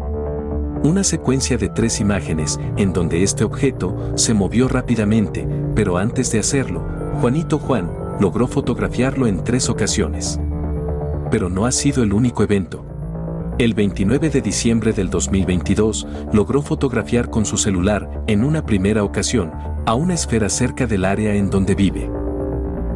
Una 0.85 1.03
secuencia 1.03 1.57
de 1.57 1.67
tres 1.67 1.99
imágenes 1.99 2.59
en 2.77 2.93
donde 2.93 3.23
este 3.23 3.43
objeto 3.43 4.13
se 4.13 4.35
movió 4.35 4.67
rápidamente, 4.67 5.47
pero 5.73 5.97
antes 5.97 6.31
de 6.31 6.37
hacerlo, 6.37 6.85
Juanito 7.19 7.57
Juan 7.57 7.89
logró 8.19 8.45
fotografiarlo 8.45 9.25
en 9.25 9.43
tres 9.43 9.67
ocasiones. 9.67 10.39
Pero 11.31 11.49
no 11.49 11.65
ha 11.65 11.71
sido 11.71 12.03
el 12.03 12.13
único 12.13 12.43
evento. 12.43 12.85
El 13.57 13.73
29 13.73 14.29
de 14.29 14.41
diciembre 14.41 14.93
del 14.93 15.09
2022 15.09 16.05
logró 16.31 16.61
fotografiar 16.61 17.31
con 17.31 17.47
su 17.47 17.57
celular, 17.57 18.21
en 18.27 18.43
una 18.43 18.63
primera 18.63 19.03
ocasión, 19.03 19.51
a 19.87 19.95
una 19.95 20.13
esfera 20.13 20.49
cerca 20.49 20.85
del 20.85 21.05
área 21.05 21.33
en 21.33 21.49
donde 21.49 21.73
vive. 21.73 22.11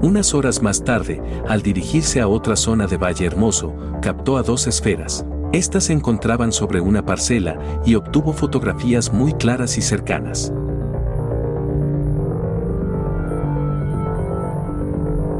Unas 0.04 0.36
horas 0.36 0.62
más 0.62 0.84
tarde, 0.84 1.24
al 1.48 1.64
dirigirse 1.64 2.22
a 2.22 2.28
otra 2.28 2.56
zona 2.56 2.86
de 2.86 2.98
Valle 2.98 3.26
Hermoso, 3.26 3.74
captó 4.00 4.38
a 4.38 4.44
dos 4.44 4.68
esferas. 4.68 5.26
Estas 5.52 5.86
se 5.86 5.94
encontraban 5.94 6.52
sobre 6.52 6.80
una 6.80 7.04
parcela 7.04 7.58
y 7.84 7.96
obtuvo 7.96 8.34
fotografías 8.34 9.12
muy 9.12 9.34
claras 9.34 9.80
y 9.80 9.82
cercanas. 9.82 10.54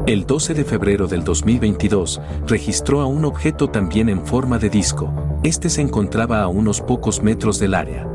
El 0.08 0.26
12 0.26 0.54
de 0.54 0.64
febrero 0.64 1.06
del 1.06 1.22
2022, 1.22 2.20
registró 2.48 3.00
a 3.02 3.06
un 3.06 3.24
objeto 3.24 3.70
también 3.70 4.08
en 4.08 4.26
forma 4.26 4.58
de 4.58 4.68
disco. 4.68 5.12
Este 5.44 5.70
se 5.70 5.82
encontraba 5.82 6.42
a 6.42 6.48
unos 6.48 6.80
pocos 6.80 7.22
metros 7.22 7.60
del 7.60 7.74
área. 7.74 8.08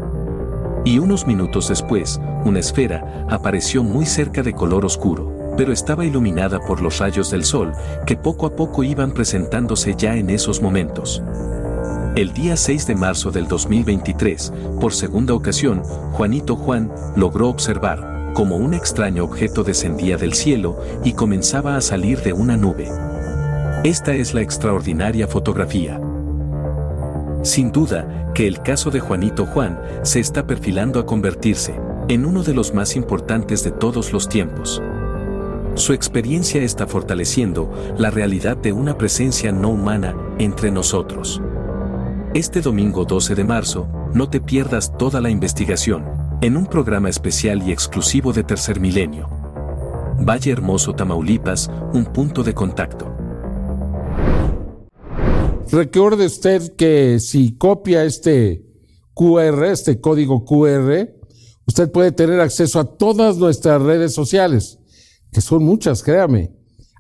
Y 0.84 1.00
unos 1.00 1.26
minutos 1.26 1.70
después, 1.70 2.20
una 2.44 2.60
esfera 2.60 3.26
apareció 3.30 3.84
muy 3.84 4.06
cerca 4.06 4.44
de 4.44 4.52
color 4.52 4.84
oscuro, 4.84 5.54
pero 5.56 5.72
estaba 5.72 6.04
iluminada 6.04 6.60
por 6.60 6.82
los 6.82 7.00
rayos 7.00 7.32
del 7.32 7.46
sol 7.46 7.72
que 8.06 8.18
poco 8.18 8.48
a 8.48 8.56
poco 8.58 8.84
iban 8.84 9.14
presentándose 9.14 9.96
ya 9.98 10.18
en 10.18 10.30
esos 10.30 10.62
momentos. 10.62 11.24
El 12.16 12.32
día 12.32 12.56
6 12.56 12.88
de 12.88 12.96
marzo 12.96 13.30
del 13.30 13.46
2023, 13.46 14.54
por 14.80 14.94
segunda 14.94 15.34
ocasión, 15.34 15.84
Juanito 16.14 16.56
Juan 16.56 16.90
logró 17.18 17.50
observar 17.50 18.32
como 18.34 18.56
un 18.56 18.74
extraño 18.74 19.26
objeto 19.26 19.66
descendía 19.66 20.16
del 20.16 20.34
cielo 20.34 20.80
y 21.04 21.12
comenzaba 21.12 21.76
a 21.76 21.82
salir 21.82 22.22
de 22.22 22.32
una 22.32 22.56
nube. 22.56 22.90
Esta 23.84 24.14
es 24.14 24.34
la 24.34 24.40
extraordinaria 24.40 25.28
fotografía. 25.28 26.00
Sin 27.44 27.74
duda 27.74 28.32
que 28.34 28.48
el 28.48 28.62
caso 28.62 28.92
de 28.92 29.02
Juanito 29.02 29.46
Juan 29.46 29.78
se 30.04 30.22
está 30.22 30.48
perfilando 30.48 31.02
a 31.02 31.06
convertirse 31.06 31.76
en 32.08 32.26
uno 32.26 32.44
de 32.44 32.54
los 32.54 32.74
más 32.74 32.96
importantes 32.96 33.62
de 33.66 33.72
todos 33.72 34.14
los 34.14 34.30
tiempos. 34.30 34.82
Su 35.74 35.92
experiencia 35.92 36.62
está 36.62 36.88
fortaleciendo 36.88 37.70
la 37.98 38.10
realidad 38.10 38.56
de 38.56 38.72
una 38.72 38.98
presencia 38.98 39.52
no 39.52 39.68
humana 39.68 40.16
entre 40.40 40.72
nosotros. 40.72 41.42
Este 42.36 42.60
domingo 42.60 43.06
12 43.06 43.34
de 43.34 43.46
marzo, 43.46 43.88
no 44.14 44.30
te 44.30 44.42
pierdas 44.42 44.98
toda 44.98 45.22
la 45.22 45.30
investigación 45.30 46.04
en 46.42 46.58
un 46.58 46.66
programa 46.66 47.08
especial 47.08 47.66
y 47.66 47.72
exclusivo 47.72 48.34
de 48.34 48.44
Tercer 48.44 48.82
Milenio. 48.82 49.30
Valle 50.20 50.52
Hermoso, 50.52 50.94
Tamaulipas, 50.94 51.72
un 51.94 52.04
punto 52.04 52.44
de 52.44 52.54
contacto. 52.54 53.10
Recuerde 55.72 56.26
usted 56.26 56.76
que 56.76 57.22
si 57.22 57.56
copia 57.56 58.04
este 58.04 58.66
QR, 59.14 59.68
este 59.68 60.02
código 60.02 60.44
QR, 60.44 61.08
usted 61.66 61.90
puede 61.90 62.12
tener 62.12 62.42
acceso 62.42 62.82
a 62.82 62.98
todas 62.98 63.38
nuestras 63.38 63.82
redes 63.82 64.14
sociales, 64.14 64.78
que 65.32 65.40
son 65.40 65.64
muchas, 65.64 66.04
créame. 66.04 66.52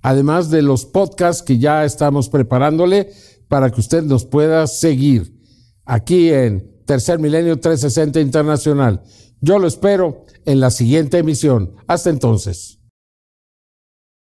Además 0.01 0.49
de 0.49 0.61
los 0.61 0.85
podcasts 0.85 1.43
que 1.43 1.57
ya 1.57 1.83
estamos 1.83 2.29
preparándole 2.29 3.11
para 3.47 3.71
que 3.71 3.81
usted 3.81 4.03
nos 4.03 4.25
pueda 4.25 4.67
seguir 4.67 5.33
aquí 5.85 6.29
en 6.29 6.81
Tercer 6.85 7.19
Milenio 7.19 7.59
360 7.59 8.19
Internacional. 8.19 9.03
Yo 9.41 9.59
lo 9.59 9.67
espero 9.67 10.25
en 10.45 10.59
la 10.59 10.71
siguiente 10.71 11.17
emisión. 11.17 11.75
Hasta 11.87 12.09
entonces. 12.09 12.79